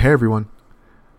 Hey 0.00 0.12
everyone, 0.12 0.48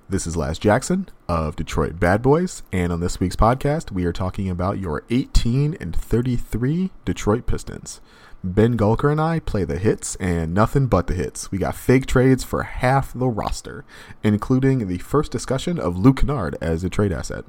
this 0.10 0.25
is 0.25 0.35
Laz 0.35 0.58
Jackson 0.58 1.08
of 1.28 1.56
Detroit 1.56 2.00
Bad 2.00 2.24
Boys, 2.24 2.63
and 2.71 2.92
on 2.92 3.00
this 3.00 3.19
week's 3.19 3.35
podcast, 3.35 3.92
we 3.92 4.05
are 4.05 4.11
talking 4.11 4.50
about 4.50 4.79
your 4.79 5.04
18 5.11 5.77
and 5.79 5.96
33 5.96 6.89
Detroit 7.05 7.46
Pistons. 7.46 8.02
Ben 8.44 8.75
Gulker 8.75 9.12
and 9.12 9.21
I 9.21 9.38
play 9.38 9.65
the 9.65 9.78
hits 9.78 10.15
and 10.15 10.55
nothing 10.55 10.88
but 10.88 11.05
the 11.05 11.13
hits. 11.13 11.52
We 11.52 11.59
got 11.59 11.75
fake 11.75 12.07
trades 12.07 12.44
for 12.44 12.63
half 12.63 13.13
the 13.13 13.28
roster, 13.28 13.86
including 14.24 14.88
the 14.88 14.98
first 14.98 15.32
discussion 15.32 15.78
of 15.78 16.00
Luke 16.00 16.22
Kennard 16.22 16.58
as 16.59 16.84
a 16.84 16.90
trade 16.90 17.12
asset. 17.12 17.45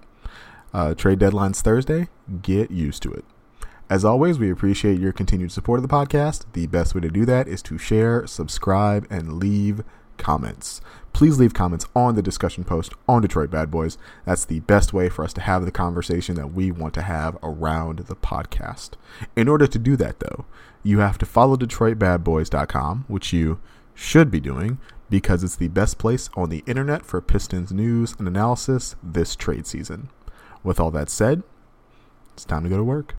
Uh, 0.74 0.92
trade 0.92 1.18
deadline's 1.18 1.62
Thursday. 1.62 2.08
Get 2.42 2.70
used 2.70 3.02
to 3.04 3.10
it. 3.10 3.24
As 3.88 4.04
always, 4.04 4.38
we 4.38 4.50
appreciate 4.50 5.00
your 5.00 5.12
continued 5.12 5.52
support 5.52 5.78
of 5.78 5.88
the 5.88 5.94
podcast. 5.94 6.44
The 6.52 6.66
best 6.66 6.94
way 6.94 7.00
to 7.00 7.08
do 7.08 7.24
that 7.24 7.48
is 7.48 7.62
to 7.62 7.78
share, 7.78 8.26
subscribe, 8.26 9.06
and 9.08 9.38
leave 9.38 9.82
comments. 10.18 10.80
Please 11.12 11.38
leave 11.38 11.54
comments 11.54 11.86
on 11.94 12.14
the 12.14 12.22
discussion 12.22 12.64
post 12.64 12.94
on 13.08 13.22
Detroit 13.22 13.50
Bad 13.50 13.70
Boys. 13.70 13.98
That's 14.24 14.44
the 14.44 14.60
best 14.60 14.92
way 14.92 15.08
for 15.08 15.24
us 15.24 15.32
to 15.34 15.40
have 15.40 15.64
the 15.64 15.70
conversation 15.70 16.34
that 16.36 16.54
we 16.54 16.70
want 16.70 16.94
to 16.94 17.02
have 17.02 17.36
around 17.42 18.00
the 18.00 18.16
podcast. 18.16 18.92
In 19.36 19.48
order 19.48 19.66
to 19.66 19.78
do 19.78 19.96
that, 19.96 20.20
though, 20.20 20.46
you 20.82 21.00
have 21.00 21.18
to 21.18 21.26
follow 21.26 21.56
DetroitBadBoys.com, 21.56 23.04
which 23.08 23.32
you 23.32 23.60
should 23.94 24.30
be 24.30 24.40
doing 24.40 24.78
because 25.10 25.44
it's 25.44 25.56
the 25.56 25.68
best 25.68 25.98
place 25.98 26.30
on 26.34 26.48
the 26.48 26.64
internet 26.66 27.04
for 27.04 27.20
Pistons 27.20 27.70
news 27.70 28.14
and 28.18 28.26
analysis 28.26 28.96
this 29.02 29.36
trade 29.36 29.66
season. 29.66 30.08
With 30.64 30.80
all 30.80 30.90
that 30.92 31.10
said, 31.10 31.42
it's 32.32 32.44
time 32.46 32.62
to 32.62 32.70
go 32.70 32.78
to 32.78 32.84
work. 32.84 33.14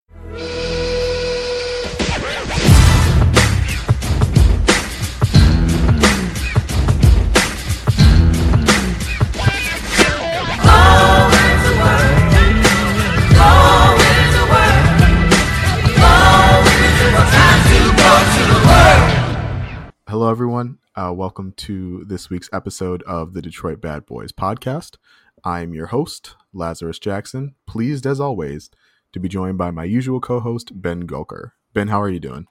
Hello, 20.13 20.29
everyone. 20.29 20.77
Uh, 20.95 21.11
welcome 21.11 21.53
to 21.53 22.05
this 22.05 22.29
week's 22.29 22.47
episode 22.53 23.01
of 23.07 23.33
the 23.33 23.41
Detroit 23.41 23.81
Bad 23.81 24.05
Boys 24.05 24.31
podcast. 24.31 24.97
I'm 25.43 25.73
your 25.73 25.87
host, 25.87 26.35
Lazarus 26.53 26.99
Jackson, 26.99 27.55
pleased 27.65 28.05
as 28.05 28.19
always 28.19 28.69
to 29.11 29.19
be 29.19 29.27
joined 29.27 29.57
by 29.57 29.71
my 29.71 29.85
usual 29.85 30.19
co 30.19 30.39
host, 30.39 30.79
Ben 30.79 31.07
Gulker. 31.07 31.53
Ben, 31.73 31.87
how 31.87 31.99
are 31.99 32.11
you 32.11 32.19
doing? 32.19 32.45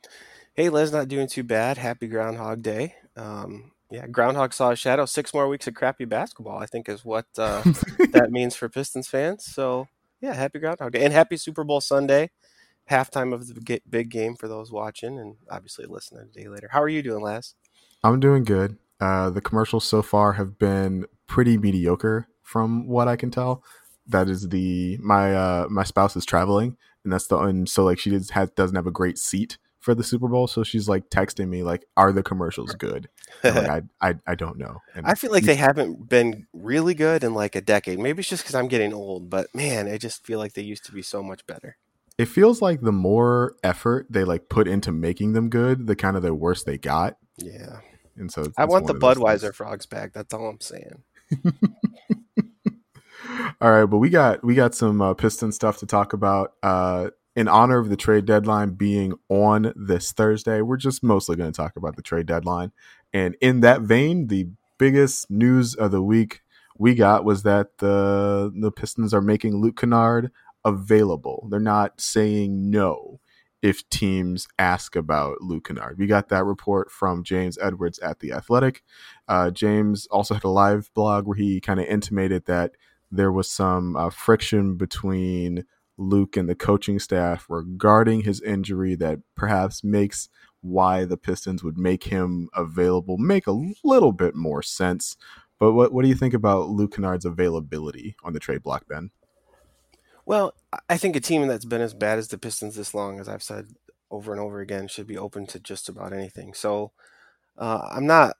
Hey, 0.54 0.70
Laz, 0.70 0.90
not 0.90 1.06
doing 1.06 1.28
too 1.28 1.44
bad. 1.44 1.78
Happy 1.78 2.08
Groundhog 2.08 2.62
Day. 2.62 2.96
Um, 3.16 3.70
yeah, 3.92 4.08
Groundhog 4.08 4.52
saw 4.54 4.72
a 4.72 4.76
shadow. 4.76 5.06
Six 5.06 5.32
more 5.32 5.46
weeks 5.46 5.68
of 5.68 5.74
crappy 5.74 6.04
basketball, 6.04 6.58
I 6.58 6.66
think, 6.66 6.88
is 6.88 7.04
what 7.04 7.26
uh, 7.38 7.62
that 8.10 8.32
means 8.32 8.56
for 8.56 8.68
Pistons 8.68 9.06
fans. 9.06 9.44
So, 9.44 9.86
yeah, 10.20 10.34
happy 10.34 10.58
Groundhog 10.58 10.90
Day. 10.90 11.04
And 11.04 11.12
happy 11.12 11.36
Super 11.36 11.62
Bowl 11.62 11.80
Sunday 11.80 12.30
halftime 12.92 13.32
of 13.32 13.46
the 13.48 13.80
big 13.88 14.10
game 14.10 14.36
for 14.36 14.48
those 14.48 14.70
watching 14.70 15.18
and 15.18 15.36
obviously 15.50 15.86
listening 15.86 16.28
a 16.30 16.38
day 16.38 16.48
later. 16.48 16.68
How 16.70 16.82
are 16.82 16.88
you 16.88 17.02
doing, 17.02 17.22
Laz? 17.22 17.54
I'm 18.04 18.20
doing 18.20 18.44
good. 18.44 18.78
Uh, 19.00 19.30
the 19.30 19.40
commercials 19.40 19.84
so 19.84 20.02
far 20.02 20.34
have 20.34 20.58
been 20.58 21.06
pretty 21.26 21.56
mediocre 21.56 22.28
from 22.42 22.86
what 22.86 23.08
I 23.08 23.16
can 23.16 23.30
tell. 23.30 23.64
That 24.06 24.28
is 24.28 24.48
the 24.50 24.98
my 25.00 25.34
uh, 25.34 25.66
my 25.70 25.84
spouse 25.84 26.16
is 26.16 26.24
traveling, 26.24 26.76
and 27.04 27.12
that's 27.12 27.26
the 27.26 27.38
and 27.38 27.68
so 27.68 27.84
like 27.84 27.98
she 27.98 28.10
does, 28.10 28.30
has, 28.30 28.50
doesn't 28.50 28.76
have 28.76 28.86
a 28.86 28.92
great 28.92 29.18
seat 29.18 29.58
for 29.78 29.94
the 29.94 30.04
Super 30.04 30.28
Bowl, 30.28 30.46
so 30.46 30.62
she's 30.62 30.88
like 30.88 31.08
texting 31.08 31.48
me 31.48 31.62
like, 31.62 31.84
"Are 31.96 32.12
the 32.12 32.22
commercials 32.22 32.74
good?" 32.74 33.08
like, 33.42 33.56
I, 33.68 33.82
I 34.00 34.14
I 34.26 34.34
don't 34.34 34.58
know. 34.58 34.78
And 34.94 35.06
I 35.06 35.14
feel 35.14 35.30
like 35.30 35.44
they 35.44 35.54
haven't 35.54 36.08
been 36.08 36.46
really 36.52 36.94
good 36.94 37.24
in 37.24 37.32
like 37.34 37.56
a 37.56 37.60
decade. 37.60 37.98
Maybe 37.98 38.20
it's 38.20 38.28
just 38.28 38.42
because 38.42 38.56
I'm 38.56 38.68
getting 38.68 38.92
old, 38.92 39.30
but 39.30 39.52
man, 39.54 39.88
I 39.88 39.98
just 39.98 40.26
feel 40.26 40.38
like 40.38 40.52
they 40.52 40.62
used 40.62 40.84
to 40.86 40.92
be 40.92 41.02
so 41.02 41.22
much 41.22 41.46
better 41.46 41.76
it 42.18 42.26
feels 42.26 42.60
like 42.62 42.80
the 42.80 42.92
more 42.92 43.56
effort 43.62 44.06
they 44.10 44.24
like 44.24 44.48
put 44.48 44.68
into 44.68 44.92
making 44.92 45.32
them 45.32 45.48
good, 45.48 45.86
the 45.86 45.96
kind 45.96 46.16
of 46.16 46.22
the 46.22 46.34
worse 46.34 46.62
they 46.64 46.78
got. 46.78 47.16
Yeah. 47.38 47.80
And 48.16 48.30
so 48.30 48.52
I 48.58 48.66
want 48.66 48.86
the 48.86 48.94
Budweiser 48.94 49.54
frogs 49.54 49.86
back. 49.86 50.12
That's 50.12 50.34
all 50.34 50.46
I'm 50.46 50.60
saying. 50.60 51.02
all 53.60 53.70
right, 53.70 53.86
but 53.86 53.98
we 53.98 54.10
got 54.10 54.44
we 54.44 54.54
got 54.54 54.74
some 54.74 55.00
uh, 55.00 55.14
Piston 55.14 55.52
stuff 55.52 55.78
to 55.78 55.86
talk 55.86 56.12
about. 56.12 56.52
Uh, 56.62 57.10
in 57.34 57.48
honor 57.48 57.78
of 57.78 57.88
the 57.88 57.96
trade 57.96 58.26
deadline 58.26 58.70
being 58.70 59.14
on 59.30 59.72
this 59.74 60.12
Thursday, 60.12 60.60
we're 60.60 60.76
just 60.76 61.02
mostly 61.02 61.34
going 61.34 61.50
to 61.50 61.56
talk 61.56 61.76
about 61.76 61.96
the 61.96 62.02
trade 62.02 62.26
deadline. 62.26 62.72
And 63.14 63.36
in 63.40 63.60
that 63.60 63.80
vein, 63.80 64.26
the 64.26 64.48
biggest 64.76 65.30
news 65.30 65.74
of 65.74 65.92
the 65.92 66.02
week 66.02 66.42
we 66.76 66.94
got 66.94 67.24
was 67.24 67.42
that 67.44 67.78
the 67.78 68.52
the 68.54 68.70
Pistons 68.70 69.14
are 69.14 69.22
making 69.22 69.56
Luke 69.56 69.78
Kennard 69.78 70.30
available. 70.64 71.48
They're 71.50 71.60
not 71.60 72.00
saying 72.00 72.70
no 72.70 73.20
if 73.62 73.88
teams 73.90 74.48
ask 74.58 74.96
about 74.96 75.40
Luke 75.40 75.68
Kennard. 75.68 75.96
We 75.98 76.06
got 76.06 76.28
that 76.30 76.44
report 76.44 76.90
from 76.90 77.22
James 77.22 77.56
Edwards 77.60 77.98
at 78.00 78.18
The 78.18 78.32
Athletic. 78.32 78.82
Uh, 79.28 79.50
James 79.50 80.06
also 80.10 80.34
had 80.34 80.44
a 80.44 80.48
live 80.48 80.90
blog 80.94 81.26
where 81.26 81.36
he 81.36 81.60
kind 81.60 81.78
of 81.78 81.86
intimated 81.86 82.46
that 82.46 82.72
there 83.10 83.30
was 83.30 83.48
some 83.48 83.94
uh, 83.94 84.10
friction 84.10 84.76
between 84.76 85.64
Luke 85.96 86.36
and 86.36 86.48
the 86.48 86.54
coaching 86.54 86.98
staff 86.98 87.46
regarding 87.48 88.22
his 88.22 88.40
injury 88.40 88.96
that 88.96 89.20
perhaps 89.36 89.84
makes 89.84 90.28
why 90.60 91.04
the 91.04 91.16
Pistons 91.16 91.62
would 91.62 91.76
make 91.76 92.04
him 92.04 92.48
available 92.54 93.18
make 93.18 93.46
a 93.46 93.74
little 93.84 94.12
bit 94.12 94.34
more 94.34 94.62
sense. 94.62 95.16
But 95.58 95.72
what, 95.72 95.92
what 95.92 96.02
do 96.02 96.08
you 96.08 96.14
think 96.14 96.34
about 96.34 96.70
Luke 96.70 96.94
Kennard's 96.94 97.24
availability 97.24 98.16
on 98.24 98.32
the 98.32 98.40
trade 98.40 98.62
block, 98.62 98.88
Ben? 98.88 99.10
Well, 100.24 100.54
I 100.88 100.96
think 100.96 101.16
a 101.16 101.20
team 101.20 101.46
that's 101.48 101.64
been 101.64 101.80
as 101.80 101.94
bad 101.94 102.18
as 102.18 102.28
the 102.28 102.38
Pistons 102.38 102.76
this 102.76 102.94
long, 102.94 103.18
as 103.20 103.28
I've 103.28 103.42
said 103.42 103.66
over 104.10 104.32
and 104.32 104.40
over 104.40 104.60
again, 104.60 104.88
should 104.88 105.06
be 105.06 105.18
open 105.18 105.46
to 105.48 105.58
just 105.58 105.88
about 105.88 106.12
anything. 106.12 106.54
So 106.54 106.92
uh, 107.58 107.88
I'm 107.92 108.06
not 108.06 108.36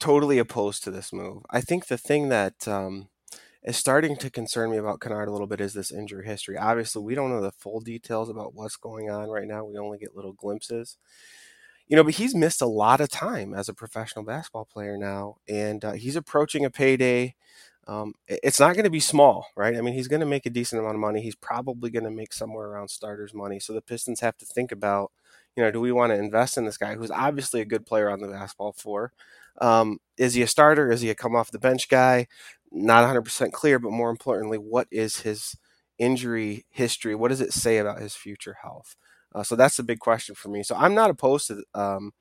totally 0.00 0.38
opposed 0.38 0.84
to 0.84 0.92
this 0.92 1.12
move. 1.12 1.44
I 1.50 1.60
think 1.62 1.86
the 1.86 1.98
thing 1.98 2.28
that 2.30 2.68
um, 2.68 3.08
is 3.64 3.76
starting 3.76 4.16
to 4.18 4.30
concern 4.30 4.70
me 4.70 4.78
about 4.78 5.00
Kennard 5.00 5.28
a 5.28 5.32
little 5.32 5.46
bit 5.48 5.60
is 5.60 5.74
this 5.74 5.92
injury 5.92 6.26
history. 6.26 6.58
Obviously, 6.58 7.02
we 7.02 7.14
don't 7.14 7.30
know 7.30 7.42
the 7.42 7.52
full 7.52 7.80
details 7.80 8.30
about 8.30 8.54
what's 8.54 8.76
going 8.76 9.10
on 9.10 9.28
right 9.30 9.48
now. 9.48 9.64
We 9.64 9.78
only 9.78 9.98
get 9.98 10.16
little 10.16 10.34
glimpses. 10.34 10.98
You 11.88 11.96
know, 11.96 12.02
but 12.04 12.14
he's 12.14 12.34
missed 12.34 12.62
a 12.62 12.66
lot 12.66 13.00
of 13.00 13.08
time 13.10 13.54
as 13.54 13.68
a 13.68 13.74
professional 13.74 14.24
basketball 14.24 14.64
player 14.64 14.96
now, 14.96 15.36
and 15.48 15.84
uh, 15.84 15.92
he's 15.92 16.16
approaching 16.16 16.64
a 16.64 16.70
payday 16.70 17.36
um, 17.86 18.14
it's 18.26 18.58
not 18.58 18.74
going 18.74 18.84
to 18.84 18.90
be 18.90 19.00
small, 19.00 19.46
right? 19.56 19.76
I 19.76 19.80
mean, 19.80 19.94
he's 19.94 20.08
going 20.08 20.20
to 20.20 20.26
make 20.26 20.44
a 20.44 20.50
decent 20.50 20.80
amount 20.80 20.96
of 20.96 21.00
money. 21.00 21.20
He's 21.22 21.36
probably 21.36 21.90
going 21.90 22.04
to 22.04 22.10
make 22.10 22.32
somewhere 22.32 22.66
around 22.66 22.88
starters 22.88 23.32
money. 23.32 23.60
So 23.60 23.72
the 23.72 23.80
Pistons 23.80 24.20
have 24.20 24.36
to 24.38 24.46
think 24.46 24.72
about, 24.72 25.12
you 25.56 25.62
know, 25.62 25.70
do 25.70 25.80
we 25.80 25.92
want 25.92 26.10
to 26.10 26.18
invest 26.18 26.58
in 26.58 26.64
this 26.64 26.78
guy 26.78 26.94
who's 26.94 27.12
obviously 27.12 27.60
a 27.60 27.66
good 27.66 27.86
player 27.86 28.10
on 28.10 28.20
the 28.20 28.28
basketball 28.28 28.72
floor? 28.72 29.12
Um, 29.60 29.98
is 30.18 30.34
he 30.34 30.42
a 30.42 30.48
starter? 30.48 30.90
Is 30.90 31.00
he 31.00 31.10
a 31.10 31.14
come 31.14 31.36
off 31.36 31.52
the 31.52 31.60
bench 31.60 31.88
guy? 31.88 32.26
Not 32.72 33.08
100% 33.08 33.52
clear, 33.52 33.78
but 33.78 33.92
more 33.92 34.10
importantly, 34.10 34.58
what 34.58 34.88
is 34.90 35.20
his 35.20 35.56
injury 35.98 36.66
history? 36.70 37.14
What 37.14 37.28
does 37.28 37.40
it 37.40 37.52
say 37.52 37.78
about 37.78 38.00
his 38.00 38.14
future 38.14 38.56
health? 38.62 38.96
Uh, 39.32 39.44
so 39.44 39.54
that's 39.54 39.76
the 39.76 39.82
big 39.84 40.00
question 40.00 40.34
for 40.34 40.48
me. 40.48 40.62
So 40.64 40.74
I'm 40.74 40.94
not 40.94 41.10
opposed 41.10 41.46
to 41.48 41.62
um, 41.74 42.12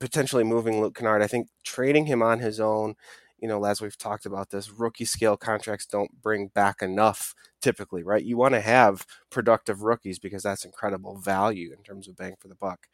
potentially 0.00 0.44
moving 0.44 0.80
Luke 0.80 0.96
Kennard. 0.96 1.22
I 1.22 1.26
think 1.26 1.48
trading 1.64 2.06
him 2.06 2.22
on 2.22 2.40
his 2.40 2.58
own 2.58 2.94
you 3.42 3.48
know, 3.48 3.64
as 3.64 3.80
we've 3.80 3.98
talked 3.98 4.24
about 4.24 4.50
this, 4.50 4.70
rookie 4.70 5.04
scale 5.04 5.36
contracts 5.36 5.84
don't 5.84 6.22
bring 6.22 6.46
back 6.46 6.80
enough 6.80 7.34
typically, 7.60 8.04
right? 8.04 8.24
You 8.24 8.36
want 8.36 8.54
to 8.54 8.60
have 8.60 9.04
productive 9.30 9.82
rookies 9.82 10.20
because 10.20 10.44
that's 10.44 10.64
incredible 10.64 11.18
value 11.18 11.74
in 11.76 11.82
terms 11.82 12.06
of 12.06 12.16
bang 12.16 12.36
for 12.38 12.46
the 12.46 12.54
buck. 12.54 12.86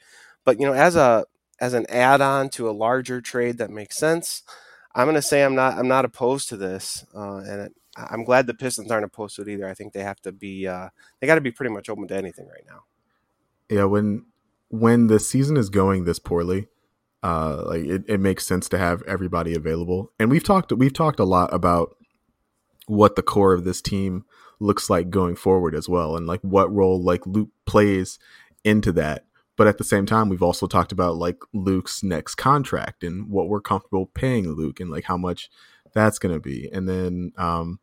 But 0.46 0.58
you 0.58 0.66
know, 0.66 0.72
as 0.72 0.96
a 0.96 1.26
as 1.60 1.74
an 1.74 1.84
add-on 1.90 2.48
to 2.50 2.70
a 2.70 2.72
larger 2.72 3.20
trade 3.20 3.58
that 3.58 3.70
makes 3.70 3.98
sense, 3.98 4.42
I'm 4.94 5.04
going 5.04 5.16
to 5.16 5.22
say 5.22 5.44
I'm 5.44 5.54
not 5.54 5.76
I'm 5.76 5.88
not 5.88 6.06
opposed 6.06 6.48
to 6.48 6.56
this, 6.56 7.04
uh, 7.14 7.38
and 7.38 7.60
it, 7.60 7.72
I'm 7.96 8.24
glad 8.24 8.46
the 8.46 8.54
Pistons 8.54 8.90
aren't 8.90 9.04
opposed 9.04 9.36
to 9.36 9.42
it 9.42 9.48
either. 9.48 9.68
I 9.68 9.74
think 9.74 9.92
they 9.92 10.02
have 10.02 10.20
to 10.22 10.32
be 10.32 10.66
uh, 10.66 10.88
they 11.20 11.26
got 11.26 11.34
to 11.34 11.42
be 11.42 11.52
pretty 11.52 11.74
much 11.74 11.90
open 11.90 12.08
to 12.08 12.16
anything 12.16 12.48
right 12.48 12.64
now. 12.66 12.84
Yeah, 13.68 13.84
when 13.84 14.24
when 14.68 15.08
the 15.08 15.20
season 15.20 15.58
is 15.58 15.68
going 15.68 16.04
this 16.04 16.18
poorly, 16.18 16.68
uh, 17.22 17.62
like 17.66 17.84
it, 17.84 18.04
it 18.08 18.20
makes 18.20 18.46
sense 18.46 18.68
to 18.68 18.78
have 18.78 19.02
everybody 19.02 19.54
available. 19.54 20.12
And 20.18 20.30
we've 20.30 20.44
talked 20.44 20.72
we've 20.72 20.92
talked 20.92 21.20
a 21.20 21.24
lot 21.24 21.52
about 21.52 21.96
what 22.86 23.16
the 23.16 23.22
core 23.22 23.52
of 23.52 23.64
this 23.64 23.82
team 23.82 24.24
looks 24.60 24.88
like 24.88 25.10
going 25.10 25.36
forward 25.36 25.74
as 25.74 25.88
well, 25.88 26.16
and 26.16 26.26
like 26.26 26.40
what 26.42 26.72
role 26.72 27.02
like 27.02 27.26
Luke 27.26 27.50
plays 27.66 28.18
into 28.64 28.92
that. 28.92 29.24
But 29.56 29.66
at 29.66 29.78
the 29.78 29.84
same 29.84 30.06
time, 30.06 30.28
we've 30.28 30.42
also 30.42 30.66
talked 30.66 30.92
about 30.92 31.16
like 31.16 31.38
Luke's 31.52 32.02
next 32.02 32.36
contract 32.36 33.02
and 33.02 33.28
what 33.28 33.48
we're 33.48 33.60
comfortable 33.60 34.06
paying 34.06 34.48
Luke 34.52 34.78
and 34.78 34.90
like 34.90 35.04
how 35.04 35.16
much 35.16 35.50
that's 35.94 36.18
going 36.20 36.34
to 36.34 36.40
be, 36.40 36.68
and 36.72 36.88
then 36.88 37.32
um, 37.36 37.80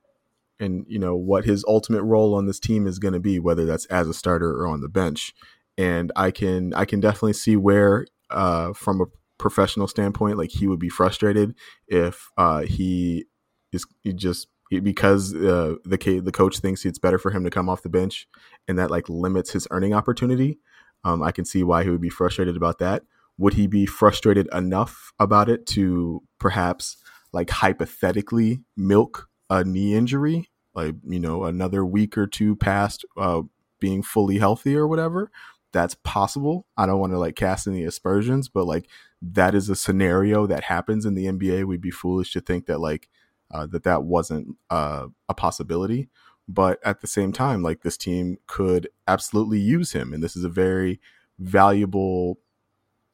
and 0.59 0.85
you 0.87 0.99
know 0.99 1.15
what 1.15 1.43
his 1.43 1.65
ultimate 1.67 2.03
role 2.03 2.33
on 2.33 2.45
this 2.45 2.59
team 2.59 2.87
is 2.87 2.99
going 2.99 3.13
to 3.13 3.19
be, 3.19 3.39
whether 3.39 3.65
that's 3.65 3.85
as 3.87 4.07
a 4.07 4.13
starter 4.13 4.51
or 4.51 4.67
on 4.67 4.79
the 4.79 4.87
bench. 4.87 5.33
And 5.77 6.13
I 6.15 6.31
can 6.31 6.73
I 6.73 6.85
can 6.85 7.01
definitely 7.01 7.33
see 7.33 7.57
where 7.57 8.05
uh, 8.29 8.71
from 8.71 9.01
a 9.01 9.05
professional 9.37 9.87
standpoint, 9.87 10.37
like 10.37 10.51
he 10.51 10.67
would 10.67 10.79
be 10.79 10.89
frustrated 10.89 11.55
if 11.87 12.29
uh, 12.37 12.61
he 12.61 13.25
is 13.71 13.85
he 14.03 14.13
just 14.13 14.47
because 14.69 15.33
uh, 15.33 15.75
the 15.83 16.21
the 16.23 16.31
coach 16.31 16.59
thinks 16.59 16.85
it's 16.85 16.99
better 16.99 17.17
for 17.17 17.31
him 17.31 17.43
to 17.43 17.49
come 17.49 17.69
off 17.69 17.83
the 17.83 17.89
bench, 17.89 18.27
and 18.67 18.77
that 18.79 18.91
like 18.91 19.07
limits 19.09 19.51
his 19.51 19.67
earning 19.71 19.93
opportunity. 19.93 20.59
Um, 21.03 21.21
I 21.21 21.31
can 21.31 21.45
see 21.45 21.63
why 21.63 21.83
he 21.83 21.89
would 21.89 22.01
be 22.01 22.09
frustrated 22.09 22.57
about 22.57 22.79
that. 22.79 23.03
Would 23.37 23.53
he 23.53 23.67
be 23.67 23.85
frustrated 23.85 24.47
enough 24.53 25.13
about 25.19 25.49
it 25.49 25.65
to 25.67 26.23
perhaps 26.39 26.97
like 27.31 27.49
hypothetically 27.49 28.61
milk 28.75 29.27
a 29.49 29.63
knee 29.63 29.93
injury, 29.93 30.49
like 30.73 30.95
you 31.07 31.19
know 31.19 31.43
another 31.43 31.85
week 31.85 32.17
or 32.17 32.27
two 32.27 32.55
past 32.55 33.05
uh, 33.17 33.41
being 33.79 34.01
fully 34.01 34.39
healthy 34.39 34.75
or 34.75 34.87
whatever? 34.87 35.31
That's 35.75 35.95
possible. 36.05 36.65
I 36.77 36.85
don't 36.85 37.01
want 37.01 37.11
to 37.11 37.19
like 37.19 37.35
cast 37.35 37.67
any 37.67 37.83
aspersions, 37.83 38.47
but 38.47 38.65
like 38.65 38.87
that 39.21 39.53
is 39.53 39.67
a 39.69 39.75
scenario 39.75 40.47
that 40.47 40.63
happens 40.63 41.05
in 41.05 41.15
the 41.15 41.25
NBA. 41.25 41.65
We'd 41.65 41.81
be 41.81 41.91
foolish 41.91 42.31
to 42.31 42.39
think 42.39 42.65
that 42.67 42.79
like 42.79 43.09
uh, 43.51 43.65
that 43.67 43.83
that 43.83 44.03
wasn't 44.03 44.55
uh, 44.69 45.07
a 45.27 45.33
possibility. 45.33 46.07
But 46.47 46.79
at 46.85 47.01
the 47.01 47.07
same 47.07 47.33
time, 47.33 47.61
like 47.61 47.81
this 47.81 47.97
team 47.97 48.37
could 48.47 48.87
absolutely 49.05 49.59
use 49.59 49.91
him, 49.91 50.13
and 50.13 50.23
this 50.23 50.37
is 50.37 50.45
a 50.45 50.49
very 50.49 51.01
valuable 51.39 52.39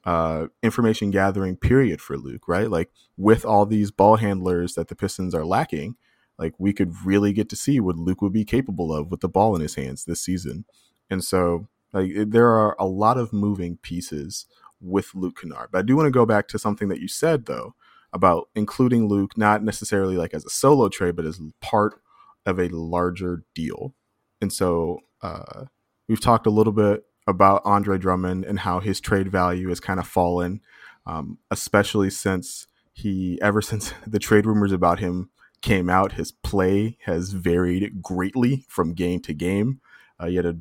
uh, 0.05 0.45
information 0.61 1.09
gathering 1.09 1.55
period 1.57 1.99
for 1.99 2.15
Luke, 2.15 2.47
right? 2.47 2.69
Like 2.69 2.91
with 3.17 3.43
all 3.43 3.65
these 3.65 3.89
ball 3.89 4.17
handlers 4.17 4.75
that 4.75 4.87
the 4.87 4.95
Pistons 4.95 5.33
are 5.33 5.45
lacking, 5.45 5.95
like 6.37 6.53
we 6.59 6.73
could 6.73 6.93
really 7.03 7.33
get 7.33 7.49
to 7.49 7.55
see 7.55 7.79
what 7.79 7.95
Luke 7.95 8.21
would 8.21 8.33
be 8.33 8.45
capable 8.45 8.93
of 8.93 9.09
with 9.09 9.21
the 9.21 9.29
ball 9.29 9.55
in 9.55 9.63
his 9.63 9.73
hands 9.73 10.05
this 10.05 10.21
season. 10.21 10.65
And 11.09 11.23
so, 11.23 11.67
like, 11.93 12.11
there 12.15 12.49
are 12.49 12.75
a 12.79 12.85
lot 12.85 13.17
of 13.17 13.33
moving 13.33 13.77
pieces 13.77 14.45
with 14.79 15.13
Luke 15.13 15.39
Kennard. 15.41 15.69
But 15.71 15.79
I 15.79 15.81
do 15.83 15.95
want 15.95 16.07
to 16.07 16.11
go 16.11 16.25
back 16.25 16.47
to 16.49 16.59
something 16.59 16.89
that 16.89 16.99
you 16.99 17.07
said 17.07 17.45
though, 17.45 17.75
about 18.13 18.49
including 18.55 19.07
Luke 19.07 19.38
not 19.38 19.63
necessarily 19.63 20.17
like 20.17 20.33
as 20.33 20.45
a 20.45 20.49
solo 20.49 20.89
trade, 20.89 21.15
but 21.15 21.25
as 21.25 21.39
part 21.61 22.01
of 22.45 22.59
a 22.59 22.67
larger 22.69 23.43
deal. 23.53 23.93
And 24.41 24.51
so 24.51 24.99
uh, 25.21 25.65
we've 26.07 26.21
talked 26.21 26.47
a 26.47 26.51
little 26.51 26.73
bit 26.73 27.05
about 27.27 27.61
Andre 27.63 27.97
Drummond 27.97 28.44
and 28.45 28.59
how 28.59 28.79
his 28.79 28.99
trade 28.99 29.31
value 29.31 29.69
has 29.69 29.79
kind 29.79 29.99
of 29.99 30.07
fallen, 30.07 30.61
um, 31.05 31.37
especially 31.51 32.09
since 32.09 32.67
he, 32.91 33.39
ever 33.41 33.61
since 33.61 33.94
the 34.05 34.19
trade 34.19 34.45
rumors 34.45 34.71
about 34.71 34.99
him 34.99 35.29
came 35.61 35.89
out, 35.89 36.13
his 36.13 36.31
play 36.31 36.97
has 37.05 37.31
varied 37.31 38.01
greatly 38.01 38.65
from 38.67 38.94
game 38.94 39.19
to 39.21 39.33
game. 39.33 39.79
Uh, 40.19 40.25
he 40.27 40.35
had 40.35 40.45
a 40.45 40.57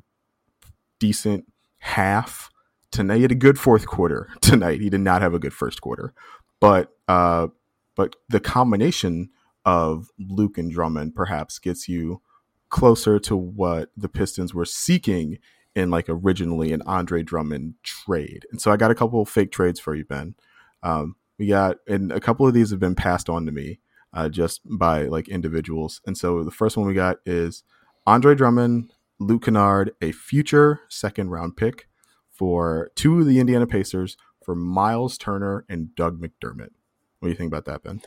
decent 1.00 1.46
half 1.78 2.50
tonight. 2.92 3.16
He 3.16 3.22
had 3.22 3.32
a 3.32 3.36
good 3.36 3.58
fourth 3.58 3.86
quarter 3.86 4.28
tonight. 4.40 4.80
He 4.80 4.90
did 4.90 5.00
not 5.00 5.22
have 5.22 5.34
a 5.34 5.40
good 5.40 5.54
first 5.54 5.80
quarter, 5.80 6.14
but 6.60 6.92
uh, 7.08 7.48
but 7.96 8.14
the 8.28 8.40
combination 8.40 9.30
of 9.64 10.08
Luke 10.18 10.56
and 10.56 10.70
Drummond 10.70 11.14
perhaps 11.14 11.58
gets 11.58 11.88
you 11.88 12.22
closer 12.68 13.18
to 13.18 13.36
what 13.36 13.90
the 13.96 14.08
Pistons 14.08 14.54
were 14.54 14.64
seeking 14.64 15.38
in 15.74 15.90
like 15.90 16.06
originally 16.08 16.72
an 16.72 16.82
Andre 16.82 17.22
Drummond 17.22 17.74
trade. 17.82 18.46
And 18.50 18.60
so 18.60 18.70
I 18.70 18.76
got 18.76 18.90
a 18.90 18.94
couple 18.94 19.24
fake 19.24 19.52
trades 19.52 19.78
for 19.78 19.94
you, 19.94 20.04
Ben. 20.04 20.34
Um, 20.82 21.16
we 21.38 21.48
got, 21.48 21.76
and 21.86 22.12
a 22.12 22.20
couple 22.20 22.46
of 22.46 22.54
these 22.54 22.70
have 22.70 22.80
been 22.80 22.94
passed 22.94 23.28
on 23.28 23.46
to 23.46 23.52
me 23.52 23.80
uh, 24.12 24.28
just 24.28 24.60
by 24.64 25.04
like 25.04 25.28
individuals. 25.28 26.00
And 26.06 26.16
so 26.16 26.42
the 26.42 26.50
first 26.50 26.76
one 26.76 26.86
we 26.86 26.94
got 26.94 27.18
is 27.26 27.64
Andre 28.06 28.34
Drummond, 28.34 28.92
Luke 29.20 29.44
Kennard, 29.44 29.92
a 30.00 30.12
future 30.12 30.80
second 30.88 31.28
round 31.28 31.56
pick 31.56 31.86
for 32.30 32.90
two 32.96 33.20
of 33.20 33.26
the 33.26 33.38
Indiana 33.38 33.66
Pacers 33.66 34.16
for 34.42 34.54
Miles 34.54 35.18
Turner 35.18 35.66
and 35.68 35.94
Doug 35.94 36.20
McDermott. 36.20 36.70
What 37.18 37.26
do 37.26 37.28
you 37.28 37.34
think 37.34 37.52
about 37.52 37.66
that, 37.66 37.82
Ben? 37.82 38.00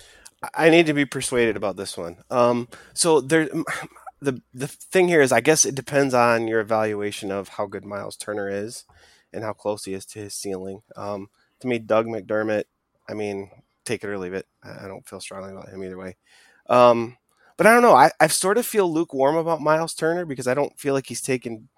I 0.56 0.72
need 0.72 0.88
to 0.88 0.94
be 0.94 1.06
persuaded 1.06 1.56
about 1.56 1.78
this 1.78 1.96
one. 1.96 2.18
Um, 2.32 2.68
so 2.96 3.22
there, 3.22 3.48
the 4.20 4.42
the 4.56 4.68
thing 4.68 5.08
here 5.08 5.22
is, 5.22 5.32
I 5.32 5.40
guess 5.40 5.66
it 5.66 5.76
depends 5.76 6.16
on 6.16 6.48
your 6.48 6.60
evaluation 6.60 7.32
of 7.32 7.48
how 7.48 7.68
good 7.68 7.86
Miles 7.86 8.18
Turner 8.18 8.50
is 8.50 8.86
and 9.32 9.44
how 9.44 9.54
close 9.54 9.86
he 9.86 9.94
is 9.94 10.08
to 10.08 10.20
his 10.20 10.34
ceiling. 10.34 10.82
Um, 10.96 11.30
to 11.60 11.68
me, 11.68 11.78
Doug 11.78 12.08
McDermott, 12.08 12.64
I 13.08 13.14
mean, 13.14 13.52
take 13.86 14.04
it 14.04 14.10
or 14.10 14.18
leave 14.18 14.34
it. 14.34 14.48
I 14.64 14.88
don't 14.88 15.08
feel 15.08 15.20
strongly 15.20 15.52
about 15.52 15.70
him 15.70 15.84
either 15.84 15.98
way. 15.98 16.18
Um, 16.68 17.18
but 17.58 17.68
I 17.68 17.74
don't 17.74 17.82
know. 17.82 17.96
I, 17.96 18.12
I 18.20 18.28
sort 18.28 18.58
of 18.58 18.66
feel 18.66 18.92
lukewarm 18.92 19.36
about 19.36 19.62
Miles 19.62 19.94
Turner 19.94 20.26
because 20.26 20.48
I 20.48 20.54
don't 20.54 20.78
feel 20.80 20.94
like 20.94 21.08
he's 21.08 21.22
taken 21.22 21.70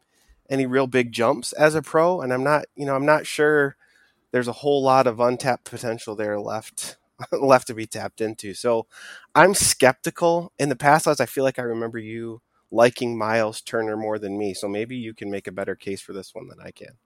any 0.49 0.65
real 0.65 0.87
big 0.87 1.11
jumps 1.11 1.53
as 1.53 1.75
a 1.75 1.81
pro, 1.81 2.21
and 2.21 2.31
I'm 2.33 2.43
not, 2.43 2.65
you 2.75 2.85
know, 2.85 2.95
I'm 2.95 3.05
not 3.05 3.25
sure 3.25 3.75
there's 4.31 4.47
a 4.47 4.53
whole 4.53 4.83
lot 4.83 5.07
of 5.07 5.19
untapped 5.19 5.65
potential 5.65 6.15
there 6.15 6.39
left 6.39 6.97
left 7.31 7.67
to 7.67 7.73
be 7.73 7.85
tapped 7.85 8.21
into. 8.21 8.53
So 8.53 8.87
I'm 9.33 9.53
skeptical. 9.53 10.51
In 10.59 10.69
the 10.69 10.75
past, 10.75 11.07
as 11.07 11.19
I 11.19 11.25
feel 11.25 11.43
like 11.43 11.59
I 11.59 11.63
remember 11.63 11.97
you 11.97 12.41
liking 12.71 13.17
Miles 13.17 13.61
Turner 13.61 13.95
more 13.95 14.19
than 14.19 14.37
me. 14.37 14.53
So 14.53 14.67
maybe 14.67 14.95
you 14.95 15.13
can 15.13 15.31
make 15.31 15.47
a 15.47 15.51
better 15.51 15.75
case 15.75 16.01
for 16.01 16.13
this 16.13 16.35
one 16.35 16.47
than 16.47 16.59
I 16.59 16.71
can. 16.71 16.97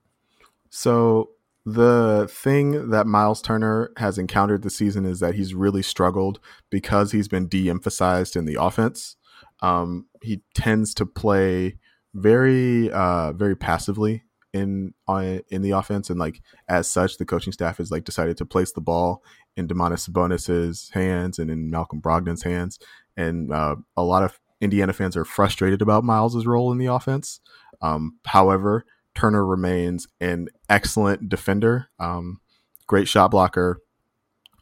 So 0.70 1.32
the 1.66 2.28
thing 2.30 2.90
that 2.90 3.08
Miles 3.08 3.42
Turner 3.42 3.92
has 3.98 4.18
encountered 4.18 4.64
this 4.64 4.76
season 4.76 5.06
is 5.06 5.20
that 5.20 5.36
he's 5.36 5.54
really 5.54 5.82
struggled 5.82 6.40
because 6.70 7.12
he's 7.12 7.28
been 7.28 7.48
de-emphasized 7.48 8.36
in 8.36 8.46
the 8.46 8.58
offense. 8.60 9.18
Um, 9.62 10.08
he 10.22 10.42
tends 10.54 10.94
to 10.96 11.06
play 11.06 11.78
very, 12.14 12.90
uh, 12.92 13.34
very 13.34 13.56
passively 13.56 14.24
in 14.54 14.94
in 15.08 15.62
the 15.62 15.72
offense, 15.72 16.10
and 16.10 16.20
like 16.20 16.42
as 16.68 16.90
such, 16.90 17.18
the 17.18 17.26
coaching 17.26 17.54
staff 17.54 17.78
has 17.78 17.92
like 17.92 18.04
decided 18.04 18.38
to 18.38 18.46
place 18.46 18.72
the 18.72 18.82
ball 18.82 19.24
in 19.56 19.68
Domantas 19.68 20.10
Sabonis's 20.10 20.90
hands 20.94 21.38
and 21.38 21.52
in 21.52 21.70
Malcolm 21.70 22.02
Brogdon's 22.02 22.44
hands, 22.44 22.80
and 23.16 23.54
uh, 23.54 23.76
a 23.96 24.04
lot 24.04 24.24
of 24.24 24.40
Indiana 24.62 24.94
fans 24.94 25.16
are 25.16 25.26
frustrated 25.26 25.82
about 25.82 26.04
Miles's 26.04 26.48
role 26.48 26.72
in 26.72 26.78
the 26.80 26.88
offense. 26.88 27.42
Um, 27.82 28.18
however, 28.26 28.86
Turner 29.20 29.46
remains 29.46 30.08
an 30.22 30.48
excellent 30.70 31.28
defender, 31.28 31.90
um, 32.00 32.40
great 32.88 33.06
shot 33.06 33.32
blocker, 33.32 33.82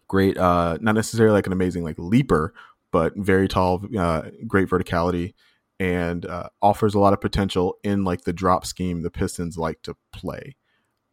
great 0.08 0.36
uh, 0.36 0.80
not 0.82 0.96
necessarily 0.96 1.34
like 1.34 1.46
an 1.46 1.54
amazing 1.54 1.84
like 1.84 2.00
leaper, 2.00 2.56
but 2.92 3.14
very 3.16 3.48
tall, 3.48 3.84
uh, 3.96 4.24
great 4.48 4.68
verticality 4.68 5.36
and 5.80 6.26
uh, 6.26 6.50
offers 6.60 6.96
a 6.96 7.00
lot 7.00 7.14
of 7.14 7.22
potential 7.22 7.76
in 7.84 8.04
like 8.04 8.22
the 8.22 8.34
drop 8.34 8.66
scheme 8.66 9.04
the 9.04 9.12
Pistons 9.12 9.60
like 9.60 9.80
to 9.84 9.96
play. 10.12 10.56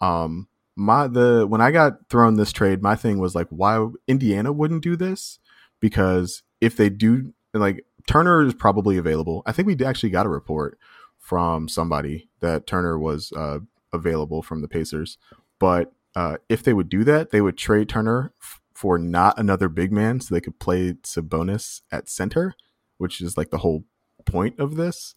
Um, 0.01 0.49
my 0.75 1.07
the 1.07 1.47
when 1.47 1.61
I 1.61 1.71
got 1.71 2.09
thrown 2.09 2.37
this 2.37 2.51
trade, 2.51 2.83
my 2.83 2.97
thing 2.97 3.19
was 3.19 3.35
like, 3.35 3.49
why 3.51 3.87
Indiana 4.09 4.53
wouldn't 4.53 4.83
do 4.83 4.97
this? 4.97 5.39
Because 5.81 6.43
if 6.63 6.79
they 6.79 6.89
do, 6.89 7.35
like 7.53 7.85
Turner 8.07 8.47
is 8.47 8.55
probably 8.55 8.97
available. 8.97 9.43
I 9.45 9.53
think 9.53 9.67
we 9.67 9.85
actually 9.85 10.11
got 10.11 10.25
a 10.25 10.31
report 10.31 10.79
from 11.25 11.69
somebody 11.69 12.29
that 12.41 12.67
Turner 12.67 12.99
was 12.99 13.33
uh, 13.33 13.61
available 13.95 14.43
from 14.43 14.61
the 14.61 14.69
Pacers. 14.69 15.17
But 15.59 15.91
uh, 16.15 16.37
if 16.51 16.63
they 16.63 16.75
would 16.75 16.91
do 16.91 17.03
that, 17.05 17.31
they 17.31 17.41
would 17.41 17.57
trade 17.57 17.89
Turner 17.89 18.35
f- 18.43 18.61
for 18.75 18.99
not 18.99 19.39
another 19.39 19.71
big 19.71 19.91
man, 19.91 20.21
so 20.21 20.35
they 20.35 20.43
could 20.43 20.59
play 20.59 20.93
Sabonis 21.03 21.81
at 21.91 22.11
center, 22.11 22.55
which 22.99 23.23
is 23.23 23.39
like 23.39 23.49
the 23.49 23.59
whole 23.59 23.85
point 24.27 24.61
of 24.61 24.77
this 24.77 25.15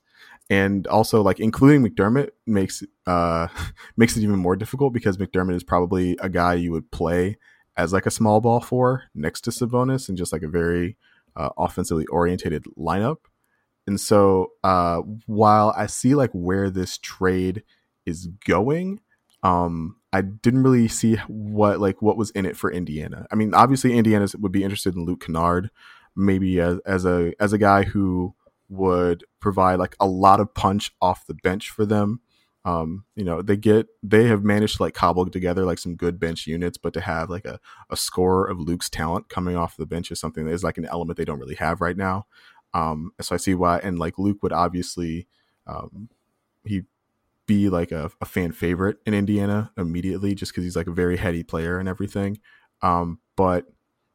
and 0.50 0.88
also 0.88 1.22
like 1.22 1.40
including 1.40 1.86
McDermott 1.86 2.30
makes 2.46 2.84
uh 3.06 3.48
makes 3.98 4.16
it 4.18 4.24
even 4.24 4.40
more 4.40 4.56
difficult 4.56 4.94
because 4.94 5.18
McDermott 5.18 5.56
is 5.56 5.64
probably 5.64 6.18
a 6.22 6.30
guy 6.30 6.54
you 6.54 6.72
would 6.72 6.90
play 6.92 7.38
as 7.76 7.94
like 7.94 8.06
a 8.06 8.12
small 8.12 8.42
ball 8.42 8.60
four 8.60 9.04
next 9.14 9.42
to 9.42 9.52
Sabonis 9.52 10.10
and 10.10 10.18
just 10.18 10.34
like 10.34 10.42
a 10.42 10.48
very 10.48 10.98
uh, 11.36 11.50
offensively 11.58 12.08
orientated 12.08 12.66
lineup. 12.78 13.18
And 13.88 14.00
so 14.00 14.52
uh 14.64 14.98
while 15.26 15.74
I 15.78 15.88
see 15.88 16.16
like 16.16 16.32
where 16.34 16.70
this 16.70 16.98
trade 16.98 17.64
is 18.06 18.28
going, 18.46 19.00
um 19.44 19.96
I 20.14 20.22
didn't 20.22 20.64
really 20.64 20.88
see 20.88 21.16
what 21.28 21.80
like 21.80 22.02
what 22.02 22.18
was 22.18 22.32
in 22.32 22.46
it 22.46 22.58
for 22.58 22.72
Indiana. 22.72 23.28
I 23.32 23.36
mean, 23.36 23.54
obviously 23.54 23.98
Indiana 23.98 24.28
would 24.40 24.52
be 24.52 24.64
interested 24.64 24.96
in 24.96 25.06
Luke 25.06 25.26
Kennard, 25.26 25.70
maybe 26.16 26.60
as 26.60 26.80
as 26.86 27.06
a 27.06 27.34
as 27.40 27.54
a 27.54 27.58
guy 27.58 27.84
who 27.84 28.36
would 28.70 29.24
provide 29.40 29.80
like 29.80 29.96
a 30.00 30.08
lot 30.08 30.40
of 30.40 30.54
punch 30.54 30.92
off 31.02 31.26
the 31.26 31.34
bench 31.34 31.70
for 31.70 31.86
them. 31.86 32.22
Um, 32.66 33.06
you 33.16 33.24
know, 33.24 33.42
they 33.42 33.56
get 33.56 33.88
they 34.04 34.28
have 34.28 34.44
managed 34.44 34.78
to 34.78 34.84
like 34.84 34.94
cobble 34.94 35.30
together 35.30 35.64
like 35.66 35.80
some 35.80 35.96
good 35.96 36.20
bench 36.20 36.48
units, 36.48 36.78
but 36.78 36.94
to 36.94 37.02
have 37.02 37.30
like 37.30 37.46
a, 37.46 37.60
a 37.90 37.96
score 37.96 38.46
of 38.46 38.60
Luke's 38.60 38.90
talent 38.90 39.30
coming 39.30 39.56
off 39.56 39.78
the 39.78 39.86
bench 39.86 40.12
is 40.12 40.20
something 40.20 40.46
that 40.46 40.52
is 40.52 40.66
like 40.66 40.78
an 40.78 40.86
element 40.86 41.18
they 41.18 41.24
don't 41.26 41.40
really 41.40 41.56
have 41.56 41.80
right 41.80 41.96
now. 41.96 42.26
Um, 42.74 43.12
so 43.22 43.36
I 43.36 43.38
see 43.38 43.56
why, 43.56 43.80
and 43.80 43.98
like 43.98 44.20
Luke 44.20 44.44
would 44.44 44.54
obviously, 44.54 45.28
um, 45.66 46.10
he 46.66 46.84
be 47.46 47.70
like 47.70 47.92
a, 47.92 48.12
a, 48.22 48.26
fan 48.26 48.52
favorite 48.52 48.98
in 49.06 49.14
Indiana 49.14 49.72
immediately, 49.78 50.36
just 50.36 50.52
because 50.52 50.64
he's 50.64 50.76
like 50.76 50.88
a 50.88 50.92
very 50.92 51.18
heady 51.18 51.44
player 51.44 51.80
and 51.80 51.88
everything. 51.88 52.40
Um, 52.82 53.20
but 53.36 53.66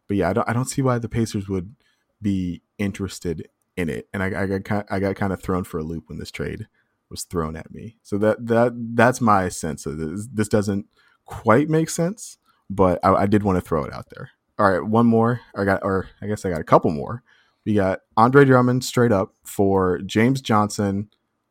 but 0.07 0.17
yeah, 0.17 0.31
I 0.31 0.33
don't 0.33 0.49
I 0.49 0.53
don't 0.53 0.67
see 0.67 0.83
why 0.83 0.99
the 0.99 1.09
Pacers 1.09 1.49
would 1.49 1.75
be 2.21 2.63
interested 2.79 3.49
in 3.77 3.89
it, 3.89 4.09
and 4.13 4.23
I, 4.23 4.43
I 4.43 4.47
got 4.59 4.87
I 4.91 5.01
got 5.01 5.17
kind 5.17 5.33
of 5.33 5.43
thrown 5.43 5.65
for 5.65 5.79
a 5.79 5.83
loop 5.83 6.09
when 6.09 6.19
this 6.19 6.31
trade 6.31 6.69
was 7.09 7.25
thrown 7.25 7.57
at 7.57 7.73
me. 7.73 7.97
So 8.03 8.19
that 8.19 8.47
that 8.47 8.73
that's 8.95 9.21
my 9.21 9.49
sense 9.49 9.87
of 9.87 9.99
this. 9.99 10.29
This 10.33 10.49
doesn't 10.49 10.87
quite 11.25 11.69
make 11.69 11.91
sense, 11.91 12.39
but 12.69 13.01
I, 13.03 13.15
I 13.15 13.27
did 13.27 13.43
want 13.43 13.57
to 13.57 13.67
throw 13.67 13.85
it 13.85 13.93
out 13.93 14.11
there. 14.11 14.31
All 14.59 14.71
right, 14.71 14.85
one 14.85 15.07
more. 15.07 15.41
I 15.57 15.65
got, 15.65 15.83
or 15.83 16.09
I 16.21 16.27
guess 16.27 16.45
I 16.45 16.51
got 16.51 16.61
a 16.61 16.65
couple 16.65 16.91
more. 16.91 17.23
We 17.65 17.75
got 17.75 18.01
Andre 18.17 18.45
Drummond 18.45 18.85
straight 18.85 19.13
up 19.13 19.35
for 19.45 19.99
James 19.99 20.41
Johnson, 20.41 21.11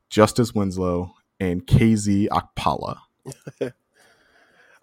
Justice 0.10 0.54
Winslow, 0.54 1.14
and 1.40 1.66
KZ 1.66 2.28
Okpala. 2.28 2.98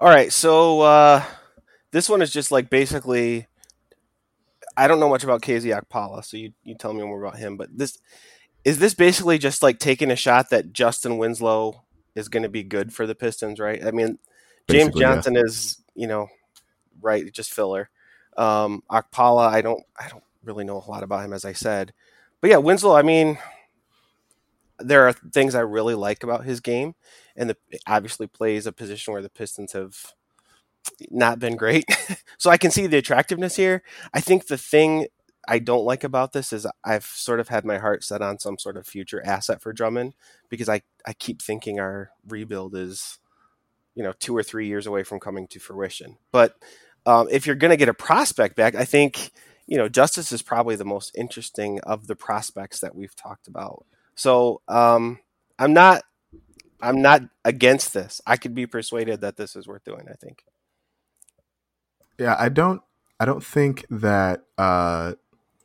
All 0.00 0.08
right, 0.08 0.32
so 0.32 0.80
uh, 0.80 1.23
this 1.90 2.08
one 2.08 2.23
is 2.23 2.32
just 2.32 2.50
like 2.50 2.70
basically. 2.70 3.47
I 4.76 4.87
don't 4.87 5.00
know 5.00 5.08
much 5.08 5.25
about 5.25 5.42
KZ 5.42 5.82
Okpala, 5.82 6.25
so 6.25 6.37
you, 6.37 6.52
you 6.62 6.76
tell 6.76 6.92
me 6.92 7.02
more 7.02 7.20
about 7.20 7.37
him. 7.37 7.56
But 7.56 7.76
this 7.76 7.99
is 8.64 8.78
this 8.78 8.94
basically 8.94 9.37
just 9.37 9.62
like 9.62 9.80
taking 9.80 10.11
a 10.11 10.16
shot 10.16 10.50
that 10.50 10.73
Justin 10.73 11.18
Winslow 11.18 11.82
is 12.14 12.28
going 12.28 12.44
to 12.44 12.49
be 12.49 12.62
good 12.62 12.92
for 12.92 13.06
the 13.06 13.14
Pistons, 13.14 13.58
right? 13.58 13.85
I 13.85 13.90
mean, 13.90 14.18
James 14.70 14.90
Basically, 14.90 15.00
Johnson 15.00 15.37
is 15.37 15.82
you 15.94 16.06
know 16.06 16.28
right, 17.02 17.30
just 17.32 17.52
filler. 17.52 17.90
Um, 18.37 18.82
Okpala, 18.90 19.49
I 19.49 19.62
don't 19.62 19.82
I 19.99 20.08
don't 20.08 20.23
really 20.42 20.64
know 20.64 20.83
a 20.85 20.90
lot 20.90 21.02
about 21.02 21.25
him, 21.25 21.33
as 21.33 21.45
I 21.45 21.52
said. 21.52 21.92
But 22.40 22.50
yeah, 22.50 22.59
Winslow. 22.59 22.95
I 22.95 23.02
mean, 23.02 23.38
there 24.78 25.09
are 25.09 25.12
things 25.12 25.54
I 25.54 25.61
really 25.61 25.95
like 25.95 26.23
about 26.23 26.45
his 26.45 26.61
game, 26.61 26.95
and 27.37 27.50
the 27.50 27.57
obviously 27.87 28.26
plays 28.26 28.66
a 28.66 28.73
position 28.73 29.12
where 29.12 29.23
the 29.23 29.30
Pistons 29.30 29.73
have 29.73 30.14
not 31.11 31.38
been 31.38 31.57
great. 31.57 31.85
so 32.38 32.50
I 32.50 32.57
can 32.57 32.71
see 32.71 32.87
the 32.87 32.99
attractiveness 32.99 33.57
here. 33.57 33.83
I 34.14 34.21
think 34.21 34.47
the 34.47 34.59
thing 34.59 35.07
I 35.47 35.59
don't 35.59 35.85
like 35.85 36.04
about 36.04 36.33
this 36.33 36.52
is 36.52 36.66
I've 36.85 37.04
sort 37.04 37.40
of 37.40 37.49
had 37.49 37.64
my 37.64 37.78
heart 37.78 38.04
set 38.04 38.23
on 38.23 38.38
some 38.38 38.59
sort 38.59 38.76
of 38.76 38.87
future 38.87 39.25
asset 39.25 39.62
for 39.62 39.73
Drummond 39.73 40.14
because 40.49 40.68
I, 40.68 40.83
I 41.07 41.14
keep 41.14 41.40
thinking 41.40 41.80
our 41.80 42.11
rebuild 42.26 42.76
is, 42.76 43.18
you 43.95 44.02
know, 44.02 44.12
two 44.18 44.37
or 44.37 44.42
three 44.42 44.66
years 44.66 44.87
away 44.87 45.04
from 45.04 45.21
coming 45.21 45.47
to 45.49 45.59
fruition. 45.59 46.18
But 46.33 46.54
um, 47.07 47.28
if 47.30 47.47
you're 47.47 47.57
going 47.57 47.71
to 47.71 47.76
get 47.76 47.88
a 47.88 47.95
prospect 47.95 48.57
back, 48.57 48.75
I 48.75 48.85
think, 48.85 49.33
you 49.68 49.76
know, 49.76 49.88
Justice 49.88 50.32
is 50.32 50.40
probably 50.42 50.75
the 50.76 50.84
most 50.84 51.12
interesting 51.14 51.78
of 51.80 52.06
the 52.08 52.16
prospects 52.16 52.80
that 52.80 52.94
we've 52.96 53.14
talked 53.14 53.46
about. 53.46 53.84
So 54.14 54.62
um, 54.66 55.20
I'm 55.58 55.72
not 55.75 56.02
I'm 56.80 57.02
not 57.02 57.22
against 57.44 57.92
this. 57.92 58.20
I 58.26 58.37
could 58.37 58.54
be 58.54 58.66
persuaded 58.66 59.20
that 59.20 59.37
this 59.37 59.54
is 59.54 59.68
worth 59.68 59.84
doing. 59.84 60.06
I 60.10 60.14
think. 60.14 60.42
Yeah, 62.18 62.34
I 62.38 62.48
don't. 62.48 62.80
I 63.20 63.25
don't 63.25 63.44
think 63.44 63.84
that 63.90 64.44
uh, 64.56 65.14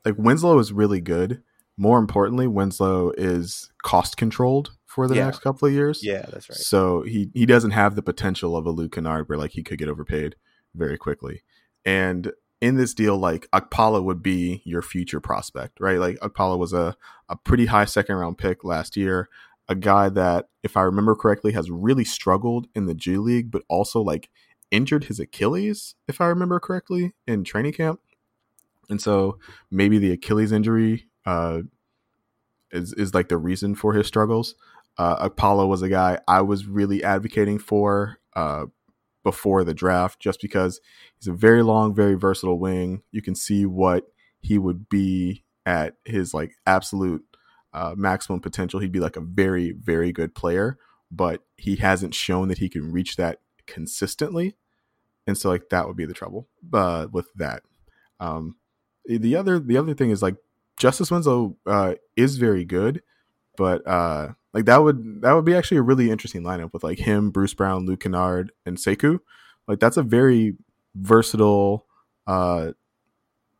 like 0.06 0.16
Winslow 0.18 0.60
is 0.60 0.74
really 0.74 1.02
good. 1.02 1.42
More 1.78 1.98
importantly, 1.98 2.46
Winslow 2.48 3.12
is 3.18 3.72
cost 3.84 4.18
controlled 4.18 4.72
for 4.86 5.08
the 5.08 5.16
Yeah. 5.16 5.26
next 5.26 5.40
couple 5.40 5.68
of 5.68 5.74
years. 5.74 6.04
Yeah, 6.04 6.26
that's 6.32 6.50
right. 6.50 6.58
So 6.58 7.04
he 7.04 7.30
he 7.34 7.46
doesn't 7.46 7.72
have 7.72 7.96
the 7.96 8.04
potential 8.04 8.56
of 8.58 8.66
a 8.66 8.72
Luke 8.72 8.92
Kennard 8.94 9.30
where 9.30 9.38
like 9.38 9.52
he 9.52 9.64
could 9.64 9.80
get 9.80 9.88
overpaid 9.90 10.36
very 10.76 10.98
quickly. 10.98 11.42
And 11.86 12.32
in 12.64 12.78
this 12.78 12.94
deal, 12.94 13.18
like 13.18 13.46
Okpala 13.52 14.02
would 14.02 14.24
be 14.24 14.62
your 14.64 14.82
future 14.82 15.20
prospect, 15.20 15.82
right? 15.82 16.00
Like 16.00 16.18
Okpala 16.20 16.58
was 16.58 16.72
a, 16.72 16.96
a 17.28 17.36
pretty 17.36 17.66
high 17.66 17.84
second 17.84 18.16
round 18.16 18.38
pick 18.38 18.64
last 18.64 18.96
year, 18.96 19.28
a 19.68 19.76
guy 19.76 20.08
that, 20.08 20.48
if 20.64 20.78
I 20.78 20.84
remember 20.84 21.14
correctly, 21.14 21.52
has 21.52 21.70
really 21.70 22.06
struggled 22.06 22.68
in 22.74 22.86
the 22.86 22.94
G 22.94 23.18
League, 23.18 23.52
but 23.52 23.64
also 23.68 24.00
like 24.00 24.30
injured 24.72 25.04
his 25.04 25.20
Achilles, 25.20 25.96
if 26.08 26.22
I 26.22 26.28
remember 26.28 26.58
correctly, 26.62 27.12
in 27.28 27.44
training 27.44 27.74
camp. 27.74 28.00
And 28.90 29.02
so 29.02 29.40
maybe 29.70 29.98
the 29.98 30.14
Achilles 30.14 30.54
injury 30.54 31.10
uh, 31.26 31.64
is 32.72 32.94
is 32.94 33.14
like 33.14 33.28
the 33.28 33.38
reason 33.38 33.76
for 33.76 33.92
his 33.92 34.08
struggles. 34.08 34.56
Uh, 34.98 35.28
Okpala 35.28 35.68
was 35.68 35.82
a 35.82 35.90
guy 35.90 36.18
I 36.30 36.40
was 36.40 36.66
really 36.66 37.04
advocating 37.04 37.60
for 37.60 38.20
uh, 38.38 38.68
before 39.24 39.64
the 39.64 39.74
draft, 39.74 40.20
just 40.20 40.42
because 40.42 40.82
he's 41.18 41.28
a 41.28 41.34
very 41.34 41.64
long, 41.64 41.96
very 41.96 42.16
versatile 42.16 42.60
wing. 42.60 43.02
You 43.12 43.22
can 43.22 43.36
see 43.36 43.66
what 43.66 44.08
he 44.42 44.58
would 44.58 44.90
be 44.90 45.44
at 45.66 45.96
his 46.06 46.34
like 46.34 46.52
absolute 46.66 47.24
uh, 47.74 47.96
maximum 47.98 48.40
potential. 48.40 48.80
He'd 48.80 48.92
be 48.92 49.00
like 49.00 49.16
a 49.16 49.22
very, 49.22 49.72
very 49.72 50.12
good 50.12 50.36
player, 50.36 50.78
but 51.10 51.44
he 51.58 51.78
hasn't 51.78 52.14
shown 52.14 52.50
that 52.50 52.60
he 52.60 52.70
can 52.70 52.92
reach 52.92 53.16
that 53.16 53.40
consistently, 53.66 54.56
and 55.26 55.38
so 55.38 55.50
like 55.50 55.70
that 55.70 55.88
would 55.88 55.98
be 55.98 56.06
the 56.06 56.14
trouble 56.14 56.48
uh, 56.74 57.08
with 57.12 57.34
that. 57.36 57.64
Um, 58.20 58.58
the 59.06 59.36
other, 59.36 59.60
the 59.60 59.78
other 59.78 59.94
thing 59.94 60.12
is 60.12 60.22
like 60.22 60.36
Justice 60.78 61.12
Winslow 61.12 61.58
uh, 61.66 61.96
is 62.16 62.38
very 62.38 62.66
good, 62.66 63.02
but 63.58 63.86
uh, 63.88 64.30
like 64.54 64.66
that 64.66 64.84
would 64.84 65.22
that 65.22 65.34
would 65.34 65.46
be 65.46 65.56
actually 65.56 65.78
a 65.78 65.84
really 65.84 66.12
interesting 66.12 66.44
lineup 66.44 66.74
with 66.74 66.84
like 66.84 67.00
him, 67.00 67.32
Bruce 67.32 67.54
Brown, 67.54 67.86
Luke 67.86 68.02
Kennard, 68.02 68.52
and 68.66 68.78
Sekou. 68.78 69.20
Like 69.68 69.80
that's 69.80 69.98
a 69.98 70.04
very 70.04 70.56
versatile. 70.96 71.88
Uh, 72.28 72.72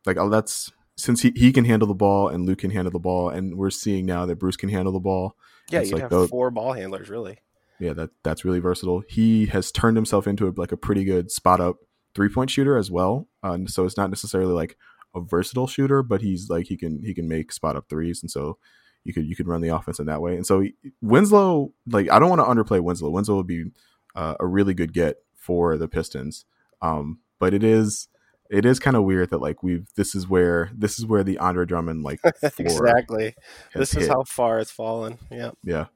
like 0.06 0.16
oh, 0.16 0.28
that's 0.28 0.72
since 0.96 1.22
he, 1.22 1.32
he 1.34 1.52
can 1.52 1.64
handle 1.64 1.88
the 1.88 1.94
ball 1.94 2.28
and 2.28 2.46
Luke 2.46 2.60
can 2.60 2.70
handle 2.70 2.92
the 2.92 2.98
ball, 2.98 3.28
and 3.28 3.56
we're 3.56 3.70
seeing 3.70 4.06
now 4.06 4.26
that 4.26 4.36
Bruce 4.36 4.56
can 4.56 4.68
handle 4.68 4.92
the 4.92 5.00
ball. 5.00 5.36
Yeah, 5.70 5.80
you'd 5.80 5.94
like 5.94 6.02
have 6.02 6.10
those- 6.10 6.28
four 6.30 6.50
ball 6.50 6.72
handlers, 6.72 7.08
really. 7.08 7.38
Yeah, 7.80 7.92
that 7.94 8.10
that's 8.22 8.44
really 8.44 8.60
versatile. 8.60 9.02
He 9.08 9.46
has 9.46 9.72
turned 9.72 9.96
himself 9.96 10.28
into 10.28 10.46
a, 10.46 10.52
like 10.56 10.70
a 10.70 10.76
pretty 10.76 11.04
good 11.04 11.32
spot 11.32 11.60
up 11.60 11.76
three 12.14 12.28
point 12.28 12.50
shooter 12.50 12.76
as 12.76 12.90
well. 12.90 13.26
Uh, 13.42 13.58
so 13.66 13.84
it's 13.84 13.96
not 13.96 14.10
necessarily 14.10 14.52
like 14.52 14.76
a 15.14 15.20
versatile 15.20 15.66
shooter, 15.66 16.02
but 16.02 16.20
he's 16.22 16.48
like 16.48 16.68
he 16.68 16.76
can 16.76 17.02
he 17.02 17.12
can 17.12 17.26
make 17.26 17.50
spot 17.50 17.74
up 17.74 17.88
threes, 17.88 18.22
and 18.22 18.30
so 18.30 18.58
you 19.04 19.12
could 19.12 19.26
you 19.26 19.36
could 19.36 19.48
run 19.48 19.60
the 19.60 19.68
offense 19.68 19.98
in 19.98 20.06
that 20.06 20.20
way. 20.20 20.34
And 20.34 20.46
so 20.46 20.64
Winslow, 21.00 21.72
like 21.86 22.10
I 22.10 22.18
don't 22.18 22.30
want 22.30 22.40
to 22.40 22.46
underplay 22.46 22.82
Winslow. 22.82 23.10
Winslow 23.10 23.36
would 23.36 23.46
be 23.46 23.66
uh, 24.14 24.34
a 24.40 24.46
really 24.46 24.74
good 24.74 24.92
get 24.92 25.18
for 25.36 25.76
the 25.76 25.88
Pistons, 25.88 26.46
um, 26.82 27.20
but 27.38 27.54
it 27.54 27.62
is 27.62 28.08
it 28.50 28.64
is 28.64 28.78
kind 28.78 28.96
of 28.96 29.04
weird 29.04 29.30
that 29.30 29.40
like 29.40 29.62
we've 29.62 29.88
this 29.96 30.14
is 30.14 30.28
where 30.28 30.70
this 30.74 30.98
is 30.98 31.06
where 31.06 31.24
the 31.24 31.38
Andre 31.38 31.66
Drummond 31.66 32.02
like 32.02 32.20
exactly. 32.58 33.34
This 33.74 33.94
is 33.94 34.04
hit. 34.04 34.08
how 34.08 34.24
far 34.24 34.58
it's 34.58 34.70
fallen. 34.70 35.18
Yeah. 35.30 35.50
Yeah. 35.62 35.86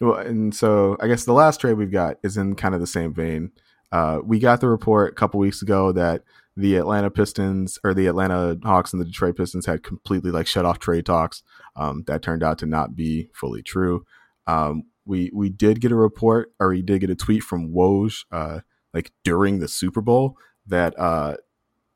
Well, 0.00 0.18
and 0.18 0.54
so 0.54 0.96
I 1.00 1.08
guess 1.08 1.24
the 1.24 1.32
last 1.32 1.60
trade 1.60 1.74
we've 1.74 1.90
got 1.90 2.18
is 2.22 2.36
in 2.36 2.54
kind 2.54 2.74
of 2.74 2.80
the 2.80 2.86
same 2.86 3.14
vein. 3.14 3.50
Uh, 3.92 4.18
we 4.22 4.38
got 4.38 4.60
the 4.60 4.68
report 4.68 5.12
a 5.12 5.14
couple 5.14 5.40
weeks 5.40 5.62
ago 5.62 5.92
that 5.92 6.22
the 6.56 6.76
Atlanta 6.76 7.10
Pistons 7.10 7.78
or 7.84 7.92
the 7.92 8.06
Atlanta 8.06 8.58
Hawks 8.64 8.92
and 8.92 9.00
the 9.00 9.06
Detroit 9.06 9.36
Pistons 9.36 9.66
had 9.66 9.82
completely 9.82 10.30
like 10.30 10.46
shut 10.46 10.64
off 10.64 10.78
trade 10.78 11.04
talks. 11.04 11.42
Um, 11.76 12.04
that 12.06 12.22
turned 12.22 12.42
out 12.42 12.58
to 12.58 12.66
not 12.66 12.96
be 12.96 13.28
fully 13.34 13.62
true. 13.62 14.06
Um, 14.46 14.84
we 15.04 15.30
we 15.34 15.50
did 15.50 15.80
get 15.80 15.92
a 15.92 15.96
report 15.96 16.52
or 16.58 16.70
we 16.70 16.82
did 16.82 17.00
get 17.00 17.10
a 17.10 17.14
tweet 17.14 17.42
from 17.42 17.72
Woj 17.72 18.24
uh, 18.32 18.60
like 18.94 19.12
during 19.22 19.58
the 19.58 19.68
Super 19.68 20.00
Bowl 20.00 20.36
that 20.66 20.98
uh, 20.98 21.36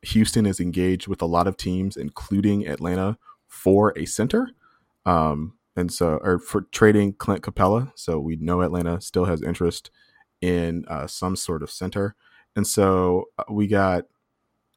Houston 0.02 0.47
is 0.47 0.61
engaged 0.61 1.09
with 1.09 1.23
a 1.23 1.26
lot 1.26 1.47
of 1.47 1.57
teams, 1.57 1.97
including 1.97 2.67
Atlanta, 2.67 3.19
for 3.49 3.93
a 3.97 4.05
center. 4.05 4.50
Um, 5.07 5.55
and 5.76 5.93
so, 5.93 6.19
or 6.23 6.38
for 6.38 6.62
trading 6.73 7.14
Clint 7.14 7.43
Capela. 7.43 7.93
So 7.97 8.19
we 8.19 8.37
know 8.37 8.61
Atlanta 8.61 9.00
still 9.00 9.25
has 9.25 9.43
interest 9.43 9.90
in 10.40 10.85
uh, 10.88 11.07
some 11.07 11.37
sort 11.37 11.62
of 11.62 11.71
center. 11.71 12.14
And 12.55 12.67
so 12.67 13.26
uh, 13.38 13.45
we 13.50 13.67
got 13.67 14.05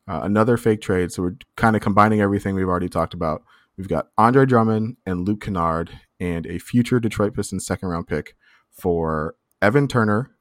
uh, 0.07 0.22
another 0.24 0.57
fake 0.57 0.81
trade. 0.81 1.12
So 1.12 1.24
we're 1.24 1.38
kind 1.55 1.75
of 1.75 1.81
combining 1.81 2.22
everything 2.22 2.55
we've 2.55 2.67
already 2.67 2.89
talked 2.89 3.13
about. 3.13 3.43
We've 3.77 3.88
got 3.88 4.10
Andre 4.17 4.45
Drummond 4.45 4.98
and 5.05 5.27
Luke 5.27 5.41
Kennard 5.41 5.89
and 6.19 6.45
a 6.45 6.60
future 6.60 7.00
Detroit 7.00 7.33
Pistons 7.36 7.65
second 7.65 7.89
round 7.89 8.07
pick 8.07 8.36
for 8.69 9.36
Evan 9.62 9.88
Turner, 9.88 10.31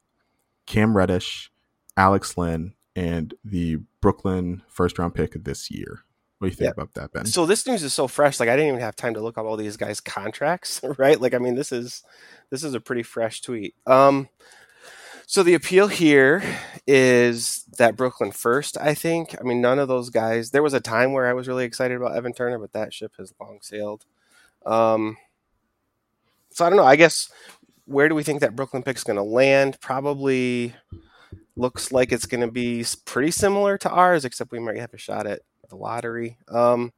Cam 0.67 0.97
Reddish, 0.97 1.51
Alex 1.97 2.37
Len, 2.37 2.75
and 2.95 3.35
the 3.45 3.79
Brooklyn 4.01 4.63
first 4.69 4.99
round 4.99 5.15
pick 5.15 5.33
this 5.45 5.71
year. 5.71 6.01
What 6.39 6.47
do 6.49 6.51
you 6.51 6.57
think 6.57 6.67
Yeah. 6.77 6.83
about 6.83 6.95
that, 6.95 7.13
Ben? 7.13 7.25
So 7.27 7.47
this 7.47 7.67
news 7.67 7.83
is 7.85 7.95
so 7.95 8.09
fresh. 8.09 8.41
Like 8.41 8.49
I 8.49 8.57
didn't 8.57 8.69
even 8.69 8.81
have 8.81 8.97
time 8.97 9.15
to 9.15 9.21
look 9.21 9.39
up 9.39 9.45
all 9.47 9.57
these 9.57 9.77
guys' 9.77 10.01
contracts, 10.01 10.81
right? 10.99 11.21
Like 11.21 11.35
I 11.35 11.39
mean, 11.39 11.55
this 11.55 11.71
is 11.73 12.03
this 12.51 12.65
is 12.65 12.75
a 12.75 12.81
pretty 12.81 13.03
fresh 13.05 13.41
tweet. 13.41 13.75
Um, 13.87 14.29
so 15.33 15.43
the 15.43 15.55
appeal 15.55 15.89
here 15.89 16.43
is 16.87 17.65
that 17.79 17.97
Brooklyn 17.97 18.33
first. 18.33 18.77
I 18.77 18.93
think. 18.93 19.35
I 19.41 19.43
mean, 19.45 19.63
none 19.63 19.79
of 19.79 19.89
those 19.89 20.11
guys. 20.11 20.51
There 20.51 20.63
was 20.63 20.75
a 20.75 20.81
time 20.81 21.15
where 21.15 21.27
I 21.27 21.33
was 21.33 21.49
really 21.49 21.65
excited 21.65 21.97
about 21.97 22.15
Evan 22.15 22.35
Turner, 22.35 22.59
but 22.59 22.75
that 22.75 22.93
ship 22.93 23.15
has 23.17 23.33
long 23.41 23.61
sailed. 23.63 24.05
Um, 24.67 25.17
so 26.51 26.67
I 26.67 26.69
don't 26.69 26.77
know. 26.77 26.85
I 26.85 26.97
guess 26.97 27.31
where 27.87 28.11
do 28.11 28.15
we 28.15 28.23
think 28.23 28.43
that 28.43 28.55
Brooklyn 28.55 28.83
pick's 28.83 29.05
going 29.05 29.17
to 29.17 29.23
land? 29.23 29.81
Probably 29.81 30.75
looks 31.57 31.91
like 31.93 32.13
it's 32.13 32.27
going 32.27 32.43
to 32.43 32.53
be 32.53 32.85
pretty 33.07 33.31
similar 33.31 33.79
to 33.79 33.91
ours, 33.91 34.27
except 34.27 34.53
we 34.53 34.59
might 34.59 34.77
have 34.77 34.93
a 34.93 34.99
shot 34.99 35.27
at 35.27 35.41
the 35.71 35.77
lottery. 35.77 36.37
Um, 36.49 36.93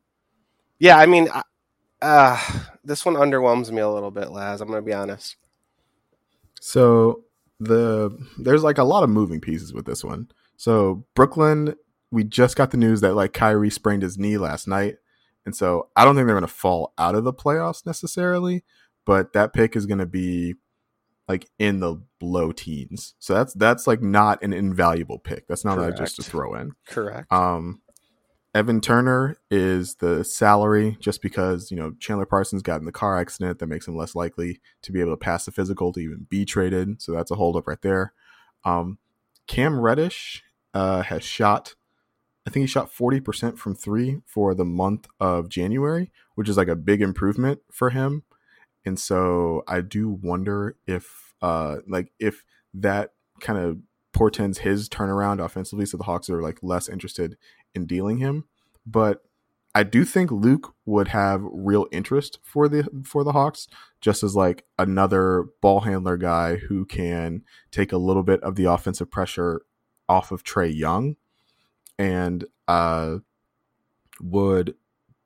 yeah, 0.81 0.99
I 0.99 1.07
mean, 1.07 1.29
I- 1.33 1.43
uh, 2.03 2.41
this 2.83 3.07
one 3.07 3.15
underwhelms 3.15 3.71
me 3.71 3.81
a 3.81 3.89
little 3.89 4.11
bit, 4.11 4.33
Laz. 4.33 4.61
I'm 4.61 4.67
going 4.67 4.83
to 4.83 4.85
be 4.85 4.93
honest. 4.93 5.37
So 6.61 7.23
the 7.61 8.17
there's 8.39 8.63
like 8.63 8.79
a 8.79 8.85
lot 8.85 9.03
of 9.03 9.11
moving 9.11 9.41
pieces 9.41 9.73
with 9.73 9.87
this 9.87 10.05
one. 10.05 10.29
So 10.57 11.05
Brooklyn, 11.15 11.75
we 12.11 12.25
just 12.25 12.57
got 12.57 12.71
the 12.71 12.77
news 12.77 13.01
that 13.01 13.15
like 13.15 13.33
Kyrie 13.33 13.71
sprained 13.71 14.03
his 14.03 14.19
knee 14.19 14.39
last 14.39 14.69
night, 14.69 14.97
and 15.45 15.55
so 15.55 15.89
I 15.97 16.05
don't 16.05 16.15
think 16.15 16.27
they're 16.27 16.35
going 16.35 16.47
to 16.47 16.53
fall 16.53 16.93
out 16.99 17.15
of 17.15 17.25
the 17.25 17.33
playoffs 17.33 17.87
necessarily, 17.87 18.65
but 19.05 19.33
that 19.33 19.53
pick 19.53 19.77
is 19.77 19.87
going 19.87 19.99
to 19.99 20.07
be 20.07 20.55
like 21.29 21.49
in 21.59 21.81
the 21.81 22.03
low 22.21 22.53
teens. 22.53 23.15
So 23.19 23.35
that's 23.35 23.55
that's 23.55 23.87
like 23.87 24.03
not 24.03 24.43
an 24.43 24.53
invaluable 24.53 25.19
pick. 25.19 25.47
That's 25.49 25.65
not 25.65 25.79
like 25.79 25.97
just 25.97 26.17
to 26.17 26.23
throw 26.23 26.55
in. 26.55 26.73
Correct. 26.87 27.33
Um, 27.33 27.81
Evan 28.55 28.81
Turner 28.81 29.37
is 29.51 29.97
the 29.97 30.25
salary 30.25 30.97
just 31.01 31.21
because, 31.21 31.73
you 31.73 31.77
know, 31.77 31.95
Chandler 31.99 32.25
Parsons 32.25 32.63
got 32.63 32.79
in 32.79 32.87
the 32.87 32.93
car 32.93 33.19
accident 33.19 33.59
that 33.59 33.67
makes 33.67 33.89
him 33.89 33.97
less 33.97 34.15
likely 34.15 34.61
to 34.83 34.93
be 34.93 35.01
able 35.01 35.11
to 35.13 35.17
pass 35.17 35.45
the 35.45 35.51
physical 35.51 35.93
to 35.93 36.01
even 36.01 36.27
be 36.31 36.45
traded. 36.45 37.03
So 37.03 37.13
that's 37.13 37.33
a 37.33 37.35
holdup 37.35 37.67
right 37.67 37.83
there. 37.83 38.13
Um, 38.65 38.99
Cam 39.49 39.81
Reddish 39.81 40.45
uh, 40.73 41.03
has 41.03 41.25
shot, 41.25 41.75
I 42.47 42.51
think 42.51 42.63
he 42.63 42.67
shot 42.69 42.93
40% 42.93 43.59
from 43.59 43.75
three 43.75 44.21
for 44.25 44.55
the 44.55 44.65
month 44.65 45.09
of 45.19 45.49
January, 45.49 46.13
which 46.37 46.49
is 46.49 46.57
like 46.57 46.69
a 46.69 46.77
big 46.77 47.03
improvement 47.03 47.61
for 47.73 47.91
him. 47.91 48.23
And 48.87 49.01
so 49.01 49.65
I 49.67 49.81
do 49.81 50.09
wonder 50.09 50.77
if, 50.87 51.35
uh, 51.43 51.79
like, 51.89 52.13
if 52.21 52.45
that 52.73 53.15
kind 53.41 53.59
of 53.59 53.79
portends 54.13 54.59
his 54.59 54.89
turnaround 54.89 55.45
offensively. 55.45 55.87
So 55.87 55.97
the 55.97 56.05
Hawks 56.05 56.31
are 56.31 56.41
like 56.41 56.59
less 56.63 56.89
interested 56.89 57.37
in 57.75 57.87
dealing 57.87 58.19
him. 58.19 58.45
But 58.87 59.23
I 59.75 59.83
do 59.83 60.05
think 60.05 60.31
Luke 60.31 60.75
would 60.87 61.09
have 61.09 61.43
real 61.43 61.87
interest 61.91 62.39
for 62.43 62.69
the 62.69 62.89
for 63.05 63.25
the 63.25 63.33
Hawks, 63.33 63.67
just 64.01 64.23
as 64.23 64.37
like 64.37 64.65
another 64.79 65.47
ball 65.61 65.81
handler 65.81 66.17
guy 66.17 66.57
who 66.57 66.85
can 66.85 67.43
take 67.73 67.93
a 67.93 67.97
little 67.99 68.23
bit 68.23 68.41
of 68.43 68.55
the 68.55 68.67
offensive 68.67 69.11
pressure 69.11 69.63
off 70.09 70.31
of 70.31 70.45
Trae 70.45 70.75
Young, 70.75 71.17
and 71.99 72.45
uh, 72.69 73.17
would 74.21 74.75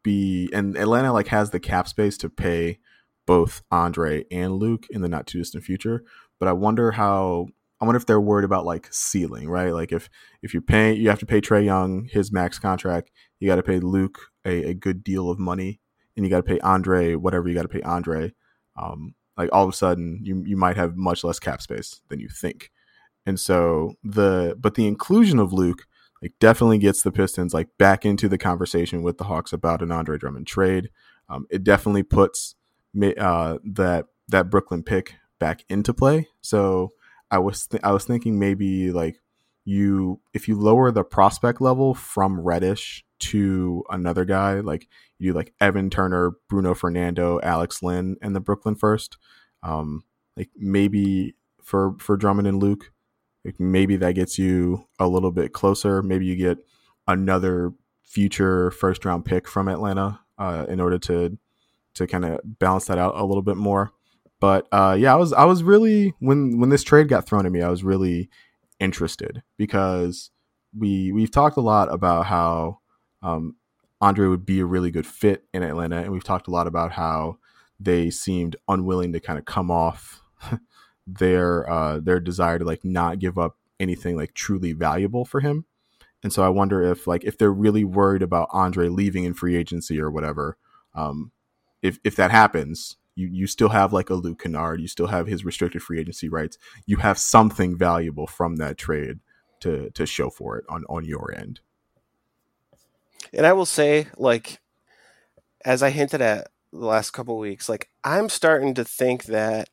be 0.02 0.49
and 0.55 0.76
Atlanta 0.78 1.12
like 1.12 1.28
has 1.28 1.50
the 1.50 1.61
cap 1.61 1.87
space 1.87 2.17
to 2.19 2.31
pay 2.31 2.78
both 3.26 3.62
Andre 3.71 4.25
and 4.31 4.55
Luke 4.55 4.87
in 4.88 5.02
the 5.02 5.09
not 5.09 5.26
too 5.26 5.38
distant 5.38 5.64
future. 5.64 6.05
But 6.38 6.49
I 6.49 6.52
wonder 6.52 6.93
how 6.93 7.49
I 7.80 7.85
wonder 7.85 7.97
if 7.97 8.06
they're 8.06 8.20
worried 8.20 8.44
about 8.44 8.64
like 8.64 8.88
ceiling, 8.90 9.49
right? 9.49 9.73
Like 9.73 9.92
if 9.92 10.08
if 10.42 10.52
you 10.52 10.61
pay, 10.61 10.92
you 10.94 11.08
have 11.11 11.20
to 11.20 11.26
pay 11.26 11.40
Trae 11.40 11.64
Young 11.64 12.08
his 12.11 12.32
max 12.32 12.58
contract. 12.58 13.11
You 13.38 13.49
got 13.49 13.56
to 13.56 13.62
pay 13.62 13.78
Luke 13.78 14.18
a, 14.44 14.70
a 14.70 14.75
good 14.75 15.04
deal 15.04 15.30
of 15.30 15.38
money, 15.38 15.80
and 16.16 16.25
you 16.25 16.30
got 16.30 16.38
to 16.38 16.42
pay 16.42 16.58
Andre 16.61 17.14
whatever 17.14 17.49
you 17.49 17.54
got 17.54 17.62
to 17.62 17.68
pay 17.68 17.82
Andre. 17.82 18.32
Um, 18.76 19.14
like 19.37 19.50
all 19.52 19.64
of 19.64 19.70
a 19.70 19.76
sudden, 19.76 20.20
you 20.25 20.42
you 20.44 20.56
might 20.56 20.76
have 20.76 20.97
much 20.97 21.23
less 21.23 21.38
cap 21.38 21.62
space 21.62 22.00
than 22.08 22.18
you 22.18 22.28
think, 22.28 22.70
and 23.25 23.38
so 23.38 23.94
the 24.02 24.56
but 24.58 24.75
the 24.75 24.87
inclusion 24.87 25.38
of 25.38 25.52
Luke 25.52 25.87
like 26.23 26.32
definitely 26.40 26.78
gets 26.78 27.02
the 27.02 27.12
Pistons 27.12 27.54
like 27.54 27.68
back 27.78 28.04
into 28.04 28.28
the 28.28 28.38
conversation 28.38 29.02
with 29.02 29.18
the 29.18 29.25
Hawks 29.25 29.52
about 29.52 29.82
an 29.82 29.92
Andre 29.92 30.18
Drummond 30.18 30.47
trade. 30.47 30.90
Um, 31.28 31.47
it 31.50 31.62
definitely 31.62 32.02
puts 32.02 32.56
uh, 33.00 33.58
that 33.64 34.06
that 34.28 34.50
Brooklyn 34.50 34.82
pick 34.82 35.14
back 35.38 35.64
into 35.68 35.94
play. 35.94 36.28
So 36.40 36.92
I 37.30 37.38
was 37.38 37.66
th- 37.66 37.82
I 37.82 37.92
was 37.92 38.04
thinking 38.04 38.38
maybe 38.38 38.92
like 38.92 39.20
you 39.64 40.20
if 40.32 40.49
you 40.49 40.58
lower 40.58 40.90
the 40.90 41.04
prospect 41.04 41.61
level 41.61 41.94
from 41.94 42.40
Reddish 42.40 43.04
to 43.18 43.85
another 43.90 44.25
guy 44.25 44.61
like 44.61 44.88
you 45.18 45.32
do 45.32 45.37
like 45.37 45.52
Evan 45.61 45.90
Turner, 45.90 46.32
Bruno 46.49 46.75
Fernando, 46.75 47.40
Alex 47.42 47.82
Len, 47.82 48.16
and 48.23 48.35
the 48.35 48.40
Brooklyn 48.40 48.76
first. 48.76 49.18
Um, 49.62 50.04
like 50.37 50.50
maybe 50.56 51.35
for 51.62 51.97
for 51.99 52.16
Drummond 52.16 52.49
and 52.49 52.62
Luke, 52.62 52.92
like 53.44 53.58
maybe 53.58 53.97
that 53.97 54.14
gets 54.14 54.38
you 54.38 54.87
a 54.99 55.08
little 55.08 55.32
bit 55.32 55.52
closer. 55.52 56.02
Maybe 56.02 56.26
you 56.26 56.37
get 56.37 56.58
another 57.06 57.73
future 58.02 58.70
first 58.70 59.04
round 59.04 59.25
pick 59.25 59.49
from 59.49 59.68
Atlanta 59.68 60.20
uh, 60.38 60.66
in 60.68 60.80
order 60.80 60.99
to 60.99 61.37
to 61.94 62.06
kind 62.06 62.25
of 62.25 62.40
balance 62.44 62.87
that 62.87 62.99
out 62.99 63.14
a 63.16 63.25
little 63.25 63.42
bit 63.42 63.56
more. 63.56 63.92
But 64.40 64.68
uh, 64.71 64.97
yeah, 64.99 65.12
I 65.12 65.16
was 65.16 65.33
I 65.33 65.45
was 65.45 65.62
really 65.62 66.14
when 66.21 66.59
when 66.59 66.71
this 66.71 66.85
trade 66.85 67.09
got 67.09 67.26
thrown 67.26 67.47
at 67.47 67.52
me, 67.52 67.62
I 67.62 67.71
was 67.71 67.85
really 67.85 68.28
interested 68.78 69.42
because 69.57 70.30
we 70.76 71.12
we've 71.12 71.30
talked 71.30 71.57
a 71.57 71.62
lot 71.62 71.92
about 71.92 72.26
how 72.26 72.78
um, 73.23 73.57
Andre 74.00 74.28
would 74.28 74.47
be 74.47 74.61
a 74.61 74.66
really 74.66 74.90
good 74.90 75.07
fit 75.07 75.45
in 75.52 75.62
Atlanta, 75.62 75.99
and 75.99 76.12
we've 76.12 76.25
talked 76.25 76.47
a 76.47 76.52
lot 76.52 76.66
about 76.66 76.92
how 76.92 77.38
they 77.80 78.11
seemed 78.11 78.57
unwilling 78.68 79.13
to 79.13 79.21
kind 79.21 79.39
of 79.39 79.45
come 79.45 79.71
off 79.71 80.23
their 81.06 81.69
uh, 81.69 81.99
their 81.99 82.21
desire 82.21 82.58
to 82.58 82.65
like 82.65 82.84
not 82.84 83.19
give 83.19 83.39
up 83.39 83.56
anything 83.80 84.17
like 84.17 84.34
truly 84.34 84.73
valuable 84.73 85.25
for 85.25 85.41
him. 85.41 85.65
And 86.23 86.32
so 86.32 86.43
I 86.43 86.49
wonder 86.49 86.82
if 86.82 87.06
like 87.06 87.25
if 87.25 87.39
they're 87.39 87.52
really 87.52 87.84
worried 87.84 88.23
about 88.23 88.49
Andre 88.52 88.89
leaving 88.89 89.25
in 89.25 89.34
free 89.34 89.56
agency 89.56 90.00
or 90.00 90.10
whatever, 90.10 90.56
um, 90.95 91.32
if 91.82 91.99
if 92.04 92.15
that 92.17 92.30
happens, 92.30 92.97
you 93.19 93.28
you 93.28 93.47
still 93.49 93.71
have 93.71 93.93
like 93.93 94.11
a 94.11 94.15
Luke 94.15 94.43
Kennard, 94.43 94.81
you 94.81 94.87
still 94.87 95.09
have 95.09 95.26
his 95.26 95.45
restricted 95.45 95.83
free 95.83 95.99
agency 95.99 96.28
rights. 96.28 96.57
You 96.87 96.99
have 96.99 97.19
something 97.19 97.76
valuable 97.76 98.28
from 98.28 98.57
that 98.57 98.78
trade 98.78 99.19
to 99.61 99.91
to 99.91 100.07
show 100.07 100.31
for 100.31 100.57
it 100.57 100.65
on 100.69 100.85
on 100.89 101.04
your 101.04 101.35
end. 101.35 101.61
And 103.33 103.45
I 103.45 103.52
will 103.52 103.67
say, 103.67 104.07
like, 104.17 104.61
as 105.65 105.83
I 105.83 105.91
hinted 105.91 106.23
at 106.23 106.49
the 106.73 106.87
last 106.87 107.11
couple 107.11 107.37
weeks, 107.39 107.69
like 107.69 107.91
I'm 108.04 108.28
starting 108.28 108.73
to 108.75 108.85
think 108.85 109.25
that 109.25 109.69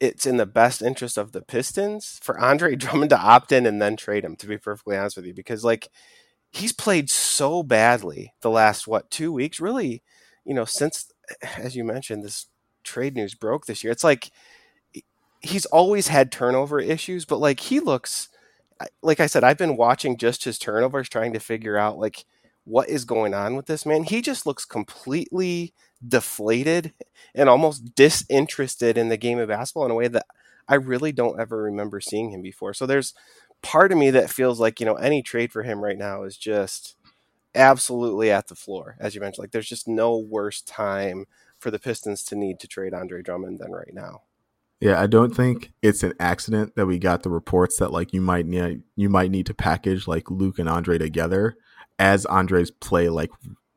it's 0.00 0.26
in 0.26 0.38
the 0.38 0.46
best 0.46 0.80
interest 0.80 1.18
of 1.18 1.32
the 1.32 1.42
Pistons 1.42 2.18
for 2.22 2.40
Andre 2.40 2.76
Drummond 2.76 3.10
to 3.10 3.18
opt 3.18 3.52
in 3.52 3.66
and 3.66 3.80
then 3.80 3.96
trade 3.96 4.24
him. 4.24 4.36
To 4.36 4.46
be 4.46 4.56
perfectly 4.56 4.96
honest 4.96 5.16
with 5.16 5.26
you, 5.26 5.34
because 5.34 5.64
like 5.64 5.88
he's 6.50 6.72
played 6.72 7.10
so 7.10 7.62
badly 7.62 8.32
the 8.40 8.50
last 8.50 8.88
what 8.88 9.10
two 9.10 9.32
weeks, 9.32 9.60
really, 9.60 10.02
you 10.46 10.54
know, 10.54 10.64
since 10.64 11.10
as 11.58 11.76
you 11.76 11.84
mentioned 11.84 12.24
this 12.24 12.46
trade 12.84 13.16
news 13.16 13.34
broke 13.34 13.66
this 13.66 13.82
year. 13.82 13.92
It's 13.92 14.04
like 14.04 14.30
he's 15.40 15.66
always 15.66 16.08
had 16.08 16.32
turnover 16.32 16.80
issues, 16.80 17.24
but 17.24 17.38
like 17.38 17.60
he 17.60 17.80
looks 17.80 18.28
like 19.02 19.20
I 19.20 19.26
said, 19.26 19.44
I've 19.44 19.58
been 19.58 19.76
watching 19.76 20.16
just 20.16 20.44
his 20.44 20.58
turnovers, 20.58 21.08
trying 21.08 21.32
to 21.32 21.38
figure 21.40 21.76
out 21.76 21.98
like 21.98 22.24
what 22.64 22.88
is 22.88 23.04
going 23.04 23.34
on 23.34 23.56
with 23.56 23.66
this 23.66 23.86
man. 23.86 24.04
He 24.04 24.22
just 24.22 24.46
looks 24.46 24.64
completely 24.64 25.74
deflated 26.06 26.92
and 27.34 27.48
almost 27.48 27.94
disinterested 27.94 28.98
in 28.98 29.08
the 29.08 29.16
game 29.16 29.38
of 29.38 29.48
basketball 29.48 29.84
in 29.84 29.90
a 29.90 29.94
way 29.94 30.08
that 30.08 30.26
I 30.68 30.76
really 30.76 31.12
don't 31.12 31.38
ever 31.38 31.62
remember 31.62 32.00
seeing 32.00 32.30
him 32.30 32.42
before. 32.42 32.74
So 32.74 32.86
there's 32.86 33.14
part 33.62 33.92
of 33.92 33.98
me 33.98 34.10
that 34.10 34.30
feels 34.30 34.60
like, 34.60 34.80
you 34.80 34.86
know, 34.86 34.94
any 34.94 35.22
trade 35.22 35.52
for 35.52 35.62
him 35.62 35.80
right 35.82 35.98
now 35.98 36.24
is 36.24 36.36
just 36.36 36.96
absolutely 37.54 38.30
at 38.30 38.48
the 38.48 38.54
floor, 38.54 38.96
as 38.98 39.14
you 39.14 39.20
mentioned. 39.20 39.42
Like 39.42 39.52
there's 39.52 39.68
just 39.68 39.88
no 39.88 40.16
worse 40.16 40.62
time 40.62 41.26
for 41.64 41.70
the 41.70 41.78
Pistons 41.78 42.22
to 42.24 42.36
need 42.36 42.60
to 42.60 42.68
trade 42.68 42.92
Andre 42.92 43.22
Drummond 43.22 43.58
than 43.58 43.72
right 43.72 43.94
now. 43.94 44.20
Yeah, 44.80 45.00
I 45.00 45.06
don't 45.06 45.34
think 45.34 45.72
it's 45.80 46.02
an 46.02 46.12
accident 46.20 46.76
that 46.76 46.84
we 46.84 46.98
got 46.98 47.22
the 47.22 47.30
reports 47.30 47.78
that 47.78 47.90
like 47.90 48.12
you 48.12 48.20
might 48.20 48.44
need 48.44 48.82
you 48.96 49.08
might 49.08 49.30
need 49.30 49.46
to 49.46 49.54
package 49.54 50.06
like 50.06 50.30
Luke 50.30 50.58
and 50.58 50.68
Andre 50.68 50.98
together 50.98 51.56
as 51.98 52.26
Andre's 52.26 52.70
play 52.70 53.08
like 53.08 53.30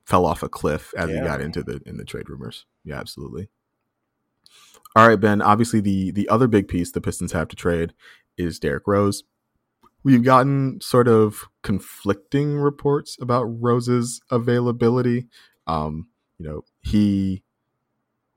fell 0.05 0.25
off 0.25 0.43
a 0.43 0.49
cliff 0.49 0.93
as 0.97 1.09
yeah. 1.09 1.15
he 1.15 1.21
got 1.21 1.39
into 1.39 1.63
the 1.63 1.81
in 1.85 1.95
the 1.95 2.03
trade 2.03 2.29
rumors. 2.29 2.65
Yeah, 2.83 2.99
absolutely. 2.99 3.47
All 4.97 5.07
right, 5.07 5.19
Ben. 5.19 5.41
Obviously, 5.41 5.79
the 5.79 6.11
the 6.11 6.27
other 6.27 6.49
big 6.49 6.67
piece 6.67 6.91
the 6.91 6.99
Pistons 6.99 7.31
have 7.31 7.47
to 7.47 7.55
trade 7.55 7.93
is 8.37 8.59
Derrick 8.59 8.85
Rose. 8.85 9.23
We've 10.03 10.23
gotten 10.23 10.81
sort 10.81 11.07
of 11.07 11.45
conflicting 11.63 12.57
reports 12.57 13.17
about 13.21 13.43
Rose's 13.43 14.19
availability. 14.29 15.27
Um, 15.67 16.07
you 16.37 16.49
know, 16.49 16.63
he 16.81 17.43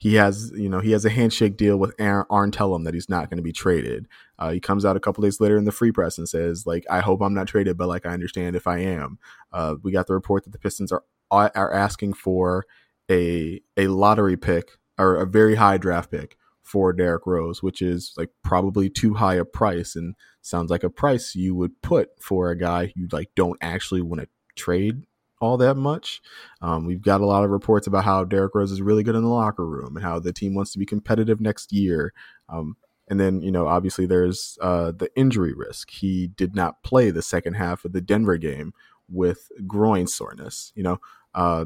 he 0.00 0.14
has 0.14 0.50
you 0.56 0.68
know 0.68 0.80
he 0.80 0.92
has 0.92 1.04
a 1.04 1.10
handshake 1.10 1.56
deal 1.58 1.76
with 1.76 1.94
Aaron, 1.98 2.24
Arn 2.30 2.50
Tellem 2.50 2.84
that 2.84 2.94
he's 2.94 3.08
not 3.08 3.28
going 3.28 3.36
to 3.36 3.42
be 3.42 3.52
traded. 3.52 4.08
Uh, 4.38 4.50
he 4.50 4.58
comes 4.58 4.84
out 4.84 4.96
a 4.96 5.00
couple 5.00 5.22
days 5.22 5.40
later 5.40 5.58
in 5.58 5.64
the 5.64 5.72
free 5.72 5.92
press 5.92 6.16
and 6.16 6.28
says 6.28 6.66
like 6.66 6.84
I 6.90 7.00
hope 7.00 7.20
I'm 7.20 7.34
not 7.34 7.46
traded, 7.46 7.76
but 7.76 7.86
like 7.86 8.06
I 8.06 8.10
understand 8.10 8.56
if 8.56 8.66
I 8.66 8.78
am. 8.78 9.18
Uh, 9.52 9.76
we 9.82 9.92
got 9.92 10.06
the 10.06 10.14
report 10.14 10.44
that 10.44 10.50
the 10.50 10.58
Pistons 10.58 10.90
are 10.90 11.04
are 11.30 11.72
asking 11.72 12.14
for 12.14 12.66
a 13.10 13.60
a 13.76 13.88
lottery 13.88 14.38
pick 14.38 14.78
or 14.98 15.16
a 15.16 15.26
very 15.26 15.56
high 15.56 15.76
draft 15.76 16.10
pick 16.10 16.36
for 16.62 16.92
Derrick 16.94 17.26
Rose, 17.26 17.62
which 17.62 17.82
is 17.82 18.14
like 18.16 18.30
probably 18.42 18.88
too 18.88 19.14
high 19.14 19.34
a 19.34 19.44
price 19.44 19.96
and 19.96 20.14
sounds 20.40 20.70
like 20.70 20.82
a 20.82 20.90
price 20.90 21.34
you 21.34 21.54
would 21.54 21.82
put 21.82 22.10
for 22.22 22.50
a 22.50 22.56
guy 22.56 22.92
you 22.96 23.06
like 23.12 23.30
don't 23.36 23.58
actually 23.60 24.00
want 24.00 24.22
to 24.22 24.28
trade 24.56 25.02
all 25.40 25.56
that 25.56 25.76
much. 25.76 26.20
Um, 26.60 26.86
we've 26.86 27.02
got 27.02 27.20
a 27.20 27.26
lot 27.26 27.44
of 27.44 27.50
reports 27.50 27.86
about 27.86 28.04
how 28.04 28.24
Derrick 28.24 28.54
Rose 28.54 28.72
is 28.72 28.82
really 28.82 29.02
good 29.02 29.14
in 29.14 29.22
the 29.22 29.28
locker 29.28 29.66
room 29.66 29.96
and 29.96 30.04
how 30.04 30.18
the 30.18 30.32
team 30.32 30.54
wants 30.54 30.72
to 30.72 30.78
be 30.78 30.86
competitive 30.86 31.40
next 31.40 31.72
year. 31.72 32.12
Um, 32.48 32.76
and 33.08 33.18
then, 33.18 33.42
you 33.42 33.50
know, 33.50 33.66
obviously 33.66 34.06
there's 34.06 34.56
uh, 34.60 34.92
the 34.92 35.10
injury 35.16 35.52
risk. 35.52 35.90
He 35.90 36.28
did 36.28 36.54
not 36.54 36.82
play 36.82 37.10
the 37.10 37.22
second 37.22 37.54
half 37.54 37.84
of 37.84 37.92
the 37.92 38.00
Denver 38.00 38.36
game 38.36 38.72
with 39.08 39.48
groin 39.66 40.06
soreness. 40.06 40.72
You 40.76 40.84
know, 40.84 41.00
uh, 41.34 41.64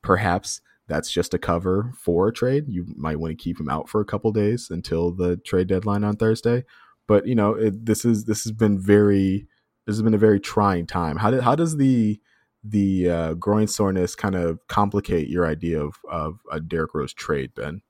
perhaps 0.00 0.62
that's 0.88 1.10
just 1.10 1.34
a 1.34 1.38
cover 1.38 1.92
for 1.96 2.28
a 2.28 2.32
trade. 2.32 2.64
You 2.68 2.86
might 2.96 3.20
want 3.20 3.36
to 3.36 3.42
keep 3.42 3.60
him 3.60 3.68
out 3.68 3.88
for 3.88 4.00
a 4.00 4.04
couple 4.04 4.32
days 4.32 4.68
until 4.70 5.10
the 5.10 5.36
trade 5.38 5.68
deadline 5.68 6.04
on 6.04 6.16
Thursday. 6.16 6.64
But 7.06 7.26
you 7.26 7.34
know, 7.34 7.54
it, 7.54 7.84
this 7.84 8.04
is 8.04 8.24
this 8.24 8.44
has 8.44 8.52
been 8.52 8.78
very 8.78 9.46
this 9.86 9.96
has 9.96 10.02
been 10.02 10.14
a 10.14 10.18
very 10.18 10.40
trying 10.40 10.86
time. 10.86 11.16
How 11.18 11.30
did 11.30 11.42
how 11.42 11.54
does 11.54 11.76
the 11.76 12.20
the 12.64 13.10
uh, 13.10 13.34
groin 13.34 13.66
soreness 13.68 14.14
kind 14.14 14.34
of 14.34 14.66
complicate 14.68 15.28
your 15.28 15.46
idea 15.46 15.80
of 15.80 15.96
of 16.10 16.40
a 16.50 16.60
Derrick 16.60 16.94
Rose 16.94 17.12
trade, 17.12 17.54
Ben? 17.54 17.82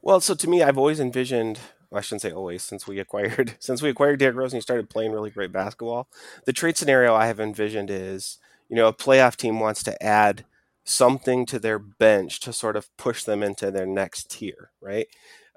Well, 0.00 0.20
so 0.20 0.34
to 0.34 0.48
me, 0.48 0.62
I've 0.62 0.78
always 0.78 1.00
envisioned 1.00 1.58
well, 1.90 1.98
I 1.98 2.02
shouldn't 2.02 2.22
say 2.22 2.32
always 2.32 2.62
since 2.62 2.86
we 2.86 2.98
acquired 2.98 3.56
since 3.60 3.82
we 3.82 3.90
acquired 3.90 4.18
Derrick 4.18 4.36
Rose 4.36 4.52
and 4.52 4.58
he 4.58 4.62
started 4.62 4.88
playing 4.88 5.12
really 5.12 5.30
great 5.30 5.52
basketball. 5.52 6.08
The 6.46 6.52
trade 6.52 6.76
scenario 6.76 7.14
I 7.14 7.26
have 7.26 7.40
envisioned 7.40 7.90
is 7.90 8.38
you 8.68 8.76
know 8.76 8.88
a 8.88 8.94
playoff 8.94 9.36
team 9.36 9.60
wants 9.60 9.82
to 9.84 10.02
add 10.02 10.46
something 10.84 11.46
to 11.46 11.58
their 11.58 11.78
bench 11.78 12.40
to 12.40 12.52
sort 12.52 12.76
of 12.76 12.94
push 12.96 13.24
them 13.24 13.42
into 13.42 13.70
their 13.70 13.86
next 13.86 14.30
tier, 14.30 14.70
right? 14.80 15.06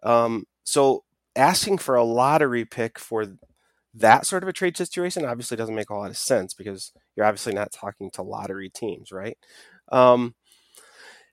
Um, 0.04 0.46
so 0.64 1.04
asking 1.36 1.80
for 1.80 1.96
a 1.96 2.04
lottery 2.04 2.66
pick 2.66 3.00
for 3.00 3.26
that 3.96 4.26
sort 4.26 4.44
of 4.44 4.50
a 4.50 4.54
trade 4.54 4.78
situation 4.78 5.26
obviously 5.26 5.58
doesn't 5.58 5.76
make 5.76 5.90
a 5.90 5.96
lot 5.96 6.10
of 6.10 6.18
sense 6.18 6.54
because 6.54 6.92
you're 7.16 7.26
obviously 7.26 7.54
not 7.54 7.72
talking 7.72 8.12
to 8.12 8.22
lottery 8.22 8.70
teams, 8.70 9.12
right? 9.12 9.38
Um, 9.92 10.36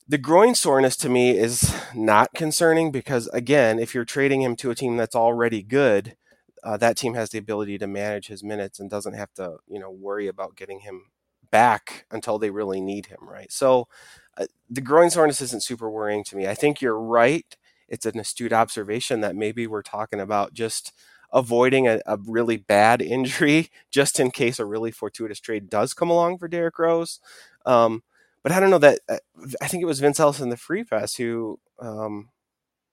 the 0.08 0.18
groin 0.18 0.54
soreness 0.54 0.96
to 0.98 1.08
me 1.08 1.36
is 1.36 1.74
not 1.94 2.34
concerning 2.34 2.90
because, 2.90 3.28
again, 3.28 3.78
if 3.78 3.94
you're 3.94 4.04
trading 4.04 4.42
him 4.42 4.56
to 4.56 4.70
a 4.70 4.74
team 4.74 4.96
that's 4.96 5.14
already 5.14 5.62
good, 5.62 6.16
uh, 6.62 6.76
that 6.76 6.96
team 6.96 7.14
has 7.14 7.30
the 7.30 7.38
ability 7.38 7.78
to 7.78 7.86
manage 7.86 8.26
his 8.26 8.42
minutes 8.44 8.78
and 8.78 8.90
doesn't 8.90 9.14
have 9.14 9.32
to, 9.34 9.56
you 9.68 9.78
know, 9.78 9.90
worry 9.90 10.28
about 10.28 10.56
getting 10.56 10.80
him 10.80 11.06
back 11.50 12.06
until 12.10 12.38
they 12.38 12.50
really 12.50 12.80
need 12.80 13.06
him, 13.06 13.18
right? 13.22 13.50
So 13.52 13.88
uh, 14.36 14.46
the 14.68 14.80
groin 14.80 15.10
soreness 15.10 15.40
isn't 15.40 15.64
super 15.64 15.90
worrying 15.90 16.24
to 16.24 16.36
me. 16.36 16.46
I 16.46 16.54
think 16.54 16.80
you're 16.80 16.98
right. 16.98 17.56
It's 17.88 18.06
an 18.06 18.18
astute 18.18 18.52
observation 18.52 19.20
that 19.20 19.36
maybe 19.36 19.66
we're 19.66 19.82
talking 19.82 20.20
about 20.20 20.54
just 20.54 20.92
avoiding 21.32 21.88
a, 21.88 22.00
a, 22.06 22.18
really 22.26 22.56
bad 22.56 23.00
injury 23.00 23.70
just 23.90 24.20
in 24.20 24.30
case 24.30 24.58
a 24.58 24.66
really 24.66 24.90
fortuitous 24.90 25.40
trade 25.40 25.70
does 25.70 25.94
come 25.94 26.10
along 26.10 26.38
for 26.38 26.48
Derrick 26.48 26.78
Rose. 26.78 27.20
Um, 27.64 28.02
but 28.42 28.52
I 28.52 28.60
don't 28.60 28.70
know 28.70 28.78
that 28.78 29.00
uh, 29.08 29.18
I 29.60 29.68
think 29.68 29.82
it 29.82 29.86
was 29.86 30.00
Vince 30.00 30.20
Ellis 30.20 30.40
in 30.40 30.48
the 30.48 30.56
Free 30.56 30.84
Press 30.84 31.14
who, 31.14 31.58
um, 31.80 32.28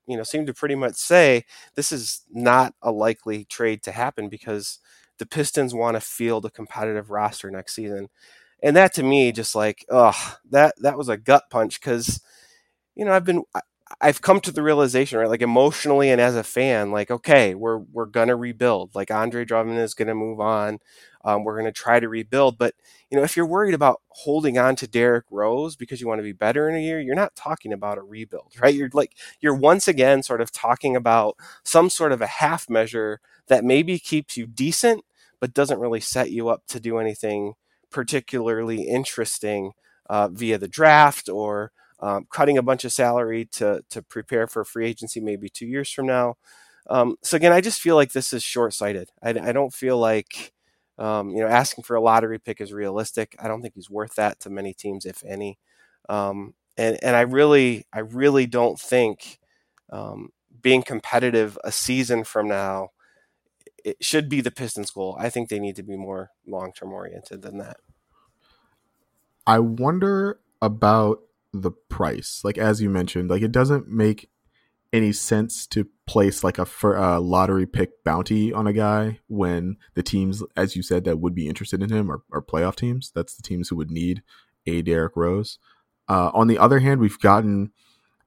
you 0.08 0.17
know, 0.17 0.23
seemed 0.23 0.47
to 0.47 0.54
pretty 0.54 0.75
much 0.75 0.95
say 0.95 1.45
this 1.75 1.91
is 1.91 2.21
not 2.32 2.73
a 2.82 2.91
likely 2.91 3.45
trade 3.45 3.84
to 3.84 3.91
happen 3.91 4.30
because 4.30 4.80
the 5.17 5.25
Pistons 5.25 5.73
want 5.73 5.95
to 5.95 6.02
field 6.02 6.45
a 6.45 6.49
competitive 6.49 7.10
roster 7.10 7.52
next 7.52 7.75
season, 7.75 8.10
and 8.63 8.75
that 8.75 8.93
to 8.93 9.04
me 9.04 9.32
just 9.32 9.56
like, 9.56 9.86
oh, 9.89 10.38
that 10.49 10.75
that 10.82 10.97
was 10.97 11.10
a 11.10 11.17
gut 11.17 11.43
punch 11.49 11.80
because, 11.80 12.21
you 12.95 13.06
know, 13.06 13.12
I've 13.12 13.25
been 13.25 13.43
I've 14.02 14.21
come 14.21 14.39
to 14.41 14.52
the 14.52 14.62
realization, 14.62 15.19
right, 15.19 15.28
like 15.30 15.41
emotionally 15.41 16.10
and 16.10 16.21
as 16.21 16.36
a 16.36 16.43
fan, 16.43 16.91
like, 16.91 17.10
okay, 17.12 17.56
we're 17.56 17.78
we're 17.80 18.06
gonna 18.06 18.36
rebuild. 18.36 18.93
Like 18.95 19.12
Andre 19.12 19.45
Drummond 19.45 19.80
is 19.80 19.93
gonna 19.93 20.15
move 20.15 20.39
on. 20.39 20.80
Um, 21.25 21.43
we're 21.43 21.58
gonna 21.58 21.71
try 21.71 21.99
to 21.99 22.08
rebuild. 22.08 22.58
But 22.58 22.75
you 23.10 23.17
know, 23.17 23.23
if 23.23 23.36
you're 23.36 23.45
worried 23.47 23.73
about 23.73 24.02
holding 24.10 24.58
on 24.58 24.75
to 24.78 24.88
Derrick 24.88 25.25
Rose 25.32 25.75
because 25.75 25.99
you 26.02 26.08
want 26.08 26.19
to 26.19 26.23
be 26.23 26.32
better 26.34 26.69
in 26.69 26.75
a 26.75 26.80
year, 26.82 26.99
you're 26.99 27.15
not 27.15 27.36
talking 27.36 27.73
about 27.73 27.97
a 27.97 28.02
rebuild, 28.02 28.54
right? 28.62 28.73
You're 28.73 28.89
like 28.93 29.13
you're 29.41 29.56
once 29.56 29.88
again 29.88 30.23
sort 30.23 30.41
of 30.41 30.52
talking 30.52 30.95
about 30.95 31.36
some 31.63 31.89
sort 31.89 32.12
of 32.12 32.21
a 32.21 32.28
half 32.28 32.69
measure 32.69 33.19
that 33.47 33.63
maybe 33.65 33.97
keeps 33.99 34.38
you 34.38 34.45
decent, 34.45 35.04
but 35.39 35.54
doesn't 35.54 35.80
really 35.80 35.99
set 36.02 36.32
you 36.32 36.47
up 36.49 36.63
to 36.67 36.80
do 36.80 36.97
anything 36.99 37.54
particularly 37.91 38.84
interesting 38.84 39.71
uh, 40.10 40.28
via 40.32 40.58
the 40.58 40.67
draft 40.67 41.28
or 41.28 41.71
um, 42.01 42.27
cutting 42.31 42.57
a 42.57 42.63
bunch 42.63 42.85
of 42.85 42.91
salary 42.91 43.45
to 43.53 43.83
to 43.89 44.01
prepare 44.01 44.47
for 44.47 44.63
free 44.63 44.88
agency 44.88 45.19
maybe 45.19 45.49
two 45.49 45.65
years 45.65 45.91
from 45.91 46.07
now. 46.07 46.35
Um, 46.89 47.17
so 47.21 47.38
again, 47.38 47.51
I 47.51 47.62
just 47.62 47.81
feel 47.81 47.95
like 47.95 48.13
this 48.13 48.33
is 48.33 48.41
short 48.43 48.73
sighted. 48.73 49.09
I, 49.21 49.29
I, 49.29 49.51
don't 49.51 49.73
feel 49.73 49.97
like 49.99 50.53
um, 50.97 51.29
you 51.29 51.41
know 51.41 51.47
asking 51.47 51.83
for 51.83 51.95
a 51.95 52.01
lottery 52.01 52.39
pick 52.39 52.62
is 52.62 52.73
realistic. 52.73 53.35
I 53.39 53.47
don't 53.47 53.62
think 53.62 53.75
he's 53.75 53.89
worth 53.89 54.15
that 54.15 54.39
to 54.41 54.49
many 54.49 54.73
teams, 54.73 55.05
if 55.05 55.23
any. 55.25 55.59
Um, 56.07 56.55
and 56.77 56.97
and 57.03 57.15
I 57.15 57.21
really 57.21 57.85
I 57.93 57.99
really 57.99 58.47
don't 58.47 58.79
think 58.79 59.39
um, 59.91 60.29
being 60.62 60.81
competitive 60.81 61.57
a 61.63 61.71
season 61.71 62.23
from 62.23 62.47
now 62.47 62.89
it 63.83 64.03
should 64.03 64.29
be 64.29 64.41
the 64.41 64.51
Pistons' 64.51 64.91
goal. 64.91 65.15
I 65.19 65.29
think 65.29 65.49
they 65.49 65.59
need 65.59 65.75
to 65.77 65.83
be 65.83 65.95
more 65.95 66.31
long 66.47 66.71
term 66.73 66.93
oriented 66.93 67.41
than 67.41 67.57
that. 67.59 67.77
I 69.45 69.59
wonder 69.59 70.39
about 70.62 71.21
the 71.53 71.71
price. 71.71 72.41
Like 72.43 72.57
as 72.57 72.81
you 72.81 72.89
mentioned, 72.89 73.29
like 73.29 73.41
it 73.41 73.51
doesn't 73.51 73.88
make 73.88 74.29
any 74.91 75.12
sense 75.12 75.67
to 75.67 75.88
place 76.07 76.43
like 76.43 76.57
a 76.57 76.65
for 76.65 76.95
a 76.95 77.19
lottery 77.19 77.65
pick 77.65 78.03
bounty 78.03 78.51
on 78.51 78.65
a 78.65 78.73
guy 78.73 79.19
when 79.27 79.77
the 79.93 80.03
teams, 80.03 80.43
as 80.55 80.75
you 80.75 80.81
said, 80.81 81.03
that 81.05 81.19
would 81.19 81.35
be 81.35 81.47
interested 81.47 81.81
in 81.83 81.89
him 81.89 82.12
are, 82.12 82.21
are 82.31 82.41
playoff 82.41 82.75
teams. 82.75 83.12
That's 83.13 83.35
the 83.35 83.43
teams 83.43 83.69
who 83.69 83.75
would 83.75 83.91
need 83.91 84.23
a 84.65 84.81
Derrick 84.81 85.15
Rose. 85.15 85.59
Uh, 86.07 86.31
on 86.33 86.47
the 86.47 86.57
other 86.57 86.79
hand, 86.79 86.99
we've 86.99 87.19
gotten 87.19 87.71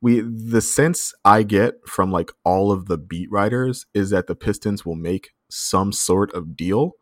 we 0.00 0.20
the 0.20 0.61
sense 0.61 1.14
I 1.24 1.44
get 1.44 1.74
from 1.87 2.11
like 2.11 2.30
all 2.44 2.72
of 2.72 2.87
the 2.87 2.98
beat 2.98 3.30
writers 3.30 3.87
is 3.94 4.11
that 4.11 4.26
the 4.26 4.35
Pistons 4.35 4.85
will 4.85 4.96
make 4.96 5.30
some 5.48 5.92
sort 5.92 6.32
of 6.35 6.56
deal. 6.56 6.92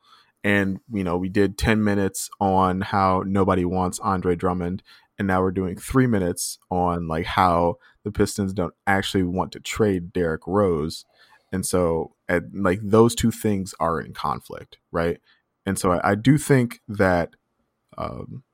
And 0.45 0.81
you 0.93 1.05
know, 1.05 1.17
we 1.17 1.29
did 1.29 1.59
ten 1.59 1.83
minutes 1.83 2.31
on 2.41 2.83
how 2.83 3.23
nobody 3.27 3.65
wants 3.65 3.99
Andre 4.01 4.37
Drummond, 4.37 4.83
and 5.21 5.27
now 5.27 5.43
we're 5.43 5.51
doing 5.51 5.77
three 5.77 6.07
minutes 6.07 6.59
on 6.71 7.07
like 7.07 7.27
how 7.27 7.77
the 8.05 8.11
Pistons 8.11 8.55
don't 8.55 8.73
actually 8.87 9.23
want 9.23 9.53
to 9.53 9.61
trade 9.61 10.15
Derrick 10.15 10.41
Rose, 10.47 11.05
and 11.53 11.67
so 11.67 12.15
at, 12.27 12.45
like 12.55 12.81
those 12.83 13.15
two 13.15 13.31
things 13.31 13.75
are 13.79 14.01
in 14.01 14.15
conflict, 14.15 14.79
right? 14.91 15.21
And 15.67 15.79
so 15.79 15.93
I, 15.93 16.13
I 16.13 16.15
do 16.15 16.39
think 16.39 16.81
that 16.89 17.37
um, 17.99 18.45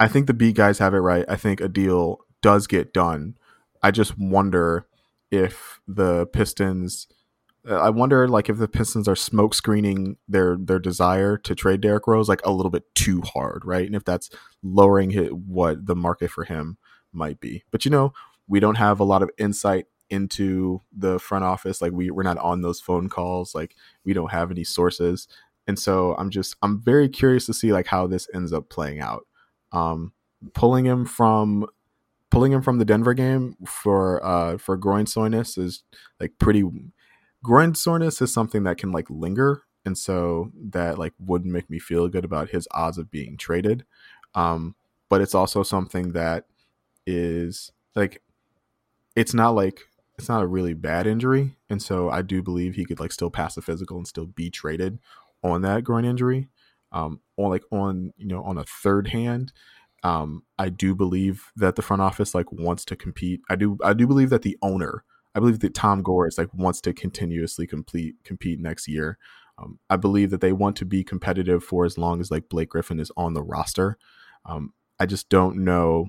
I 0.00 0.08
think 0.08 0.26
the 0.26 0.32
B 0.32 0.50
guys 0.52 0.78
have 0.78 0.94
it 0.94 0.98
right. 1.00 1.26
I 1.28 1.36
think 1.36 1.60
a 1.60 1.68
deal 1.68 2.20
does 2.40 2.66
get 2.66 2.94
done. 2.94 3.36
I 3.82 3.90
just 3.90 4.18
wonder 4.18 4.86
if 5.30 5.78
the 5.86 6.24
Pistons 6.28 7.06
I 7.68 7.90
wonder 7.90 8.28
like 8.28 8.50
if 8.50 8.58
the 8.58 8.68
Pistons 8.68 9.08
are 9.08 9.16
smoke 9.16 9.54
screening 9.54 10.16
their 10.28 10.56
their 10.58 10.78
desire 10.78 11.38
to 11.38 11.54
trade 11.54 11.80
Derrick 11.80 12.06
Rose 12.06 12.28
like 12.28 12.44
a 12.44 12.52
little 12.52 12.70
bit 12.70 12.84
too 12.94 13.22
hard, 13.22 13.64
right? 13.64 13.86
And 13.86 13.96
if 13.96 14.04
that's 14.04 14.30
lowering 14.62 15.10
his, 15.10 15.30
what 15.30 15.86
the 15.86 15.96
market 15.96 16.30
for 16.30 16.44
him 16.44 16.76
might 17.12 17.40
be. 17.40 17.64
But 17.70 17.84
you 17.84 17.90
know, 17.90 18.12
we 18.48 18.60
don't 18.60 18.76
have 18.76 19.00
a 19.00 19.04
lot 19.04 19.22
of 19.22 19.30
insight 19.38 19.86
into 20.10 20.82
the 20.96 21.18
front 21.18 21.44
office. 21.44 21.80
Like 21.80 21.92
we 21.92 22.10
we're 22.10 22.22
not 22.22 22.38
on 22.38 22.60
those 22.60 22.80
phone 22.80 23.08
calls. 23.08 23.54
Like 23.54 23.74
we 24.04 24.12
don't 24.12 24.32
have 24.32 24.50
any 24.50 24.64
sources. 24.64 25.26
And 25.66 25.78
so 25.78 26.14
I'm 26.18 26.30
just 26.30 26.56
I'm 26.62 26.80
very 26.80 27.08
curious 27.08 27.46
to 27.46 27.54
see 27.54 27.72
like 27.72 27.86
how 27.86 28.06
this 28.06 28.28
ends 28.34 28.52
up 28.52 28.68
playing 28.68 29.00
out. 29.00 29.26
Um, 29.72 30.12
pulling 30.52 30.84
him 30.84 31.06
from 31.06 31.66
pulling 32.30 32.52
him 32.52 32.62
from 32.62 32.78
the 32.78 32.84
Denver 32.84 33.14
game 33.14 33.56
for 33.66 34.24
uh 34.24 34.58
for 34.58 34.76
groin 34.76 35.06
soreness 35.06 35.56
is 35.56 35.82
like 36.20 36.32
pretty 36.38 36.64
groin 37.44 37.74
soreness 37.74 38.22
is 38.22 38.32
something 38.32 38.64
that 38.64 38.78
can 38.78 38.90
like 38.90 39.08
linger 39.10 39.62
and 39.84 39.98
so 39.98 40.50
that 40.56 40.98
like 40.98 41.12
wouldn't 41.20 41.52
make 41.52 41.68
me 41.68 41.78
feel 41.78 42.08
good 42.08 42.24
about 42.24 42.48
his 42.48 42.66
odds 42.72 42.96
of 42.98 43.10
being 43.10 43.36
traded. 43.36 43.84
Um 44.34 44.74
but 45.10 45.20
it's 45.20 45.34
also 45.34 45.62
something 45.62 46.12
that 46.12 46.46
is 47.06 47.70
like 47.94 48.22
it's 49.14 49.34
not 49.34 49.50
like 49.50 49.82
it's 50.18 50.28
not 50.28 50.42
a 50.42 50.46
really 50.46 50.74
bad 50.74 51.06
injury 51.06 51.56
and 51.68 51.82
so 51.82 52.08
i 52.08 52.22
do 52.22 52.42
believe 52.42 52.74
he 52.74 52.84
could 52.86 52.98
like 52.98 53.12
still 53.12 53.30
pass 53.30 53.54
the 53.54 53.62
physical 53.62 53.98
and 53.98 54.08
still 54.08 54.26
be 54.26 54.48
traded 54.48 54.98
on 55.42 55.60
that 55.62 55.84
groin 55.84 56.04
injury. 56.04 56.48
Um 56.92 57.20
on 57.36 57.50
like 57.50 57.64
on 57.70 58.12
you 58.16 58.26
know 58.26 58.42
on 58.42 58.56
a 58.58 58.64
third 58.64 59.08
hand 59.08 59.52
um 60.02 60.44
i 60.58 60.68
do 60.70 60.94
believe 60.94 61.52
that 61.56 61.76
the 61.76 61.82
front 61.82 62.02
office 62.02 62.34
like 62.34 62.50
wants 62.50 62.84
to 62.86 62.96
compete. 62.96 63.42
I 63.50 63.56
do 63.56 63.76
i 63.84 63.92
do 63.92 64.06
believe 64.06 64.30
that 64.30 64.42
the 64.42 64.56
owner 64.62 65.04
I 65.34 65.40
believe 65.40 65.60
that 65.60 65.74
Tom 65.74 66.02
Gores 66.02 66.38
like 66.38 66.52
wants 66.54 66.80
to 66.82 66.92
continuously 66.92 67.66
complete 67.66 68.16
compete 68.24 68.60
next 68.60 68.88
year. 68.88 69.18
Um, 69.58 69.78
I 69.88 69.96
believe 69.96 70.30
that 70.30 70.40
they 70.40 70.52
want 70.52 70.76
to 70.76 70.84
be 70.84 71.04
competitive 71.04 71.62
for 71.62 71.84
as 71.84 71.96
long 71.96 72.20
as 72.20 72.30
like 72.30 72.48
Blake 72.48 72.70
Griffin 72.70 72.98
is 73.00 73.12
on 73.16 73.34
the 73.34 73.42
roster. 73.42 73.98
Um, 74.44 74.72
I 74.98 75.06
just 75.06 75.28
don't 75.28 75.64
know. 75.64 76.08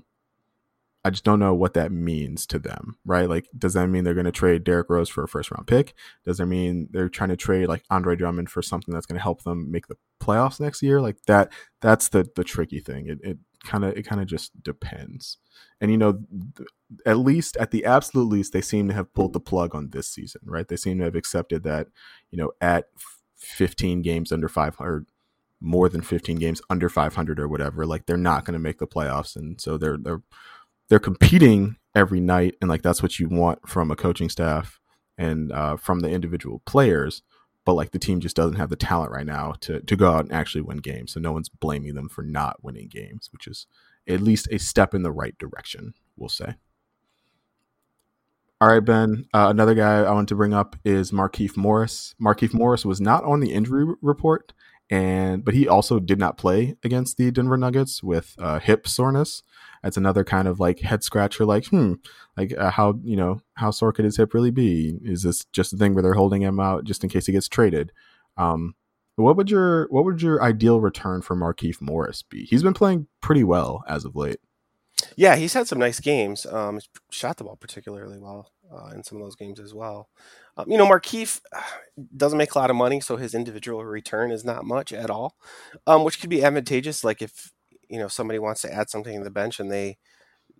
I 1.03 1.11
just 1.11 1.23
don't 1.23 1.39
know 1.39 1.53
what 1.53 1.75
that 1.75 1.91
means 1.91 2.47
to 2.47 2.57
them, 2.57 2.97
right? 3.05 3.29
Like, 3.29 3.47
does 3.55 3.73
that 3.73 3.87
mean 3.87 4.03
they're 4.03 4.15
going 4.15 4.25
to 4.25 4.31
trade 4.31 4.63
Derrick 4.63 4.89
Rose 4.89 5.07
for 5.07 5.23
a 5.23 5.27
first 5.27 5.51
round 5.51 5.67
pick? 5.67 5.93
Does 6.23 6.39
that 6.39 6.47
mean 6.47 6.87
they're 6.89 7.09
trying 7.09 7.29
to 7.29 7.35
trade 7.35 7.67
like 7.67 7.83
Andre 7.91 8.15
Drummond 8.15 8.49
for 8.49 8.63
something 8.63 8.91
that's 8.91 9.05
going 9.05 9.17
to 9.17 9.23
help 9.23 9.43
them 9.43 9.69
make 9.69 9.85
the 9.85 9.97
playoffs 10.19 10.59
next 10.59 10.81
year? 10.81 11.01
Like 11.01 11.17
that, 11.27 11.51
that's 11.79 12.09
the 12.09 12.27
the 12.35 12.43
tricky 12.43 12.79
thing. 12.79 13.07
It, 13.07 13.19
it 13.23 13.37
kind 13.65 13.83
of 13.83 13.97
it 13.97 14.03
kind 14.03 14.21
of 14.21 14.27
just 14.27 14.63
depends. 14.63 15.37
And 15.81 15.91
you 15.91 15.97
know, 15.97 16.19
at 17.05 17.17
least 17.17 17.57
at 17.57 17.71
the 17.71 17.85
absolute 17.85 18.29
least, 18.29 18.53
they 18.53 18.61
seem 18.61 18.87
to 18.87 18.93
have 18.93 19.13
pulled 19.13 19.33
the 19.33 19.39
plug 19.39 19.75
on 19.75 19.89
this 19.89 20.07
season, 20.07 20.41
right? 20.45 20.67
They 20.67 20.77
seem 20.77 20.99
to 20.99 21.05
have 21.05 21.15
accepted 21.15 21.63
that 21.63 21.87
you 22.31 22.37
know 22.37 22.51
at 22.61 22.85
15 23.37 24.01
games 24.01 24.31
under 24.31 24.47
500 24.47 25.07
more 25.61 25.89
than 25.89 26.01
15 26.01 26.37
games 26.37 26.61
under 26.69 26.89
500 26.89 27.39
or 27.39 27.47
whatever 27.47 27.85
like 27.85 28.05
they're 28.05 28.17
not 28.17 28.45
going 28.45 28.53
to 28.53 28.59
make 28.59 28.77
the 28.77 28.87
playoffs 28.87 29.35
and 29.35 29.59
so 29.59 29.77
they're 29.77 29.97
they're 29.97 30.21
they're 30.89 30.99
competing 30.99 31.77
every 31.95 32.19
night 32.19 32.55
and 32.61 32.69
like 32.69 32.81
that's 32.81 33.01
what 33.01 33.19
you 33.19 33.27
want 33.29 33.67
from 33.67 33.89
a 33.89 33.95
coaching 33.95 34.29
staff 34.29 34.79
and 35.17 35.51
uh, 35.51 35.77
from 35.77 36.01
the 36.01 36.09
individual 36.09 36.61
players 36.65 37.23
but 37.65 37.73
like 37.73 37.91
the 37.91 37.99
team 37.99 38.19
just 38.19 38.35
doesn't 38.35 38.57
have 38.57 38.69
the 38.69 38.75
talent 38.75 39.11
right 39.11 39.25
now 39.25 39.53
to 39.61 39.81
to 39.81 39.95
go 39.95 40.11
out 40.11 40.25
and 40.25 40.31
actually 40.31 40.61
win 40.61 40.77
games. 40.77 41.13
So 41.13 41.19
no 41.19 41.31
one's 41.31 41.49
blaming 41.49 41.95
them 41.95 42.09
for 42.09 42.21
not 42.23 42.63
winning 42.63 42.87
games, 42.87 43.29
which 43.33 43.47
is 43.47 43.67
at 44.07 44.21
least 44.21 44.47
a 44.51 44.59
step 44.59 44.93
in 44.93 45.03
the 45.03 45.11
right 45.11 45.37
direction, 45.37 45.95
we'll 46.15 46.29
say. 46.29 46.55
All 48.61 48.69
right, 48.69 48.79
Ben. 48.79 49.25
Uh, 49.33 49.47
another 49.49 49.75
guy 49.75 50.01
I 50.01 50.11
want 50.11 50.29
to 50.29 50.35
bring 50.35 50.53
up 50.53 50.77
is 50.85 51.11
Markieff 51.11 51.57
Morris. 51.57 52.15
Markieff 52.21 52.53
Morris 52.53 52.85
was 52.85 53.01
not 53.01 53.25
on 53.25 53.41
the 53.41 53.51
injury 53.51 53.85
report, 54.01 54.53
and 54.89 55.43
but 55.43 55.53
he 55.53 55.67
also 55.67 55.99
did 55.99 56.19
not 56.19 56.37
play 56.37 56.75
against 56.83 57.17
the 57.17 57.31
Denver 57.31 57.57
Nuggets 57.57 58.03
with 58.03 58.35
uh, 58.37 58.59
hip 58.59 58.87
soreness. 58.87 59.43
That's 59.81 59.97
another 59.97 60.23
kind 60.23 60.47
of 60.47 60.59
like 60.59 60.79
head 60.79 61.03
scratcher. 61.03 61.45
Like, 61.45 61.67
hmm, 61.67 61.93
like 62.37 62.55
uh, 62.57 62.71
how 62.71 62.99
you 63.03 63.15
know 63.15 63.41
how 63.55 63.71
sore 63.71 63.91
could 63.93 64.05
his 64.05 64.17
hip 64.17 64.33
really 64.33 64.51
be? 64.51 64.97
Is 65.03 65.23
this 65.23 65.45
just 65.53 65.73
a 65.73 65.77
thing 65.77 65.93
where 65.93 66.03
they're 66.03 66.13
holding 66.13 66.41
him 66.41 66.59
out 66.59 66.83
just 66.83 67.03
in 67.03 67.09
case 67.09 67.25
he 67.25 67.31
gets 67.31 67.47
traded? 67.47 67.91
Um, 68.37 68.75
what 69.15 69.37
would 69.37 69.49
your 69.49 69.87
what 69.89 70.05
would 70.05 70.21
your 70.21 70.41
ideal 70.41 70.81
return 70.81 71.21
for 71.21 71.35
Markieff 71.35 71.81
Morris 71.81 72.21
be? 72.23 72.45
He's 72.45 72.63
been 72.63 72.73
playing 72.73 73.07
pretty 73.21 73.43
well 73.43 73.83
as 73.87 74.05
of 74.05 74.15
late. 74.15 74.39
Yeah, 75.15 75.35
he's 75.35 75.53
had 75.53 75.67
some 75.67 75.79
nice 75.79 75.99
games. 75.99 76.45
Um, 76.45 76.79
shot 77.09 77.37
the 77.37 77.43
ball 77.43 77.55
particularly 77.55 78.19
well 78.19 78.51
uh, 78.71 78.91
in 78.93 79.03
some 79.03 79.17
of 79.17 79.23
those 79.23 79.35
games 79.35 79.59
as 79.59 79.73
well. 79.73 80.09
Um, 80.57 80.71
you 80.71 80.77
know, 80.77 80.87
Markieff 80.87 81.41
doesn't 82.15 82.37
make 82.37 82.55
a 82.55 82.59
lot 82.59 82.69
of 82.69 82.75
money, 82.75 82.99
so 83.01 83.17
his 83.17 83.33
individual 83.35 83.83
return 83.83 84.31
is 84.31 84.45
not 84.45 84.65
much 84.65 84.93
at 84.93 85.09
all, 85.09 85.35
um, 85.87 86.03
which 86.03 86.19
could 86.19 86.29
be 86.29 86.43
advantageous. 86.43 87.03
Like 87.03 87.21
if 87.21 87.51
you 87.89 87.99
know 87.99 88.07
somebody 88.07 88.39
wants 88.39 88.61
to 88.61 88.73
add 88.73 88.89
something 88.89 89.17
to 89.17 89.23
the 89.23 89.29
bench 89.31 89.59
and 89.59 89.71
they 89.71 89.97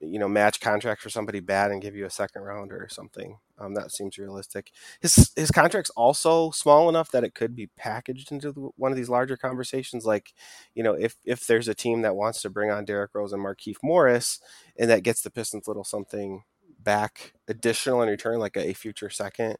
you 0.02 0.20
know 0.20 0.28
match 0.28 0.60
contract 0.60 1.02
for 1.02 1.10
somebody 1.10 1.40
bad 1.40 1.72
and 1.72 1.82
give 1.82 1.96
you 1.96 2.06
a 2.06 2.10
second 2.10 2.42
rounder 2.44 2.78
or 2.78 2.90
something. 2.90 3.38
Um, 3.58 3.74
that 3.76 3.92
seems 3.92 4.18
realistic. 4.18 4.72
His 5.02 5.32
his 5.36 5.52
contract's 5.52 5.92
also 5.92 6.52
small 6.52 6.90
enough 6.90 7.12
that 7.12 7.24
it 7.24 7.34
could 7.34 7.56
be 7.56 7.70
packaged 7.78 8.32
into 8.32 8.74
one 8.78 8.92
of 8.92 8.98
these 8.98 9.10
larger 9.10 9.38
conversations. 9.38 10.06
Like, 10.06 10.34
you 10.74 10.84
know, 10.84 10.94
if 10.94 11.16
if 11.26 11.48
there's 11.48 11.68
a 11.68 11.74
team 11.74 12.02
that 12.02 12.16
wants 12.16 12.42
to 12.42 12.50
bring 12.50 12.72
on 12.72 12.86
Derrick 12.86 13.16
Rose 13.16 13.34
and 13.34 13.44
Markieff 13.44 13.78
Morris, 13.82 14.40
and 14.78 14.90
that 14.90 15.04
gets 15.04 15.22
the 15.22 15.32
Pistons 15.32 15.68
little 15.68 15.86
something 15.86 16.44
back 16.86 17.34
additional 17.50 18.02
in 18.02 18.10
return, 18.10 18.40
like 18.40 18.56
a, 18.56 18.74
future 18.74 19.10
second, 19.10 19.58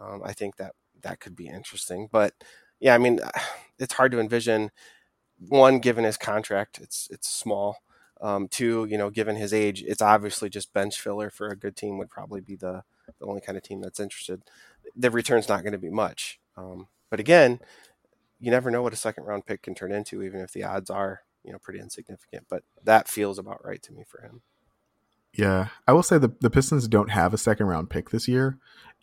um, 0.00 0.22
I 0.24 0.32
think 0.32 0.56
that 0.56 0.72
that 1.02 1.20
could 1.20 1.36
be 1.36 1.48
interesting. 1.48 2.08
But 2.10 2.32
yeah, 2.80 2.94
I 2.94 2.98
mean, 2.98 3.20
it's 3.78 3.94
hard 3.94 4.12
to 4.12 4.20
envision. 4.20 4.70
One, 5.38 5.80
given 5.80 6.04
his 6.04 6.16
contract, 6.16 6.78
it's 6.80 7.08
it's 7.10 7.28
small 7.28 7.78
um, 8.20 8.48
two, 8.48 8.86
you 8.88 8.98
know, 8.98 9.10
given 9.10 9.36
his 9.36 9.52
age, 9.54 9.82
it's 9.82 10.02
obviously 10.02 10.50
just 10.50 10.72
bench 10.72 11.00
filler 11.00 11.30
for 11.30 11.48
a 11.48 11.56
good 11.56 11.76
team 11.76 11.98
would 11.98 12.10
probably 12.10 12.40
be 12.40 12.54
the, 12.54 12.82
the 13.18 13.26
only 13.26 13.40
kind 13.40 13.56
of 13.56 13.64
team 13.64 13.80
that's 13.80 14.00
interested. 14.00 14.42
The 14.94 15.10
return's 15.10 15.48
not 15.48 15.62
going 15.62 15.72
to 15.72 15.78
be 15.78 15.90
much. 15.90 16.38
Um, 16.56 16.88
but 17.08 17.20
again, 17.20 17.60
you 18.38 18.50
never 18.50 18.70
know 18.70 18.82
what 18.82 18.92
a 18.92 18.96
second 18.96 19.24
round 19.24 19.46
pick 19.46 19.62
can 19.62 19.74
turn 19.74 19.92
into, 19.92 20.22
even 20.22 20.40
if 20.40 20.52
the 20.52 20.64
odds 20.64 20.90
are, 20.90 21.22
you 21.44 21.52
know, 21.52 21.58
pretty 21.58 21.80
insignificant. 21.80 22.46
But 22.48 22.62
that 22.84 23.08
feels 23.08 23.38
about 23.38 23.64
right 23.64 23.82
to 23.82 23.92
me 23.92 24.04
for 24.06 24.20
him. 24.20 24.42
Yeah. 25.34 25.68
I 25.86 25.92
will 25.92 26.02
say 26.02 26.18
the, 26.18 26.32
the 26.40 26.50
Pistons 26.50 26.88
don't 26.88 27.10
have 27.10 27.32
a 27.32 27.38
second 27.38 27.66
round 27.66 27.90
pick 27.90 28.10
this 28.10 28.28
year. 28.28 28.58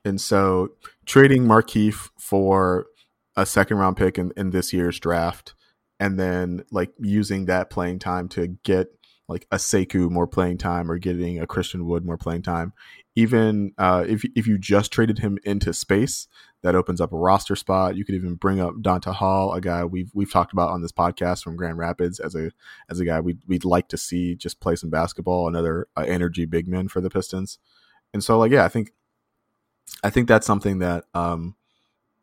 And 0.05 0.19
so 0.21 0.69
trading 1.05 1.43
Markieff 1.43 2.09
for 2.17 2.87
a 3.35 3.45
second 3.45 3.77
round 3.77 3.97
pick 3.97 4.17
in, 4.17 4.31
in 4.35 4.51
this 4.51 4.73
year's 4.73 4.99
draft 4.99 5.53
and 5.99 6.19
then 6.19 6.63
like 6.71 6.91
using 6.99 7.45
that 7.45 7.69
playing 7.69 7.99
time 7.99 8.27
to 8.29 8.47
get 8.63 8.87
like 9.27 9.45
a 9.51 9.57
Sekou 9.57 10.09
more 10.09 10.27
playing 10.27 10.57
time 10.57 10.89
or 10.89 10.97
getting 10.97 11.39
a 11.39 11.47
Christian 11.47 11.85
Wood 11.85 12.05
more 12.05 12.17
playing 12.17 12.43
time. 12.43 12.73
Even 13.15 13.73
uh, 13.77 14.05
if 14.07 14.23
if 14.35 14.47
you 14.47 14.57
just 14.57 14.91
traded 14.91 15.19
him 15.19 15.37
into 15.43 15.73
space, 15.73 16.27
that 16.63 16.75
opens 16.75 16.99
up 16.99 17.13
a 17.13 17.17
roster 17.17 17.55
spot. 17.55 17.95
You 17.95 18.03
could 18.03 18.15
even 18.15 18.35
bring 18.35 18.59
up 18.59 18.75
Donta 18.75 19.13
Hall, 19.13 19.53
a 19.53 19.61
guy 19.61 19.85
we've 19.85 20.11
we've 20.13 20.31
talked 20.31 20.53
about 20.53 20.69
on 20.69 20.81
this 20.81 20.91
podcast 20.91 21.43
from 21.43 21.55
Grand 21.55 21.77
Rapids 21.77 22.19
as 22.19 22.35
a 22.35 22.51
as 22.89 22.99
a 22.99 23.05
guy 23.05 23.19
we'd 23.19 23.39
we'd 23.47 23.65
like 23.65 23.87
to 23.89 23.97
see 23.97 24.35
just 24.35 24.59
play 24.59 24.75
some 24.75 24.89
basketball, 24.89 25.47
another 25.47 25.87
uh, 25.95 26.05
energy 26.07 26.45
big 26.45 26.67
man 26.67 26.87
for 26.87 27.01
the 27.01 27.09
Pistons. 27.09 27.59
And 28.13 28.23
so 28.23 28.39
like 28.39 28.51
yeah, 28.51 28.65
I 28.65 28.69
think 28.69 28.91
I 30.03 30.09
think 30.09 30.27
that's 30.27 30.47
something 30.47 30.79
that 30.79 31.05
um, 31.13 31.55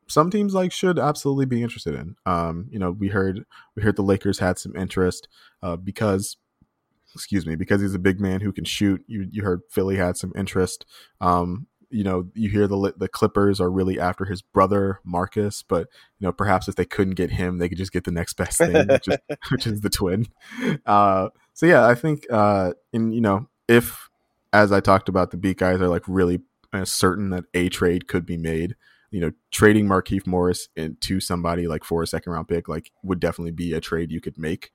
some 0.07 0.31
teams 0.31 0.55
like 0.55 0.73
should 0.73 0.99
absolutely 0.99 1.47
be 1.47 1.63
interested 1.63 1.95
in. 1.95 2.17
Um, 2.27 2.69
you 2.71 2.79
know, 2.79 2.91
we 2.91 3.09
heard 3.09 3.45
we 3.75 3.83
heard 3.83 3.97
the 3.97 4.03
Lakers 4.03 4.39
had 4.39 4.59
some 4.59 4.77
interest 4.77 5.29
uh, 5.63 5.77
because 5.77 6.37
excuse 7.15 7.47
me, 7.47 7.55
because 7.55 7.81
he's 7.81 7.95
a 7.95 7.99
big 7.99 8.21
man 8.21 8.41
who 8.41 8.53
can 8.53 8.65
shoot. 8.65 9.03
You 9.07 9.29
you 9.31 9.43
heard 9.43 9.63
Philly 9.71 9.97
had 9.97 10.17
some 10.17 10.33
interest. 10.37 10.85
Um, 11.21 11.67
you 11.95 12.05
know, 12.05 12.27
you 12.35 12.51
hear 12.51 12.67
the 12.67 12.95
the 12.97 13.09
Clippers 13.09 13.61
are 13.61 13.71
really 13.71 13.99
after 14.01 14.25
his 14.25 14.43
brother 14.43 15.01
Marcus, 15.05 15.63
but 15.63 15.89
you 16.19 16.27
know, 16.27 16.33
perhaps 16.33 16.69
if 16.69 16.75
they 16.75 16.85
couldn't 16.85 17.15
get 17.15 17.31
him, 17.31 17.59
they 17.59 17.69
could 17.69 17.79
just 17.79 17.93
get 17.93 18.05
the 18.05 18.11
next 18.11 18.35
best 18.35 18.59
thing, 18.59 18.87
which 18.89 19.09
is, 19.09 19.19
which 19.51 19.67
is 19.67 19.81
the 19.81 19.91
twin. 19.91 20.27
Uh, 20.85 21.29
so 21.53 21.67
yeah, 21.67 21.87
I 21.87 21.95
think, 21.95 22.27
uh, 22.31 22.73
in 22.93 23.13
you 23.13 23.21
know, 23.21 23.49
if 23.69 24.09
as 24.53 24.73
I 24.73 24.81
talked 24.81 25.09
about, 25.09 25.31
the 25.31 25.37
beat 25.37 25.59
guys 25.59 25.81
are 25.81 25.89
like 25.89 26.05
really 26.07 26.41
uh, 26.73 26.85
certain 26.85 27.31
that 27.31 27.45
a 27.55 27.69
trade 27.69 28.09
could 28.09 28.27
be 28.27 28.37
made. 28.37 28.77
You 29.11 29.21
know, 29.21 29.33
trading 29.53 29.87
Markieff 29.87 30.27
Morris 30.27 30.69
into 30.75 31.21
somebody 31.21 31.69
like 31.69 31.85
for 31.85 32.03
a 32.03 32.07
second 32.07 32.33
round 32.33 32.49
pick, 32.49 32.69
like 32.69 32.91
would 33.05 33.21
definitely 33.21 33.53
be 33.53 33.73
a 33.73 33.81
trade 33.81 34.11
you 34.11 34.21
could 34.21 34.37
make 34.37 34.73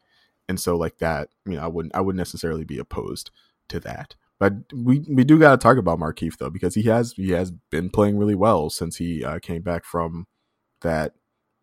and 0.50 0.60
so 0.60 0.76
like 0.76 0.98
that, 0.98 1.30
you 1.46 1.54
know, 1.54 1.62
I 1.62 1.68
wouldn't 1.68 1.96
I 1.96 2.02
wouldn't 2.02 2.18
necessarily 2.18 2.66
be 2.66 2.80
opposed 2.80 3.30
to 3.70 3.80
that. 3.82 4.16
But 4.40 4.54
we 4.74 5.06
we 5.10 5.24
do 5.24 5.38
got 5.38 5.52
to 5.52 5.58
talk 5.58 5.78
about 5.78 6.00
Markieff 6.00 6.38
though 6.38 6.50
because 6.50 6.76
he 6.76 6.84
has 6.84 7.14
he 7.14 7.32
has 7.32 7.52
been 7.52 7.90
playing 7.90 8.18
really 8.18 8.36
well 8.36 8.70
since 8.70 8.98
he 8.98 9.24
uh, 9.24 9.40
came 9.40 9.62
back 9.62 9.84
from 9.84 10.28
that 10.82 11.14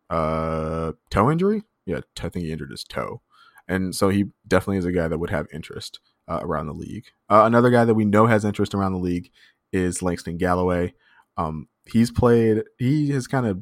uh, 0.09 0.93
toe 1.09 1.31
injury. 1.31 1.63
Yeah, 1.85 2.01
I 2.21 2.29
think 2.29 2.45
he 2.45 2.51
injured 2.51 2.71
his 2.71 2.83
toe, 2.83 3.21
and 3.67 3.95
so 3.95 4.09
he 4.09 4.25
definitely 4.47 4.77
is 4.77 4.85
a 4.85 4.91
guy 4.91 5.07
that 5.07 5.17
would 5.17 5.31
have 5.31 5.47
interest 5.51 5.99
uh, 6.27 6.39
around 6.41 6.67
the 6.67 6.73
league. 6.73 7.05
Uh, 7.29 7.43
another 7.45 7.71
guy 7.71 7.85
that 7.85 7.95
we 7.95 8.05
know 8.05 8.27
has 8.27 8.45
interest 8.45 8.75
around 8.75 8.93
the 8.93 8.99
league 8.99 9.31
is 9.73 10.01
Langston 10.01 10.37
Galloway. 10.37 10.93
Um, 11.37 11.67
he's 11.85 12.11
played. 12.11 12.63
He 12.77 13.09
has 13.11 13.27
kind 13.27 13.45
of 13.45 13.61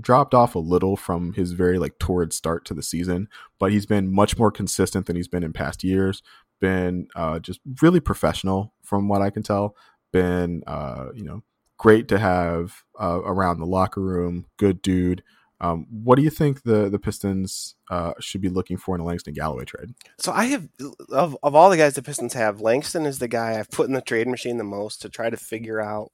dropped 0.00 0.34
off 0.34 0.54
a 0.54 0.60
little 0.60 0.96
from 0.96 1.34
his 1.34 1.52
very 1.52 1.78
like 1.78 1.98
torrid 1.98 2.32
start 2.32 2.64
to 2.64 2.74
the 2.74 2.82
season, 2.82 3.28
but 3.58 3.70
he's 3.70 3.86
been 3.86 4.12
much 4.12 4.36
more 4.38 4.50
consistent 4.50 5.06
than 5.06 5.16
he's 5.16 5.28
been 5.28 5.44
in 5.44 5.52
past 5.52 5.84
years. 5.84 6.22
Been 6.60 7.08
uh, 7.14 7.38
just 7.38 7.60
really 7.82 8.00
professional 8.00 8.72
from 8.82 9.08
what 9.08 9.22
I 9.22 9.30
can 9.30 9.42
tell. 9.42 9.76
Been 10.12 10.62
uh, 10.66 11.08
you 11.14 11.24
know 11.24 11.42
great 11.78 12.08
to 12.08 12.18
have 12.18 12.82
uh, 13.00 13.20
around 13.24 13.58
the 13.58 13.66
locker 13.66 14.00
room. 14.00 14.46
Good 14.56 14.82
dude. 14.82 15.22
Um, 15.58 15.86
what 15.90 16.16
do 16.16 16.22
you 16.22 16.30
think 16.30 16.62
the 16.62 16.88
the 16.88 16.98
Pistons 16.98 17.74
uh, 17.90 18.12
should 18.20 18.40
be 18.40 18.48
looking 18.48 18.76
for 18.76 18.94
in 18.94 19.00
a 19.00 19.04
Langston 19.04 19.34
Galloway 19.34 19.64
trade? 19.64 19.94
So 20.18 20.32
I 20.32 20.44
have 20.44 20.68
of 21.10 21.36
of 21.42 21.54
all 21.54 21.70
the 21.70 21.76
guys 21.76 21.94
the 21.94 22.02
Pistons 22.02 22.34
have, 22.34 22.60
Langston 22.60 23.06
is 23.06 23.18
the 23.18 23.28
guy 23.28 23.58
I've 23.58 23.70
put 23.70 23.88
in 23.88 23.94
the 23.94 24.00
trade 24.00 24.28
machine 24.28 24.58
the 24.58 24.64
most 24.64 25.00
to 25.02 25.08
try 25.08 25.30
to 25.30 25.36
figure 25.36 25.80
out 25.80 26.12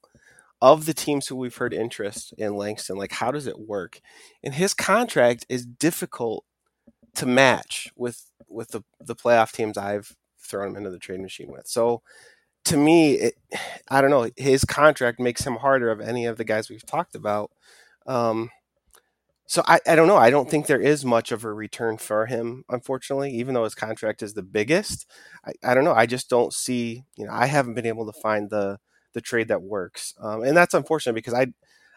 of 0.63 0.85
the 0.85 0.93
teams 0.93 1.27
who 1.27 1.35
we've 1.35 1.57
heard 1.57 1.73
interest 1.73 2.33
in 2.37 2.55
Langston, 2.55 2.95
like 2.95 3.11
how 3.11 3.31
does 3.31 3.47
it 3.47 3.59
work? 3.59 3.99
And 4.41 4.53
his 4.53 4.73
contract 4.73 5.45
is 5.49 5.65
difficult 5.65 6.45
to 7.15 7.25
match 7.25 7.91
with 7.97 8.31
with 8.47 8.69
the 8.69 8.81
the 9.01 9.15
playoff 9.15 9.51
teams 9.51 9.77
I've 9.77 10.15
thrown 10.43 10.69
him 10.69 10.77
into 10.77 10.89
the 10.89 10.99
trade 10.99 11.21
machine 11.21 11.51
with. 11.51 11.67
So 11.67 12.01
to 12.65 12.77
me, 12.77 13.13
it, 13.15 13.35
I 13.89 14.01
don't 14.01 14.09
know. 14.11 14.29
His 14.37 14.65
contract 14.65 15.19
makes 15.19 15.45
him 15.45 15.55
harder 15.57 15.91
of 15.91 16.01
any 16.01 16.25
of 16.25 16.37
the 16.37 16.45
guys 16.45 16.69
we've 16.69 16.85
talked 16.85 17.15
about. 17.15 17.51
Um, 18.07 18.49
so 19.45 19.61
I, 19.67 19.79
I 19.87 19.95
don't 19.95 20.07
know. 20.07 20.17
I 20.17 20.29
don't 20.29 20.49
think 20.49 20.65
there 20.65 20.81
is 20.81 21.03
much 21.05 21.31
of 21.31 21.43
a 21.43 21.53
return 21.53 21.97
for 21.97 22.25
him, 22.25 22.63
unfortunately, 22.69 23.31
even 23.33 23.53
though 23.53 23.65
his 23.65 23.75
contract 23.75 24.23
is 24.23 24.33
the 24.33 24.41
biggest. 24.41 25.05
I, 25.45 25.51
I 25.63 25.73
don't 25.73 25.83
know. 25.83 25.93
I 25.93 26.05
just 26.05 26.29
don't 26.29 26.53
see, 26.53 27.03
you 27.17 27.25
know, 27.25 27.33
I 27.33 27.45
haven't 27.45 27.73
been 27.75 27.85
able 27.85 28.11
to 28.11 28.19
find 28.19 28.49
the 28.49 28.79
the 29.13 29.21
trade 29.21 29.49
that 29.49 29.61
works. 29.61 30.15
Um, 30.19 30.41
and 30.43 30.57
that's 30.57 30.73
unfortunate 30.73 31.13
because 31.13 31.35
I 31.35 31.47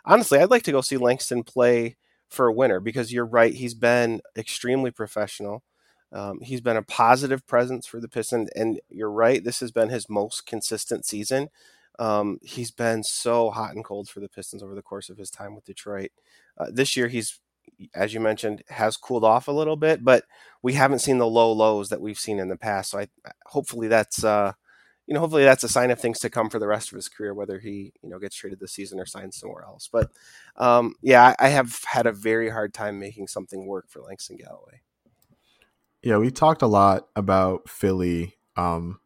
honestly 0.04 0.38
I'd 0.38 0.50
like 0.50 0.64
to 0.64 0.72
go 0.72 0.82
see 0.82 0.98
Langston 0.98 1.44
play 1.44 1.96
for 2.28 2.46
a 2.46 2.52
winner 2.52 2.80
because 2.80 3.12
you're 3.12 3.24
right. 3.24 3.54
He's 3.54 3.74
been 3.74 4.20
extremely 4.36 4.90
professional. 4.90 5.62
Um, 6.12 6.40
he's 6.40 6.60
been 6.60 6.76
a 6.76 6.82
positive 6.82 7.46
presence 7.46 7.86
for 7.86 8.00
the 8.00 8.08
Pistons, 8.08 8.48
and 8.54 8.80
you're 8.88 9.10
right. 9.10 9.42
This 9.42 9.60
has 9.60 9.70
been 9.70 9.88
his 9.88 10.08
most 10.08 10.46
consistent 10.46 11.04
season. 11.04 11.48
Um, 11.98 12.38
he's 12.42 12.70
been 12.70 13.02
so 13.02 13.50
hot 13.50 13.74
and 13.74 13.84
cold 13.84 14.08
for 14.08 14.20
the 14.20 14.28
Pistons 14.28 14.62
over 14.62 14.74
the 14.74 14.82
course 14.82 15.08
of 15.08 15.18
his 15.18 15.30
time 15.30 15.54
with 15.54 15.64
Detroit. 15.64 16.10
Uh, 16.58 16.66
this 16.70 16.96
year, 16.96 17.08
he's, 17.08 17.40
as 17.94 18.14
you 18.14 18.20
mentioned, 18.20 18.62
has 18.68 18.96
cooled 18.96 19.24
off 19.24 19.48
a 19.48 19.52
little 19.52 19.76
bit, 19.76 20.04
but 20.04 20.24
we 20.62 20.74
haven't 20.74 21.00
seen 21.00 21.18
the 21.18 21.26
low 21.26 21.52
lows 21.52 21.88
that 21.88 22.00
we've 22.00 22.18
seen 22.18 22.38
in 22.38 22.48
the 22.48 22.56
past. 22.56 22.90
So 22.90 23.00
I 23.00 23.08
hopefully 23.46 23.88
that's 23.88 24.22
uh, 24.22 24.52
you 25.06 25.14
know, 25.14 25.20
hopefully 25.20 25.44
that's 25.44 25.64
a 25.64 25.68
sign 25.68 25.90
of 25.90 26.00
things 26.00 26.18
to 26.20 26.30
come 26.30 26.50
for 26.50 26.58
the 26.58 26.66
rest 26.66 26.90
of 26.90 26.96
his 26.96 27.08
career, 27.08 27.32
whether 27.32 27.60
he, 27.60 27.92
you 28.02 28.10
know, 28.10 28.18
gets 28.18 28.36
traded 28.36 28.58
this 28.58 28.72
season 28.72 28.98
or 28.98 29.06
signs 29.06 29.36
somewhere 29.36 29.62
else. 29.62 29.88
But 29.90 30.10
um, 30.56 30.96
yeah, 31.00 31.34
I, 31.38 31.46
I 31.46 31.48
have 31.48 31.80
had 31.84 32.06
a 32.06 32.12
very 32.12 32.50
hard 32.50 32.74
time 32.74 32.98
making 32.98 33.28
something 33.28 33.66
work 33.66 33.88
for 33.88 34.02
Langston 34.02 34.36
Galloway. 34.36 34.82
Yeah, 36.02 36.18
we 36.18 36.30
talked 36.30 36.62
a 36.62 36.66
lot 36.66 37.08
about 37.16 37.68
Philly 37.68 38.36
um, 38.56 39.00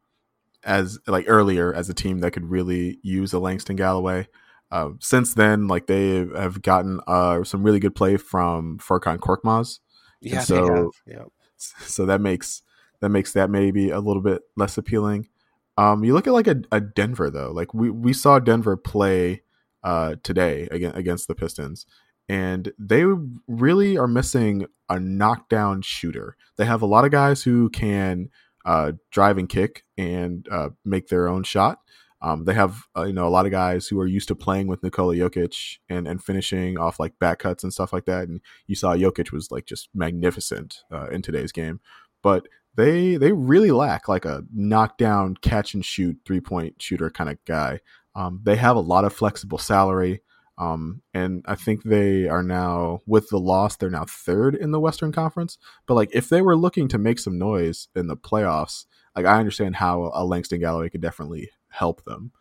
as 0.65 0.99
like 1.07 1.25
earlier 1.29 1.75
as 1.75 1.89
a 1.89 1.95
team 1.95 2.19
that 2.21 2.33
could 2.33 2.51
really 2.51 2.99
use 3.03 3.33
a 3.33 3.39
Langston 3.39 3.77
Galloway. 3.77 4.29
Uh, 4.71 4.91
since 5.01 5.35
then, 5.35 5.67
like 5.67 5.87
they 5.87 6.27
have 6.37 6.63
gotten 6.63 7.01
uh, 7.07 7.43
some 7.45 7.63
really 7.63 7.81
good 7.81 7.95
play 7.95 8.17
from 8.17 8.79
Furkan 8.79 9.19
Korkmaz. 9.19 9.81
Yeah, 10.21 10.41
so 10.41 10.93
yeah. 11.07 11.25
So 11.57 12.07
that 12.07 12.23
makes 12.23 12.63
that 13.01 13.11
makes 13.11 13.33
that 13.35 13.51
maybe 13.51 13.91
a 13.91 14.01
little 14.01 14.23
bit 14.23 14.43
less 14.57 14.79
appealing. 14.79 15.29
Um, 15.77 16.05
you 16.05 16.15
look 16.15 16.27
at 16.27 16.33
like 16.33 16.47
a, 16.47 16.63
a 16.73 16.81
Denver 16.81 17.31
though. 17.31 17.51
Like 17.53 17.75
we 17.75 17.91
we 17.91 18.13
saw 18.13 18.39
Denver 18.39 18.77
play 18.77 19.43
uh 19.83 20.17
today 20.23 20.69
again 20.71 20.93
against 20.95 21.29
the 21.29 21.35
Pistons, 21.35 21.85
and 22.31 22.73
they 22.79 23.03
really 23.49 23.99
are 23.99 24.07
missing 24.07 24.65
a 24.89 25.01
knockdown 25.01 25.83
shooter. 25.83 26.37
They 26.57 26.65
have 26.65 26.81
a 26.81 26.87
lot 26.87 27.05
of 27.05 27.11
guys 27.11 27.43
who 27.43 27.69
can 27.71 28.29
uh, 28.65 28.93
drive 29.11 29.37
and 29.37 29.49
kick 29.49 29.83
and 29.99 30.47
uh, 30.49 30.69
make 30.85 31.09
their 31.09 31.27
own 31.27 31.43
shot. 31.43 31.81
Um, 32.23 32.45
they 32.45 32.55
have 32.55 32.85
uh, 32.97 33.03
you 33.03 33.13
know 33.13 33.27
a 33.27 33.31
lot 33.31 33.47
of 33.47 33.51
guys 33.51 33.89
who 33.89 33.99
are 33.99 34.07
used 34.07 34.29
to 34.29 34.37
playing 34.37 34.69
with 34.69 34.81
Nikola 34.85 35.17
Jokic 35.17 35.79
and 35.89 36.07
and 36.07 36.23
finishing 36.23 36.79
off 36.79 37.01
like 37.01 37.19
back 37.19 37.41
cuts 37.41 37.65
and 37.65 37.73
stuff 37.73 37.93
like 37.93 38.05
that. 38.05 38.29
And 38.29 38.41
you 38.69 38.77
saw 38.77 38.95
Jokic 38.95 39.33
was 39.33 39.51
like 39.51 39.67
just 39.67 39.89
magnificent 39.93 40.85
uh, 40.93 41.09
in 41.09 41.23
today's 41.23 41.51
game, 41.51 41.81
but 42.23 42.47
they 42.77 43.17
they 43.17 43.33
really 43.33 43.73
lack 43.73 44.07
like 44.07 44.25
a 44.25 44.45
knockdown 44.55 45.35
catch 45.43 45.75
and 45.75 45.85
shoot 45.85 46.17
three 46.25 46.41
point 46.41 46.81
shooter 46.81 47.11
kind 47.11 47.29
of 47.29 47.45
guy. 47.45 47.81
Um, 48.15 48.41
they 48.45 48.55
have 48.55 48.77
a 48.77 48.81
lot 48.81 49.05
of 49.05 49.13
flexible 49.13 49.59
salary. 49.59 50.21
Um, 50.61 51.01
and 51.15 51.43
I 51.49 51.55
think 51.55 51.85
they 51.85 52.29
are 52.29 52.43
now 52.43 53.01
with 53.07 53.31
the 53.31 53.39
loss, 53.39 53.77
they're 53.77 53.89
now 53.89 54.05
third 54.05 54.55
in 54.55 54.73
the 54.73 54.81
Western 54.81 55.11
Conference. 55.11 55.57
But 55.87 55.95
like, 55.95 56.11
if 56.13 56.29
they 56.29 56.43
were 56.43 56.55
looking 56.55 56.87
to 56.89 56.99
make 56.99 57.19
some 57.19 57.39
noise 57.39 57.89
in 57.97 58.09
the 58.09 58.17
playoffs, 58.17 58.85
like 59.17 59.25
I 59.25 59.39
understand 59.39 59.77
how 59.77 60.11
a 60.15 60.23
Langston 60.23 60.61
Galloway 60.61 60.91
could 60.91 61.01
definitely 61.01 61.51
help 61.71 62.05
them. 62.05 62.33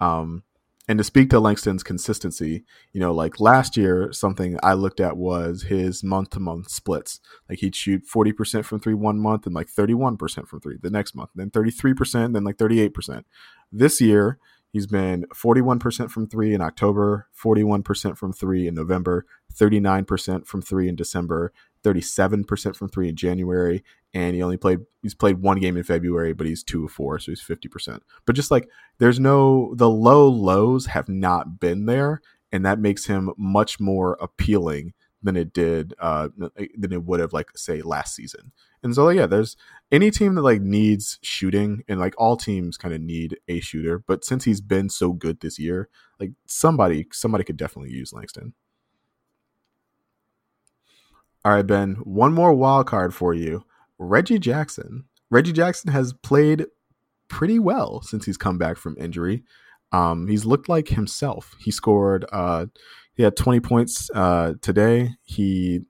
Um, 0.00 0.42
and 0.86 0.98
to 0.98 1.04
speak 1.04 1.30
to 1.30 1.40
Langston's 1.40 1.82
consistency, 1.82 2.64
you 2.92 3.00
know, 3.00 3.14
like 3.14 3.40
last 3.40 3.78
year, 3.78 4.12
something 4.12 4.58
I 4.62 4.74
looked 4.74 5.00
at 5.00 5.16
was 5.16 5.62
his 5.62 6.04
month 6.04 6.30
to 6.30 6.40
month 6.40 6.70
splits. 6.70 7.20
Like 7.48 7.60
he'd 7.60 7.74
shoot 7.74 8.02
40% 8.06 8.66
from 8.66 8.80
three 8.80 8.92
one 8.92 9.18
month 9.18 9.46
and 9.46 9.54
like 9.54 9.68
31% 9.68 10.46
from 10.46 10.60
three 10.60 10.76
the 10.82 10.90
next 10.90 11.14
month, 11.14 11.30
then 11.34 11.50
33%, 11.50 12.34
then 12.34 12.44
like 12.44 12.58
38%. 12.58 13.24
This 13.70 14.00
year, 14.00 14.38
He's 14.72 14.86
been 14.86 15.26
41% 15.34 16.10
from 16.10 16.26
three 16.26 16.54
in 16.54 16.62
October, 16.62 17.28
41% 17.38 18.16
from 18.16 18.32
three 18.32 18.66
in 18.66 18.74
November, 18.74 19.26
39% 19.54 20.46
from 20.46 20.62
three 20.62 20.88
in 20.88 20.96
December, 20.96 21.52
37% 21.84 22.74
from 22.74 22.88
three 22.88 23.08
in 23.10 23.14
January, 23.16 23.84
and 24.14 24.34
he 24.34 24.42
only 24.42 24.56
played 24.56 24.80
he's 25.02 25.14
played 25.14 25.42
one 25.42 25.58
game 25.58 25.76
in 25.76 25.82
February, 25.82 26.32
but 26.32 26.46
he's 26.46 26.62
two 26.62 26.86
of 26.86 26.90
four, 26.90 27.18
so 27.18 27.30
he's 27.32 27.42
50%. 27.42 28.00
But 28.24 28.34
just 28.34 28.50
like 28.50 28.66
there's 28.98 29.20
no 29.20 29.74
the 29.74 29.90
low 29.90 30.26
lows 30.26 30.86
have 30.86 31.08
not 31.08 31.60
been 31.60 31.84
there, 31.84 32.22
and 32.50 32.64
that 32.64 32.78
makes 32.78 33.06
him 33.06 33.30
much 33.36 33.78
more 33.78 34.16
appealing 34.22 34.94
than 35.22 35.36
it 35.36 35.52
did 35.52 35.94
uh 36.00 36.28
than 36.36 36.92
it 36.92 37.04
would 37.04 37.20
have 37.20 37.32
like 37.32 37.50
say 37.56 37.80
last 37.82 38.14
season. 38.14 38.52
And 38.82 38.94
so, 38.94 39.04
like, 39.04 39.16
yeah, 39.16 39.26
there's 39.26 39.56
any 39.92 40.10
team 40.10 40.34
that 40.34 40.42
like 40.42 40.60
needs 40.60 41.18
shooting, 41.22 41.84
and 41.86 42.00
like 42.00 42.14
all 42.18 42.36
teams 42.36 42.76
kind 42.76 42.94
of 42.94 43.00
need 43.00 43.38
a 43.46 43.60
shooter. 43.60 43.98
But 44.00 44.24
since 44.24 44.44
he's 44.44 44.60
been 44.60 44.88
so 44.88 45.12
good 45.12 45.40
this 45.40 45.58
year, 45.58 45.88
like 46.18 46.32
somebody, 46.46 47.06
somebody 47.12 47.44
could 47.44 47.56
definitely 47.56 47.92
use 47.92 48.12
Langston. 48.12 48.54
All 51.44 51.52
right, 51.52 51.66
Ben, 51.66 51.94
one 52.02 52.32
more 52.32 52.52
wild 52.52 52.86
card 52.86 53.14
for 53.14 53.34
you 53.34 53.64
Reggie 53.98 54.38
Jackson. 54.38 55.04
Reggie 55.30 55.52
Jackson 55.52 55.92
has 55.92 56.12
played 56.12 56.66
pretty 57.28 57.58
well 57.58 58.02
since 58.02 58.26
he's 58.26 58.36
come 58.36 58.58
back 58.58 58.76
from 58.76 58.96
injury. 58.98 59.44
Um, 59.92 60.26
he's 60.26 60.44
looked 60.44 60.68
like 60.68 60.88
himself. 60.88 61.54
He 61.60 61.70
scored, 61.70 62.24
uh, 62.32 62.66
he 63.14 63.22
had 63.22 63.36
20 63.36 63.60
points 63.60 64.10
uh, 64.14 64.54
today. 64.62 65.10
He, 65.22 65.80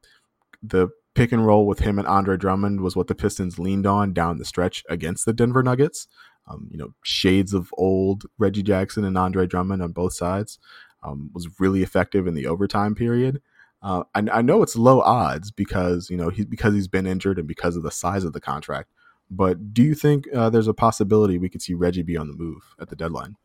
the 0.62 0.88
pick 1.14 1.32
and 1.32 1.46
roll 1.46 1.66
with 1.66 1.80
him 1.80 1.98
and 1.98 2.08
Andre 2.08 2.36
Drummond 2.36 2.80
was 2.80 2.96
what 2.96 3.06
the 3.06 3.14
Pistons 3.14 3.58
leaned 3.58 3.86
on 3.86 4.12
down 4.12 4.38
the 4.38 4.44
stretch 4.44 4.84
against 4.88 5.24
the 5.24 5.32
Denver 5.32 5.62
Nuggets. 5.62 6.08
Um, 6.48 6.68
you 6.70 6.78
know, 6.78 6.94
shades 7.04 7.54
of 7.54 7.72
old 7.76 8.24
Reggie 8.38 8.62
Jackson 8.62 9.04
and 9.04 9.16
Andre 9.16 9.46
Drummond 9.46 9.82
on 9.82 9.92
both 9.92 10.14
sides 10.14 10.58
um, 11.02 11.30
was 11.32 11.60
really 11.60 11.82
effective 11.82 12.26
in 12.26 12.34
the 12.34 12.46
overtime 12.46 12.94
period. 12.94 13.40
Uh, 13.82 14.04
I, 14.14 14.24
I, 14.32 14.42
know 14.42 14.62
it's 14.62 14.76
low 14.76 15.00
odds 15.00 15.50
because 15.50 16.08
you 16.08 16.16
know 16.16 16.28
he 16.28 16.44
because 16.44 16.72
he's 16.72 16.88
been 16.88 17.06
injured 17.06 17.38
and 17.38 17.48
because 17.48 17.76
of 17.76 17.82
the 17.82 17.90
size 17.90 18.22
of 18.22 18.32
the 18.32 18.40
contract. 18.40 18.90
But 19.28 19.72
do 19.72 19.82
you 19.82 19.94
think 19.94 20.26
uh, 20.34 20.50
there's 20.50 20.68
a 20.68 20.74
possibility 20.74 21.38
we 21.38 21.48
could 21.48 21.62
see 21.62 21.74
Reggie 21.74 22.02
be 22.02 22.16
on 22.16 22.28
the 22.28 22.34
move 22.34 22.62
at 22.80 22.90
the 22.90 22.96
deadline? 22.96 23.36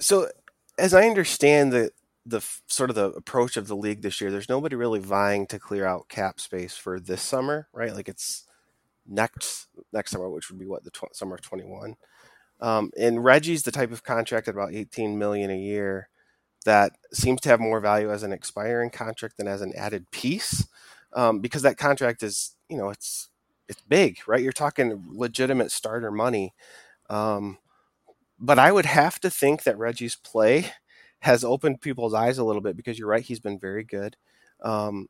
So, 0.00 0.28
as 0.78 0.94
I 0.94 1.06
understand 1.06 1.72
the 1.72 1.90
the 2.26 2.40
sort 2.68 2.90
of 2.90 2.96
the 2.96 3.10
approach 3.12 3.56
of 3.56 3.66
the 3.68 3.76
league 3.76 4.02
this 4.02 4.20
year, 4.20 4.30
there's 4.30 4.48
nobody 4.48 4.76
really 4.76 5.00
vying 5.00 5.46
to 5.48 5.58
clear 5.58 5.86
out 5.86 6.08
cap 6.08 6.40
space 6.40 6.76
for 6.76 7.00
this 7.00 7.22
summer, 7.22 7.68
right? 7.72 7.94
Like 7.94 8.08
it's 8.08 8.44
next 9.06 9.68
next 9.92 10.12
summer, 10.12 10.30
which 10.30 10.50
would 10.50 10.58
be 10.58 10.66
what 10.66 10.84
the 10.84 10.90
tw- 10.90 11.14
summer 11.14 11.34
of 11.36 11.42
21. 11.42 11.96
Um, 12.60 12.90
and 12.98 13.24
Reggie's 13.24 13.64
the 13.64 13.72
type 13.72 13.92
of 13.92 14.04
contract 14.04 14.48
at 14.48 14.54
about 14.54 14.74
18 14.74 15.18
million 15.18 15.50
a 15.50 15.58
year 15.58 16.08
that 16.64 16.92
seems 17.12 17.40
to 17.42 17.48
have 17.50 17.60
more 17.60 17.80
value 17.80 18.12
as 18.12 18.22
an 18.22 18.32
expiring 18.32 18.90
contract 18.90 19.36
than 19.38 19.48
as 19.48 19.62
an 19.62 19.72
added 19.76 20.10
piece, 20.12 20.66
um, 21.14 21.40
because 21.40 21.62
that 21.62 21.78
contract 21.78 22.22
is, 22.22 22.56
you 22.68 22.76
know, 22.78 22.90
it's 22.90 23.28
it's 23.68 23.82
big, 23.82 24.18
right? 24.26 24.42
You're 24.42 24.52
talking 24.52 25.04
legitimate 25.10 25.72
starter 25.72 26.10
money. 26.10 26.54
Um, 27.10 27.58
but 28.38 28.58
I 28.58 28.72
would 28.72 28.86
have 28.86 29.20
to 29.20 29.30
think 29.30 29.62
that 29.64 29.78
Reggie's 29.78 30.16
play 30.16 30.72
has 31.22 31.44
opened 31.44 31.80
people's 31.80 32.14
eyes 32.14 32.38
a 32.38 32.44
little 32.44 32.62
bit 32.62 32.76
because 32.76 32.98
you're 32.98 33.08
right, 33.08 33.24
he's 33.24 33.40
been 33.40 33.58
very 33.58 33.84
good. 33.84 34.16
Um, 34.62 35.08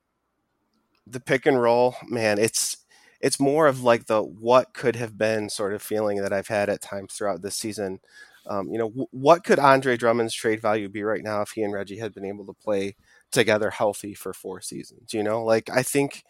the 1.07 1.21
pick 1.21 1.47
and 1.47 1.61
roll, 1.61 1.97
man, 2.09 2.39
it's 2.39 2.77
it's 3.21 3.41
more 3.41 3.67
of 3.67 3.83
like 3.83 4.07
the 4.07 4.23
what 4.23 4.75
could 4.75 4.97
have 4.97 5.17
been 5.17 5.49
sort 5.49 5.73
of 5.75 5.83
feeling 5.83 6.19
that 6.23 6.33
I've 6.33 6.49
had 6.49 6.69
at 6.69 6.83
times 6.83 7.15
throughout 7.15 7.43
this 7.43 7.57
season. 7.57 8.01
Um, 8.47 8.69
you 8.71 8.79
know, 8.79 8.89
w- 8.89 9.07
what 9.13 9.45
could 9.45 9.59
Andre 9.59 9.97
Drummond's 9.97 10.35
trade 10.35 10.61
value 10.61 10.89
be 10.89 11.03
right 11.05 11.23
now 11.23 11.43
if 11.43 11.51
he 11.51 11.63
and 11.63 11.73
Reggie 11.73 11.99
had 11.99 12.13
been 12.13 12.25
able 12.25 12.45
to 12.47 12.53
play 12.53 12.97
together 13.31 13.71
healthy 13.71 14.15
for 14.15 14.33
four 14.33 14.61
seasons? 14.61 15.15
You 15.15 15.23
know, 15.23 15.45
like 15.45 15.71
I 15.71 15.83
think 15.83 16.25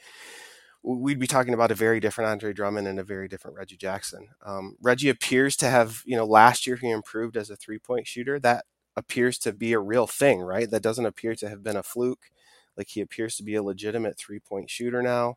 we'd 0.82 1.18
be 1.18 1.26
talking 1.26 1.54
about 1.54 1.70
a 1.70 1.76
very 1.76 2.00
different 2.00 2.30
Andre 2.30 2.52
Drummond 2.52 2.88
and 2.88 2.98
a 2.98 3.04
very 3.04 3.28
different 3.28 3.56
Reggie 3.56 3.76
Jackson. 3.76 4.28
Um, 4.44 4.76
Reggie 4.82 5.08
appears 5.10 5.56
to 5.56 5.70
have, 5.70 6.02
you 6.04 6.16
know, 6.16 6.24
last 6.26 6.66
year 6.66 6.76
he 6.76 6.90
improved 6.90 7.36
as 7.36 7.50
a 7.50 7.56
three 7.56 7.78
point 7.78 8.06
shooter. 8.06 8.38
That 8.40 8.64
appears 8.96 9.38
to 9.38 9.52
be 9.52 9.72
a 9.72 9.78
real 9.78 10.06
thing, 10.06 10.40
right? 10.40 10.70
That 10.70 10.82
doesn't 10.82 11.06
appear 11.06 11.34
to 11.36 11.48
have 11.48 11.62
been 11.62 11.76
a 11.76 11.82
fluke. 11.82 12.30
Like 12.76 12.88
he 12.88 13.00
appears 13.00 13.36
to 13.36 13.42
be 13.42 13.54
a 13.54 13.62
legitimate 13.62 14.18
three 14.18 14.40
point 14.40 14.70
shooter 14.70 15.02
now. 15.02 15.36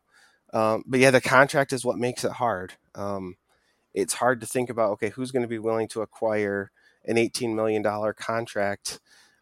Um, 0.52 0.84
but 0.86 1.00
yeah, 1.00 1.10
the 1.10 1.20
contract 1.20 1.72
is 1.72 1.84
what 1.84 1.98
makes 1.98 2.24
it 2.24 2.32
hard. 2.32 2.74
Um, 2.94 3.36
it's 3.94 4.14
hard 4.14 4.40
to 4.40 4.46
think 4.46 4.70
about, 4.70 4.92
okay, 4.92 5.10
who's 5.10 5.32
going 5.32 5.42
to 5.42 5.48
be 5.48 5.58
willing 5.58 5.88
to 5.88 6.02
acquire 6.02 6.70
an 7.04 7.16
$18 7.16 7.54
million 7.54 7.82
contract? 8.14 9.00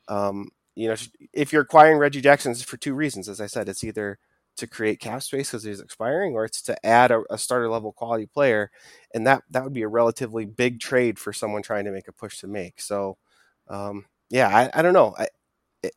Um, 0.08 0.50
you 0.74 0.88
know, 0.88 0.96
if 1.32 1.52
you're 1.52 1.62
acquiring 1.62 1.98
Reggie 1.98 2.20
Jackson, 2.20 2.54
for 2.54 2.76
two 2.76 2.94
reasons. 2.94 3.28
As 3.28 3.40
I 3.40 3.46
said, 3.46 3.68
it's 3.68 3.84
either 3.84 4.18
to 4.56 4.66
create 4.66 5.00
cap 5.00 5.22
space 5.22 5.50
because 5.50 5.64
he's 5.64 5.80
expiring, 5.80 6.34
or 6.34 6.44
it's 6.44 6.62
to 6.62 6.86
add 6.86 7.10
a, 7.10 7.22
a, 7.30 7.38
starter 7.38 7.68
level 7.68 7.92
quality 7.92 8.26
player, 8.26 8.70
and 9.12 9.26
that 9.26 9.42
that 9.50 9.64
would 9.64 9.72
be 9.72 9.82
a 9.82 9.88
relatively 9.88 10.44
big 10.44 10.80
trade 10.80 11.18
for 11.18 11.32
someone 11.32 11.62
trying 11.62 11.84
to 11.84 11.90
make 11.90 12.08
a 12.08 12.12
push 12.12 12.38
to 12.38 12.46
make. 12.46 12.80
So, 12.80 13.16
um, 13.68 14.06
yeah, 14.30 14.48
I, 14.48 14.78
I 14.78 14.82
don't 14.82 14.94
know. 14.94 15.14
I, 15.18 15.28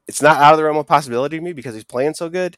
it's 0.08 0.22
not 0.22 0.38
out 0.38 0.54
of 0.54 0.58
the 0.58 0.64
realm 0.64 0.78
of 0.78 0.88
possibility 0.88 1.38
to 1.38 1.44
me 1.44 1.54
because 1.54 1.74
he's 1.74 1.84
playing 1.84 2.14
so 2.14 2.30
good, 2.30 2.58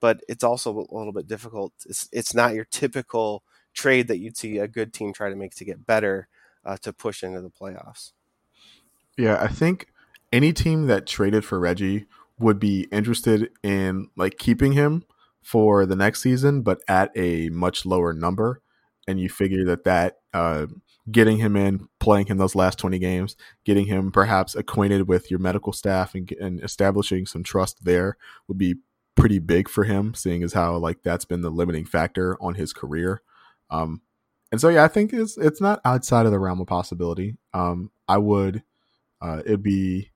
but 0.00 0.20
it's 0.28 0.44
also 0.44 0.70
a 0.72 0.94
little 0.94 1.12
bit 1.12 1.26
difficult. 1.26 1.72
It's 1.86 2.08
it's 2.12 2.34
not 2.34 2.54
your 2.54 2.64
typical 2.64 3.42
trade 3.74 4.08
that 4.08 4.18
you'd 4.18 4.36
see 4.36 4.58
a 4.58 4.68
good 4.68 4.92
team 4.92 5.12
try 5.12 5.28
to 5.30 5.36
make 5.36 5.54
to 5.56 5.64
get 5.64 5.86
better 5.86 6.28
uh, 6.64 6.76
to 6.78 6.92
push 6.92 7.22
into 7.22 7.40
the 7.40 7.50
playoffs. 7.50 8.12
Yeah, 9.18 9.38
I 9.40 9.48
think 9.48 9.88
any 10.32 10.52
team 10.52 10.86
that 10.86 11.06
traded 11.06 11.44
for 11.44 11.58
Reggie 11.58 12.06
would 12.38 12.58
be 12.58 12.88
interested 12.90 13.50
in 13.62 14.08
like 14.16 14.38
keeping 14.38 14.72
him 14.72 15.04
for 15.42 15.86
the 15.86 15.96
next 15.96 16.22
season, 16.22 16.62
but 16.62 16.80
at 16.88 17.10
a 17.16 17.50
much 17.50 17.84
lower 17.84 18.12
number. 18.12 18.62
And 19.06 19.20
you 19.20 19.28
figure 19.28 19.64
that 19.64 19.84
that 19.84 20.18
uh, 20.32 20.66
getting 21.10 21.38
him 21.38 21.56
in, 21.56 21.88
playing 21.98 22.26
him 22.26 22.38
those 22.38 22.54
last 22.54 22.78
20 22.78 22.98
games, 22.98 23.36
getting 23.64 23.86
him 23.86 24.10
perhaps 24.10 24.54
acquainted 24.54 25.08
with 25.08 25.30
your 25.30 25.40
medical 25.40 25.72
staff 25.72 26.14
and, 26.14 26.30
and 26.32 26.62
establishing 26.62 27.26
some 27.26 27.42
trust 27.42 27.84
there 27.84 28.16
would 28.48 28.58
be 28.58 28.76
pretty 29.16 29.38
big 29.38 29.68
for 29.68 29.84
him, 29.84 30.14
seeing 30.14 30.42
as 30.42 30.52
how 30.52 30.76
like 30.76 31.02
that's 31.02 31.24
been 31.24 31.42
the 31.42 31.50
limiting 31.50 31.84
factor 31.84 32.36
on 32.40 32.54
his 32.54 32.72
career. 32.72 33.22
Um, 33.70 34.02
and 34.52 34.60
so 34.60 34.68
yeah, 34.68 34.84
I 34.84 34.88
think 34.88 35.12
it's 35.12 35.36
it's 35.38 35.60
not 35.60 35.80
outside 35.84 36.26
of 36.26 36.32
the 36.32 36.38
realm 36.38 36.60
of 36.60 36.66
possibility. 36.66 37.36
Um, 37.54 37.90
I 38.08 38.18
would 38.18 38.62
uh, 39.20 39.42
it'd 39.44 39.62
be 39.62 40.10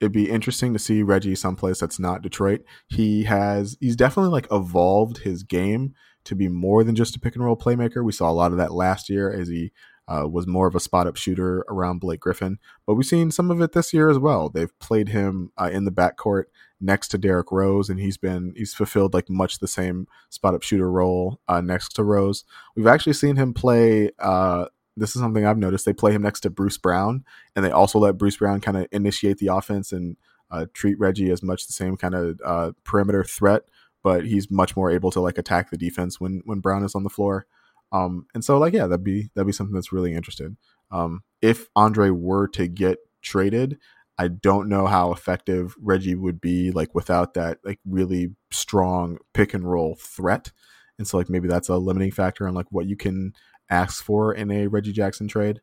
it'd 0.00 0.12
be 0.12 0.30
interesting 0.30 0.72
to 0.72 0.78
see 0.78 1.02
Reggie 1.02 1.34
someplace 1.34 1.80
that's 1.80 1.98
not 1.98 2.22
Detroit. 2.22 2.62
He 2.88 3.24
has 3.24 3.76
he's 3.80 3.96
definitely 3.96 4.30
like 4.30 4.46
evolved 4.50 5.18
his 5.18 5.42
game 5.42 5.94
to 6.24 6.34
be 6.34 6.48
more 6.48 6.84
than 6.84 6.94
just 6.94 7.16
a 7.16 7.20
pick 7.20 7.34
and 7.34 7.44
roll 7.44 7.56
playmaker. 7.56 8.04
We 8.04 8.12
saw 8.12 8.30
a 8.30 8.32
lot 8.32 8.52
of 8.52 8.58
that 8.58 8.72
last 8.72 9.08
year 9.08 9.32
as 9.32 9.48
he 9.48 9.72
uh, 10.08 10.26
was 10.28 10.46
more 10.46 10.66
of 10.66 10.74
a 10.74 10.80
spot 10.80 11.06
up 11.06 11.16
shooter 11.16 11.64
around 11.68 12.00
Blake 12.00 12.20
Griffin. 12.20 12.58
But 12.86 12.94
we've 12.94 13.06
seen 13.06 13.30
some 13.30 13.50
of 13.50 13.60
it 13.60 13.72
this 13.72 13.92
year 13.92 14.10
as 14.10 14.18
well. 14.18 14.48
They've 14.48 14.76
played 14.78 15.08
him 15.08 15.52
uh, 15.56 15.70
in 15.72 15.84
the 15.84 15.92
backcourt 15.92 16.44
next 16.80 17.08
to 17.08 17.18
Derrick 17.18 17.52
Rose, 17.52 17.88
and 17.88 18.00
he's 18.00 18.16
been 18.16 18.52
he's 18.56 18.74
fulfilled 18.74 19.14
like 19.14 19.30
much 19.30 19.58
the 19.58 19.68
same 19.68 20.06
spot 20.30 20.54
up 20.54 20.62
shooter 20.62 20.90
role 20.90 21.40
uh, 21.48 21.60
next 21.60 21.94
to 21.96 22.04
Rose. 22.04 22.44
We've 22.76 22.86
actually 22.86 23.14
seen 23.14 23.36
him 23.36 23.54
play 23.54 24.10
uh, 24.18 24.66
this 24.96 25.16
is 25.16 25.22
something 25.22 25.46
I've 25.46 25.58
noticed. 25.58 25.84
They 25.84 25.92
play 25.92 26.12
him 26.12 26.22
next 26.22 26.40
to 26.40 26.50
Bruce 26.50 26.76
Brown, 26.76 27.24
and 27.56 27.64
they 27.64 27.70
also 27.70 27.98
let 27.98 28.18
Bruce 28.18 28.36
Brown 28.36 28.60
kind 28.60 28.76
of 28.76 28.86
initiate 28.92 29.38
the 29.38 29.48
offense 29.48 29.92
and 29.92 30.16
uh, 30.50 30.66
treat 30.74 30.98
Reggie 30.98 31.30
as 31.30 31.42
much 31.42 31.66
the 31.66 31.72
same 31.72 31.96
kind 31.96 32.14
of 32.14 32.40
uh, 32.44 32.72
perimeter 32.84 33.24
threat, 33.24 33.62
but 34.02 34.26
he's 34.26 34.50
much 34.50 34.76
more 34.76 34.90
able 34.90 35.10
to 35.12 35.20
like 35.20 35.38
attack 35.38 35.70
the 35.70 35.78
defense 35.78 36.20
when 36.20 36.42
when 36.44 36.60
Brown 36.60 36.84
is 36.84 36.94
on 36.94 37.04
the 37.04 37.10
floor. 37.10 37.46
Um, 37.92 38.26
and 38.34 38.44
so 38.44 38.58
like 38.58 38.72
yeah, 38.72 38.86
that'd 38.86 39.04
be 39.04 39.30
that'd 39.34 39.46
be 39.46 39.52
something 39.52 39.74
that's 39.74 39.92
really 39.92 40.14
interesting. 40.14 40.56
Um, 40.90 41.22
if 41.40 41.68
Andre 41.76 42.10
were 42.10 42.48
to 42.48 42.66
get 42.66 42.98
traded, 43.22 43.78
I 44.18 44.28
don't 44.28 44.68
know 44.68 44.86
how 44.86 45.12
effective 45.12 45.74
Reggie 45.80 46.14
would 46.14 46.40
be 46.40 46.70
like 46.70 46.94
without 46.94 47.34
that 47.34 47.58
like 47.64 47.80
really 47.86 48.34
strong 48.50 49.18
pick 49.32 49.54
and 49.54 49.70
roll 49.70 49.96
threat. 49.96 50.52
And 50.98 51.06
so 51.06 51.16
like 51.16 51.28
maybe 51.28 51.48
that's 51.48 51.68
a 51.68 51.76
limiting 51.76 52.10
factor 52.10 52.46
on 52.46 52.54
like 52.54 52.70
what 52.70 52.86
you 52.86 52.96
can 52.96 53.34
ask 53.70 54.04
for 54.04 54.34
in 54.34 54.50
a 54.50 54.66
Reggie 54.66 54.92
Jackson 54.92 55.28
trade. 55.28 55.60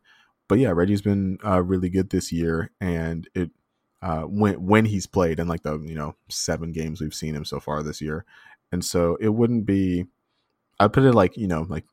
But 0.48 0.60
yeah, 0.60 0.72
Reggie's 0.72 1.04
been 1.04 1.38
uh, 1.46 1.62
really 1.62 1.90
good 1.90 2.10
this 2.10 2.32
year, 2.32 2.72
and 2.82 3.30
it 3.36 3.52
uh, 4.02 4.22
when 4.22 4.56
when 4.66 4.86
he's 4.86 5.06
played 5.06 5.40
in 5.40 5.48
like 5.48 5.62
the 5.62 5.80
you 5.80 5.94
know 5.94 6.16
seven 6.28 6.72
games 6.72 7.00
we've 7.00 7.14
seen 7.14 7.36
him 7.36 7.46
so 7.46 7.60
far 7.60 7.84
this 7.84 8.02
year, 8.02 8.26
and 8.72 8.84
so 8.84 9.16
it 9.22 9.30
wouldn't 9.30 9.66
be. 9.66 10.06
I 10.80 10.88
put 10.88 11.04
it 11.04 11.14
like 11.14 11.38
you 11.38 11.48
know 11.48 11.68
like 11.70 11.86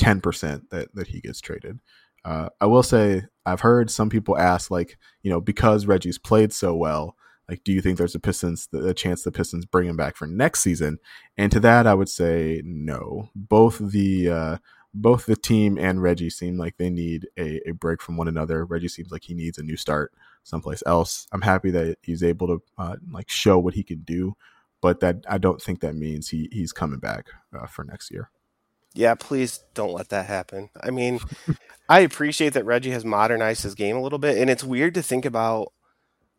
ten 0.00 0.20
percent 0.20 0.70
that 0.70 0.94
that 0.94 1.08
he 1.08 1.20
gets 1.20 1.40
traded. 1.40 1.78
Uh, 2.24 2.48
I 2.60 2.66
will 2.66 2.82
say 2.82 3.22
I've 3.46 3.60
heard 3.60 3.90
some 3.90 4.10
people 4.10 4.36
ask 4.36 4.70
like 4.70 4.98
you 5.22 5.30
know 5.30 5.40
because 5.40 5.86
Reggie's 5.86 6.18
played 6.18 6.52
so 6.52 6.74
well, 6.74 7.16
like 7.48 7.62
do 7.64 7.72
you 7.72 7.80
think 7.80 7.98
there's 7.98 8.14
a 8.14 8.20
Pistons 8.20 8.68
a 8.72 8.94
chance 8.94 9.22
the 9.22 9.32
Pistons 9.32 9.66
bring 9.66 9.88
him 9.88 9.96
back 9.96 10.16
for 10.16 10.26
next 10.26 10.60
season? 10.60 10.98
And 11.36 11.52
to 11.52 11.60
that 11.60 11.86
I 11.86 11.94
would 11.94 12.08
say 12.08 12.62
no. 12.64 13.30
Both 13.34 13.78
the 13.78 14.30
uh, 14.30 14.56
both 14.92 15.26
the 15.26 15.36
team 15.36 15.78
and 15.78 16.02
Reggie 16.02 16.30
seem 16.30 16.58
like 16.58 16.76
they 16.76 16.90
need 16.90 17.28
a, 17.38 17.60
a 17.68 17.72
break 17.72 18.02
from 18.02 18.16
one 18.16 18.28
another. 18.28 18.64
Reggie 18.64 18.88
seems 18.88 19.10
like 19.12 19.22
he 19.22 19.34
needs 19.34 19.58
a 19.58 19.62
new 19.62 19.76
start 19.76 20.12
someplace 20.42 20.82
else. 20.86 21.26
I'm 21.32 21.42
happy 21.42 21.70
that 21.70 21.98
he's 22.02 22.22
able 22.22 22.46
to 22.48 22.62
uh, 22.78 22.96
like 23.12 23.30
show 23.30 23.58
what 23.58 23.74
he 23.74 23.82
can 23.82 24.00
do, 24.00 24.34
but 24.80 25.00
that 25.00 25.24
I 25.28 25.38
don't 25.38 25.60
think 25.62 25.80
that 25.80 25.94
means 25.94 26.28
he 26.28 26.48
he's 26.52 26.72
coming 26.72 26.98
back 26.98 27.26
uh, 27.58 27.66
for 27.66 27.84
next 27.84 28.10
year. 28.10 28.30
Yeah, 28.94 29.14
please 29.14 29.62
don't 29.74 29.92
let 29.92 30.08
that 30.08 30.26
happen. 30.26 30.70
I 30.82 30.90
mean, 30.90 31.20
I 31.88 32.00
appreciate 32.00 32.54
that 32.54 32.64
Reggie 32.64 32.90
has 32.90 33.04
modernized 33.04 33.62
his 33.62 33.74
game 33.74 33.96
a 33.96 34.02
little 34.02 34.18
bit, 34.18 34.38
and 34.38 34.50
it's 34.50 34.64
weird 34.64 34.94
to 34.94 35.02
think 35.02 35.24
about 35.24 35.72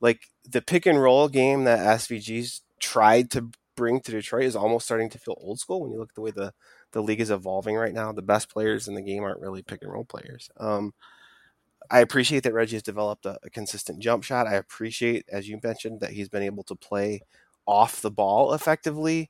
like 0.01 0.21
the 0.47 0.61
pick 0.61 0.85
and 0.85 1.01
roll 1.01 1.29
game 1.29 1.63
that 1.63 1.79
SVG's 1.99 2.61
tried 2.79 3.29
to 3.31 3.51
bring 3.75 4.01
to 4.01 4.11
Detroit 4.11 4.43
is 4.43 4.55
almost 4.55 4.85
starting 4.85 5.09
to 5.09 5.19
feel 5.19 5.37
old 5.39 5.59
school 5.59 5.81
when 5.81 5.91
you 5.91 5.97
look 5.97 6.09
at 6.09 6.15
the 6.15 6.21
way 6.21 6.31
the 6.31 6.53
the 6.91 7.01
league 7.01 7.21
is 7.21 7.31
evolving 7.31 7.75
right 7.75 7.93
now. 7.93 8.11
The 8.11 8.21
best 8.21 8.49
players 8.49 8.87
in 8.87 8.95
the 8.95 9.01
game 9.01 9.23
aren't 9.23 9.39
really 9.39 9.61
pick 9.61 9.81
and 9.81 9.91
roll 9.91 10.03
players. 10.03 10.49
Um, 10.57 10.93
I 11.89 11.99
appreciate 11.99 12.43
that 12.43 12.53
Reggie 12.53 12.75
has 12.75 12.83
developed 12.83 13.25
a, 13.25 13.37
a, 13.43 13.49
consistent 13.49 13.99
jump 13.99 14.23
shot. 14.23 14.47
I 14.47 14.55
appreciate, 14.55 15.25
as 15.29 15.47
you 15.47 15.59
mentioned, 15.63 16.01
that 16.01 16.11
he's 16.11 16.29
been 16.29 16.43
able 16.43 16.63
to 16.63 16.75
play 16.75 17.21
off 17.65 18.01
the 18.01 18.11
ball 18.11 18.53
effectively. 18.53 19.29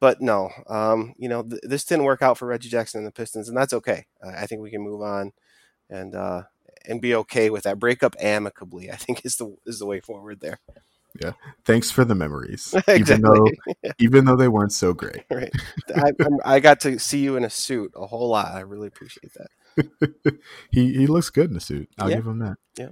But 0.00 0.22
no, 0.22 0.50
um, 0.66 1.14
you 1.18 1.28
know, 1.28 1.42
th- 1.42 1.60
this 1.62 1.84
didn't 1.84 2.04
work 2.04 2.22
out 2.22 2.38
for 2.38 2.46
Reggie 2.46 2.70
Jackson 2.70 2.98
and 2.98 3.06
the 3.06 3.12
Pistons, 3.12 3.48
and 3.48 3.56
that's 3.56 3.74
okay. 3.74 4.06
Uh, 4.24 4.30
I 4.30 4.46
think 4.46 4.62
we 4.62 4.70
can 4.70 4.80
move 4.80 5.02
on 5.02 5.32
and 5.90 6.14
uh, 6.14 6.42
and 6.86 7.02
be 7.02 7.14
okay 7.16 7.50
with 7.50 7.64
that. 7.64 7.78
breakup 7.78 8.16
amicably, 8.18 8.90
I 8.90 8.96
think, 8.96 9.24
is 9.24 9.36
the 9.36 9.54
is 9.66 9.78
the 9.78 9.86
way 9.86 10.00
forward 10.00 10.40
there. 10.40 10.58
Yeah. 11.20 11.32
Thanks 11.64 11.90
for 11.90 12.04
the 12.04 12.14
memories. 12.14 12.72
exactly. 12.74 12.94
Even 13.00 13.22
though 13.22 13.46
yeah. 13.82 13.92
even 13.98 14.24
though 14.24 14.36
they 14.36 14.48
weren't 14.48 14.72
so 14.72 14.92
great. 14.92 15.24
Right. 15.30 15.52
I, 15.94 16.12
I, 16.44 16.60
got 16.60 16.80
to 16.80 16.98
see 16.98 17.18
you 17.18 17.36
in 17.36 17.44
a 17.44 17.50
suit 17.50 17.92
a 17.96 18.06
whole 18.06 18.28
lot. 18.28 18.54
I 18.54 18.60
really 18.60 18.86
appreciate 18.86 19.32
that. 19.34 20.38
he 20.70 20.92
he 20.92 21.06
looks 21.06 21.30
good 21.30 21.50
in 21.50 21.56
a 21.56 21.60
suit. 21.60 21.88
I'll 21.98 22.10
yeah. 22.10 22.16
give 22.16 22.26
him 22.26 22.38
that. 22.38 22.56
Yeah. 22.76 22.88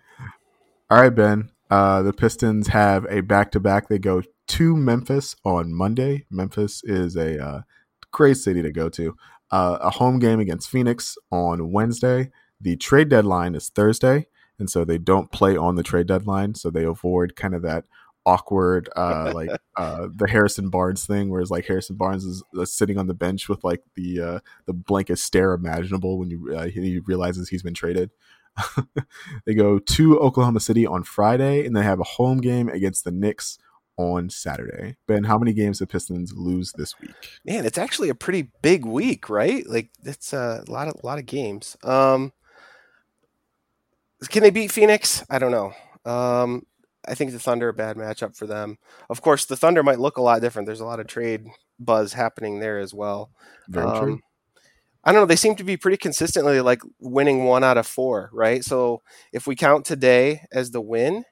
All 0.90 1.00
right, 1.00 1.14
Ben. 1.14 1.50
Uh, 1.70 2.02
the 2.02 2.12
Pistons 2.12 2.68
have 2.68 3.06
a 3.10 3.20
back 3.20 3.52
to 3.52 3.60
back. 3.60 3.88
They 3.88 3.98
go 3.98 4.22
to 4.48 4.76
Memphis 4.76 5.36
on 5.44 5.72
Monday. 5.72 6.26
Memphis 6.30 6.82
is 6.84 7.16
a 7.16 7.42
uh, 7.42 7.60
great 8.10 8.36
city 8.36 8.62
to 8.62 8.72
go 8.72 8.88
to. 8.90 9.16
Uh, 9.50 9.78
a 9.80 9.90
home 9.90 10.18
game 10.18 10.40
against 10.40 10.68
Phoenix 10.68 11.16
on 11.30 11.72
Wednesday. 11.72 12.30
The 12.60 12.76
trade 12.76 13.08
deadline 13.08 13.54
is 13.54 13.68
Thursday, 13.68 14.26
and 14.58 14.68
so 14.68 14.84
they 14.84 14.98
don't 14.98 15.30
play 15.30 15.56
on 15.56 15.76
the 15.76 15.82
trade 15.82 16.06
deadline. 16.08 16.54
So 16.54 16.70
they 16.70 16.84
avoid 16.84 17.36
kind 17.36 17.54
of 17.54 17.62
that 17.62 17.84
awkward 18.26 18.90
uh 18.94 19.32
like 19.34 19.48
uh 19.76 20.06
the 20.14 20.28
Harrison 20.28 20.68
Barnes 20.68 21.06
thing 21.06 21.30
whereas 21.30 21.50
like 21.50 21.64
Harrison 21.64 21.96
Barnes 21.96 22.24
is 22.26 22.42
uh, 22.58 22.66
sitting 22.66 22.98
on 22.98 23.06
the 23.06 23.14
bench 23.14 23.48
with 23.48 23.64
like 23.64 23.82
the 23.94 24.20
uh 24.20 24.38
the 24.66 24.74
blankest 24.74 25.24
stare 25.24 25.54
imaginable 25.54 26.18
when 26.18 26.28
you 26.28 26.54
uh, 26.54 26.66
he 26.66 26.98
realizes 27.06 27.48
he's 27.48 27.62
been 27.62 27.72
traded 27.72 28.10
they 29.46 29.54
go 29.54 29.78
to 29.78 30.18
Oklahoma 30.18 30.60
City 30.60 30.86
on 30.86 31.04
Friday 31.04 31.64
and 31.64 31.74
they 31.74 31.82
have 31.82 32.00
a 32.00 32.04
home 32.04 32.38
game 32.38 32.68
against 32.68 33.04
the 33.04 33.10
Knicks 33.10 33.58
on 33.98 34.30
Saturday. 34.30 34.96
Ben, 35.06 35.24
how 35.24 35.36
many 35.36 35.52
games 35.52 35.80
the 35.80 35.86
Pistons 35.86 36.32
lose 36.32 36.72
this 36.72 36.98
week? 37.00 37.40
Man, 37.44 37.66
it's 37.66 37.76
actually 37.76 38.08
a 38.08 38.14
pretty 38.14 38.50
big 38.62 38.86
week, 38.86 39.28
right? 39.28 39.66
Like 39.68 39.90
it's 40.04 40.32
a 40.32 40.64
lot 40.68 40.88
of 40.88 40.94
lot 41.02 41.18
of 41.18 41.26
games. 41.26 41.76
Um 41.82 42.32
can 44.30 44.42
they 44.42 44.50
beat 44.50 44.72
Phoenix? 44.72 45.24
I 45.28 45.38
don't 45.38 45.50
know. 45.50 45.72
Um 46.10 46.64
I 47.06 47.14
think 47.14 47.32
the 47.32 47.38
Thunder 47.38 47.68
a 47.68 47.74
bad 47.74 47.96
matchup 47.96 48.36
for 48.36 48.46
them. 48.46 48.78
Of 49.10 49.20
course, 49.20 49.44
the 49.44 49.56
Thunder 49.56 49.82
might 49.82 50.00
look 50.00 50.16
a 50.16 50.22
lot 50.22 50.40
different. 50.40 50.66
There's 50.66 50.80
a 50.80 50.86
lot 50.86 51.00
of 51.00 51.06
trade 51.06 51.46
buzz 51.78 52.12
happening 52.12 52.60
there 52.60 52.78
as 52.78 52.94
well. 52.94 53.30
Very 53.68 53.86
um, 53.86 53.98
true. 53.98 54.20
I 55.04 55.12
don't 55.12 55.22
know. 55.22 55.26
They 55.26 55.36
seem 55.36 55.56
to 55.56 55.64
be 55.64 55.76
pretty 55.76 55.96
consistently 55.96 56.60
like 56.60 56.82
winning 57.00 57.44
one 57.44 57.64
out 57.64 57.78
of 57.78 57.86
four, 57.86 58.30
right? 58.32 58.62
So 58.62 59.02
if 59.32 59.46
we 59.46 59.56
count 59.56 59.86
today 59.86 60.42
as 60.52 60.70
the 60.70 60.82
win, 60.82 61.24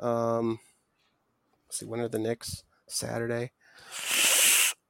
um, 0.00 0.58
see, 1.72 1.86
when 1.86 2.00
are 2.00 2.08
the 2.08 2.18
Knicks? 2.18 2.64
Saturday. 2.88 3.52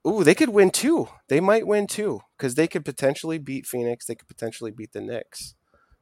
Ooh, 0.06 0.24
they 0.24 0.34
could 0.34 0.48
win 0.48 0.70
two. 0.70 1.08
They 1.28 1.40
might 1.40 1.66
win 1.66 1.86
two 1.86 2.20
because 2.36 2.56
they 2.56 2.66
could 2.66 2.84
potentially 2.84 3.38
beat 3.38 3.66
Phoenix. 3.66 4.06
They 4.06 4.16
could 4.16 4.28
potentially 4.28 4.72
beat 4.72 4.92
the 4.92 5.00
Knicks. 5.00 5.54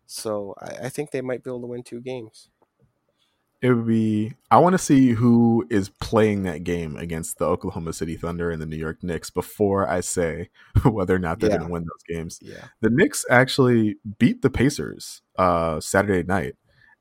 So 0.07 0.55
I, 0.61 0.87
I 0.87 0.89
think 0.89 1.11
they 1.11 1.21
might 1.21 1.45
be 1.45 1.51
able 1.51 1.61
to 1.61 1.67
win 1.67 1.83
two 1.83 2.01
games 2.01 2.49
it 3.63 3.73
would 3.73 3.87
be 3.87 4.35
I 4.51 4.59
want 4.59 4.73
to 4.73 4.79
see 4.79 5.11
who 5.11 5.67
is 5.71 5.91
playing 5.91 6.45
that 6.45 6.65
game 6.65 6.97
against 6.97 7.39
the 7.39 7.45
Oklahoma 7.45 7.93
City 7.93 8.17
Thunder 8.17 8.51
and 8.51 8.61
the 8.61 8.67
New 8.67 8.77
York 8.77 9.03
Knicks 9.03 9.31
before 9.31 9.89
I 9.89 10.01
say 10.01 10.49
whether 10.85 11.15
or 11.15 11.19
not 11.19 11.41
they're 11.41 11.51
yeah. 11.51 11.57
going 11.57 11.69
to 11.69 11.73
win 11.73 11.83
those 11.85 12.17
games. 12.17 12.39
Yeah. 12.41 12.65
The 12.81 12.91
Knicks 12.91 13.25
actually 13.29 13.97
beat 14.19 14.43
the 14.43 14.51
Pacers 14.51 15.23
uh, 15.37 15.81
Saturday 15.81 16.27
night. 16.27 16.57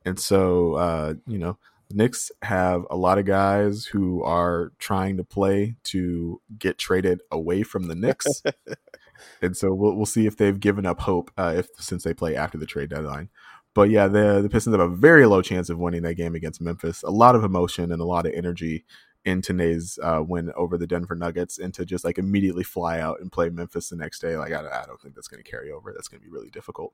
And 0.05 0.19
so 0.19 0.73
uh, 0.73 1.13
you 1.27 1.37
know, 1.37 1.57
the 1.89 1.95
Knicks 1.95 2.31
have 2.43 2.85
a 2.89 2.95
lot 2.95 3.17
of 3.17 3.25
guys 3.25 3.85
who 3.85 4.23
are 4.23 4.71
trying 4.77 5.17
to 5.17 5.23
play 5.23 5.75
to 5.85 6.41
get 6.57 6.77
traded 6.77 7.21
away 7.31 7.63
from 7.63 7.87
the 7.87 7.95
Knicks. 7.95 8.43
and 9.41 9.57
so 9.57 9.73
we'll 9.73 9.95
we'll 9.95 10.05
see 10.05 10.27
if 10.27 10.37
they've 10.37 10.59
given 10.59 10.85
up 10.85 11.01
hope 11.01 11.31
uh, 11.37 11.53
if 11.57 11.67
since 11.79 12.03
they 12.03 12.13
play 12.13 12.35
after 12.35 12.57
the 12.57 12.65
trade 12.65 12.89
deadline. 12.89 13.29
But 13.73 13.89
yeah, 13.89 14.07
the 14.07 14.41
the 14.41 14.49
Pistons 14.49 14.75
have 14.75 14.91
a 14.91 14.95
very 14.95 15.25
low 15.25 15.41
chance 15.41 15.69
of 15.69 15.79
winning 15.79 16.03
that 16.03 16.15
game 16.15 16.35
against 16.35 16.61
Memphis. 16.61 17.03
A 17.03 17.11
lot 17.11 17.35
of 17.35 17.43
emotion 17.43 17.91
and 17.91 18.01
a 18.01 18.05
lot 18.05 18.25
of 18.25 18.33
energy 18.33 18.85
in 19.25 19.41
Tanay's 19.41 19.99
uh, 20.01 20.23
win 20.25 20.51
over 20.55 20.77
the 20.77 20.87
Denver 20.87 21.15
Nuggets, 21.15 21.57
and 21.57 21.73
to 21.73 21.85
just 21.85 22.05
like 22.05 22.17
immediately 22.17 22.63
fly 22.63 22.99
out 22.99 23.19
and 23.19 23.31
play 23.31 23.49
Memphis 23.49 23.89
the 23.89 23.95
next 23.95 24.19
day. 24.19 24.37
Like 24.37 24.51
I, 24.51 24.59
I 24.59 24.85
don't 24.85 25.01
think 25.01 25.15
that's 25.15 25.27
going 25.27 25.43
to 25.43 25.49
carry 25.49 25.71
over. 25.71 25.91
That's 25.91 26.07
going 26.07 26.21
to 26.21 26.25
be 26.25 26.31
really 26.31 26.49
difficult. 26.49 26.93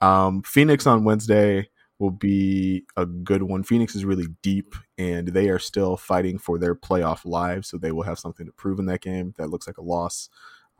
Um, 0.00 0.42
Phoenix 0.42 0.86
on 0.86 1.04
Wednesday 1.04 1.68
will 2.00 2.10
be 2.10 2.84
a 2.96 3.04
good 3.04 3.42
one. 3.42 3.62
Phoenix 3.62 3.94
is 3.94 4.04
really 4.04 4.26
deep, 4.42 4.74
and 4.98 5.28
they 5.28 5.50
are 5.50 5.58
still 5.58 5.96
fighting 5.96 6.38
for 6.38 6.58
their 6.58 6.74
playoff 6.74 7.24
lives, 7.24 7.68
so 7.68 7.76
they 7.76 7.92
will 7.92 8.02
have 8.02 8.18
something 8.18 8.46
to 8.46 8.52
prove 8.52 8.78
in 8.78 8.86
that 8.86 9.02
game. 9.02 9.34
That 9.36 9.50
looks 9.50 9.66
like 9.66 9.78
a 9.78 9.82
loss. 9.82 10.30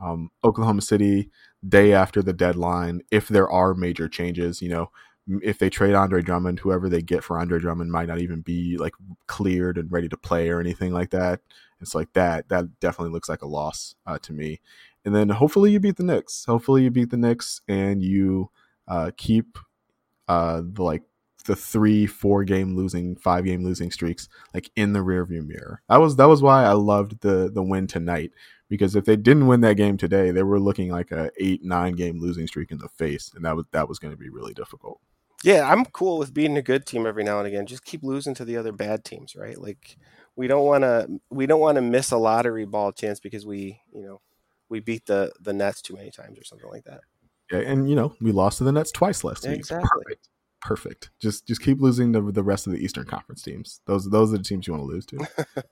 Um, 0.03 0.31
Oklahoma 0.43 0.81
City, 0.81 1.31
day 1.69 1.93
after 1.93 2.23
the 2.23 2.33
deadline, 2.33 3.03
if 3.11 3.29
there 3.29 3.51
are 3.51 3.75
major 3.75 4.09
changes, 4.09 4.63
you 4.63 4.71
know, 4.71 4.91
if 5.43 5.59
they 5.59 5.69
trade 5.69 5.95
Andre 5.95 6.23
Drummond, 6.23 6.59
whoever 6.59 6.89
they 6.89 7.03
get 7.03 7.23
for 7.23 7.39
Andre 7.39 7.61
Drummond 7.61 7.93
might 7.93 8.09
not 8.09 8.21
even 8.21 8.41
be 8.41 8.79
like 8.79 8.95
cleared 9.27 9.77
and 9.77 9.93
ready 9.93 10.09
to 10.09 10.17
play 10.17 10.49
or 10.49 10.59
anything 10.59 10.93
like 10.93 11.11
that. 11.11 11.41
It's 11.83 11.95
like 11.95 12.13
that. 12.15 12.49
That 12.49 12.81
definitely 12.81 13.13
looks 13.13 13.29
like 13.29 13.43
a 13.43 13.47
loss 13.47 13.95
uh, 14.07 14.19
to 14.23 14.33
me. 14.33 14.61
And 15.05 15.15
then 15.15 15.29
hopefully 15.29 15.71
you 15.71 15.81
beat 15.81 15.97
the 15.97 16.03
Knicks. 16.03 16.47
Hopefully 16.47 16.83
you 16.83 16.91
beat 16.91 17.11
the 17.11 17.17
Knicks 17.19 17.61
and 17.69 18.03
you 18.03 18.51
uh, 18.89 19.11
keep 19.17 19.59
uh, 20.29 20.63
the 20.65 20.83
like 20.83 21.03
the 21.43 21.57
three, 21.57 22.07
four 22.07 22.45
game 22.45 22.77
losing, 22.77 23.17
five 23.17 23.45
game 23.45 23.65
losing 23.65 23.91
streaks 23.91 24.29
like 24.55 24.71
in 24.77 24.93
the 24.93 25.01
rearview 25.01 25.47
mirror. 25.47 25.83
That 25.89 25.99
was 25.99 26.17
that 26.17 26.29
was 26.29 26.43
why 26.43 26.65
I 26.65 26.73
loved 26.73 27.21
the 27.21 27.51
the 27.53 27.63
win 27.63 27.87
tonight 27.87 28.33
because 28.69 28.95
if 28.97 29.05
they 29.05 29.17
didn't 29.17 29.49
win 29.49 29.61
that 29.63 29.77
game 29.77 29.97
today, 29.97 30.31
they 30.31 30.45
were 30.45 30.61
looking 30.61 30.91
like 30.91 31.11
a 31.11 31.31
eight 31.39 31.65
nine 31.65 31.95
game 31.95 32.21
losing 32.21 32.47
streak 32.47 32.71
in 32.71 32.79
the 32.79 32.89
face, 32.89 33.33
and 33.35 33.45
that 33.45 33.57
was 33.57 33.67
that 33.73 33.89
was 33.89 33.99
going 33.99 34.13
to 34.13 34.19
be 34.19 34.31
really 34.31 34.55
difficult. 34.55 35.01
Yeah, 35.43 35.71
I'm 35.71 35.87
cool 35.87 36.19
with 36.19 36.35
beating 36.35 36.57
a 36.57 36.63
good 36.63 36.87
team 36.87 37.07
every 37.07 37.25
now 37.25 37.39
and 37.39 37.49
again. 37.49 37.67
Just 37.67 37.85
keep 37.85 38.03
losing 38.03 38.35
to 38.35 38.45
the 38.45 38.57
other 38.57 38.73
bad 38.73 39.05
teams, 39.05 39.35
right? 39.35 39.59
Like 39.59 39.97
we 40.37 40.47
don't 40.47 40.67
want 40.67 40.85
to 40.85 41.21
we 41.31 41.47
don't 41.47 41.61
want 41.61 41.77
to 41.77 41.83
miss 41.83 42.13
a 42.13 42.17
lottery 42.17 42.65
ball 42.65 42.93
chance 42.93 43.21
because 43.21 43.45
we, 43.45 43.81
you 43.93 44.03
know, 44.03 44.21
we 44.69 44.81
beat 44.81 45.07
the 45.07 45.33
the 45.41 45.53
Nets 45.53 45.83
too 45.83 45.95
many 45.95 46.11
times 46.11 46.39
or 46.39 46.45
something 46.45 46.71
like 46.71 46.85
that. 46.85 47.01
Yeah, 47.51 47.59
and 47.59 47.89
you 47.89 47.97
know 47.97 48.15
we 48.21 48.33
lost 48.33 48.59
to 48.59 48.65
the 48.65 48.73
Nets 48.73 48.93
twice 48.93 49.25
last 49.25 49.47
week. 49.47 49.57
Exactly. 49.57 49.89
Perfect. 50.05 50.29
Perfect. 50.61 51.11
Just 51.21 51.47
just 51.47 51.63
keep 51.63 51.81
losing 51.81 52.13
the 52.13 52.21
the 52.21 52.43
rest 52.43 52.67
of 52.67 52.73
the 52.73 52.79
Eastern 52.79 53.07
Conference 53.07 53.43
teams. 53.43 53.81
Those 53.87 54.09
those 54.11 54.33
are 54.33 54.39
the 54.39 54.45
teams 54.45 54.67
you 54.67 54.75
want 54.75 54.83
to 54.83 54.93
lose 54.93 55.07
to. 55.07 55.17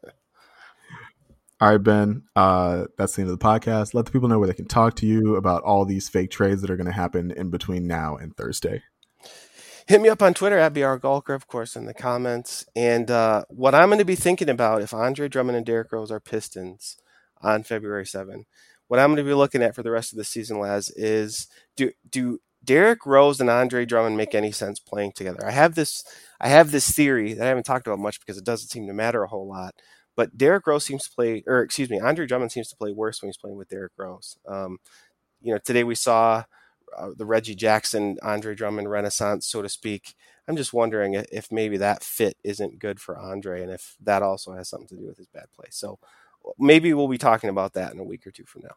all 1.60 1.70
right, 1.70 1.78
Ben. 1.78 2.22
Uh, 2.34 2.86
that's 2.96 3.14
the 3.14 3.22
end 3.22 3.30
of 3.30 3.38
the 3.38 3.44
podcast. 3.44 3.92
Let 3.92 4.06
the 4.06 4.12
people 4.12 4.28
know 4.28 4.38
where 4.38 4.48
they 4.48 4.54
can 4.54 4.66
talk 4.68 4.96
to 4.96 5.06
you 5.06 5.36
about 5.36 5.62
all 5.62 5.84
these 5.84 6.08
fake 6.08 6.30
trades 6.30 6.62
that 6.62 6.70
are 6.70 6.76
going 6.76 6.86
to 6.86 6.92
happen 6.92 7.30
in 7.30 7.50
between 7.50 7.86
now 7.86 8.16
and 8.16 8.34
Thursday. 8.36 8.82
Hit 9.86 10.00
me 10.02 10.08
up 10.10 10.22
on 10.22 10.34
Twitter 10.34 10.58
at 10.58 10.74
BR 10.74 10.96
Gulker, 10.96 11.34
of 11.34 11.46
course, 11.46 11.74
in 11.74 11.86
the 11.86 11.94
comments. 11.94 12.66
And 12.76 13.10
uh, 13.10 13.44
what 13.48 13.74
I'm 13.74 13.88
going 13.88 13.98
to 13.98 14.04
be 14.04 14.16
thinking 14.16 14.50
about 14.50 14.82
if 14.82 14.92
Andre 14.92 15.28
Drummond 15.28 15.56
and 15.56 15.64
Derrick 15.64 15.92
Rose 15.92 16.10
are 16.10 16.20
Pistons 16.20 16.98
on 17.40 17.62
February 17.62 18.04
7, 18.04 18.44
what 18.88 19.00
I'm 19.00 19.08
going 19.08 19.16
to 19.16 19.22
be 19.22 19.32
looking 19.32 19.62
at 19.62 19.74
for 19.74 19.82
the 19.82 19.90
rest 19.90 20.12
of 20.12 20.18
the 20.18 20.24
season, 20.24 20.58
Laz, 20.58 20.90
is 20.90 21.48
do 21.74 21.92
do 22.10 22.38
Derrick 22.68 23.06
Rose 23.06 23.40
and 23.40 23.48
Andre 23.48 23.86
Drummond 23.86 24.18
make 24.18 24.34
any 24.34 24.52
sense 24.52 24.78
playing 24.78 25.12
together? 25.12 25.42
I 25.42 25.52
have 25.52 25.74
this 25.74 26.04
I 26.38 26.48
have 26.48 26.70
this 26.70 26.90
theory 26.90 27.32
that 27.32 27.44
I 27.44 27.48
haven't 27.48 27.64
talked 27.64 27.86
about 27.86 27.98
much 27.98 28.20
because 28.20 28.36
it 28.36 28.44
doesn't 28.44 28.68
seem 28.68 28.86
to 28.88 28.92
matter 28.92 29.22
a 29.24 29.28
whole 29.28 29.48
lot. 29.48 29.74
But 30.14 30.36
Derrick 30.36 30.66
Rose 30.66 30.84
seems 30.84 31.04
to 31.04 31.10
play, 31.10 31.42
or 31.46 31.62
excuse 31.62 31.88
me, 31.88 31.98
Andre 31.98 32.26
Drummond 32.26 32.52
seems 32.52 32.68
to 32.68 32.76
play 32.76 32.92
worse 32.92 33.22
when 33.22 33.28
he's 33.28 33.38
playing 33.38 33.56
with 33.56 33.70
Derrick 33.70 33.92
Rose. 33.96 34.36
Um, 34.46 34.76
you 35.40 35.50
know, 35.50 35.58
today 35.64 35.82
we 35.82 35.94
saw 35.94 36.44
uh, 36.94 37.10
the 37.16 37.24
Reggie 37.24 37.54
Jackson, 37.54 38.18
Andre 38.22 38.54
Drummond 38.54 38.90
renaissance, 38.90 39.46
so 39.46 39.62
to 39.62 39.68
speak. 39.70 40.14
I'm 40.46 40.56
just 40.56 40.74
wondering 40.74 41.14
if 41.32 41.50
maybe 41.50 41.78
that 41.78 42.02
fit 42.04 42.36
isn't 42.44 42.80
good 42.80 43.00
for 43.00 43.16
Andre, 43.18 43.62
and 43.62 43.70
if 43.70 43.96
that 44.02 44.22
also 44.22 44.52
has 44.52 44.68
something 44.68 44.88
to 44.88 44.96
do 44.96 45.06
with 45.06 45.16
his 45.16 45.28
bad 45.28 45.46
play. 45.56 45.68
So 45.70 45.98
maybe 46.58 46.92
we'll 46.92 47.08
be 47.08 47.16
talking 47.16 47.48
about 47.48 47.72
that 47.74 47.94
in 47.94 47.98
a 47.98 48.04
week 48.04 48.26
or 48.26 48.30
two 48.30 48.44
from 48.44 48.62
now. 48.64 48.74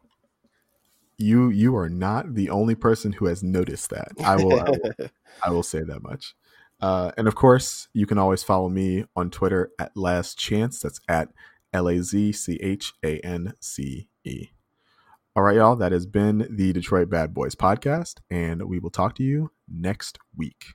You 1.22 1.50
you 1.50 1.76
are 1.76 1.88
not 1.88 2.34
the 2.34 2.50
only 2.50 2.74
person 2.74 3.12
who 3.12 3.26
has 3.26 3.42
noticed 3.42 3.90
that. 3.90 4.08
I 4.22 4.36
will 4.36 4.60
I 4.60 4.70
will, 4.70 5.08
I 5.44 5.50
will 5.50 5.62
say 5.62 5.82
that 5.82 6.02
much. 6.02 6.34
Uh, 6.80 7.12
and 7.16 7.28
of 7.28 7.36
course, 7.36 7.88
you 7.92 8.06
can 8.06 8.18
always 8.18 8.42
follow 8.42 8.68
me 8.68 9.04
on 9.14 9.30
Twitter 9.30 9.70
at 9.78 9.96
Laz 9.96 10.34
Chance. 10.34 10.80
That's 10.80 11.00
at 11.08 11.28
L 11.72 11.88
A 11.88 12.02
Z 12.02 12.32
C 12.32 12.58
H 12.60 12.92
A 13.04 13.20
N 13.20 13.54
C 13.60 14.08
E. 14.24 14.48
All 15.36 15.44
right, 15.44 15.56
y'all. 15.56 15.76
That 15.76 15.92
has 15.92 16.06
been 16.06 16.46
the 16.50 16.72
Detroit 16.72 17.08
Bad 17.08 17.32
Boys 17.32 17.54
podcast, 17.54 18.16
and 18.30 18.64
we 18.64 18.78
will 18.78 18.90
talk 18.90 19.14
to 19.14 19.22
you 19.22 19.52
next 19.68 20.18
week. 20.36 20.74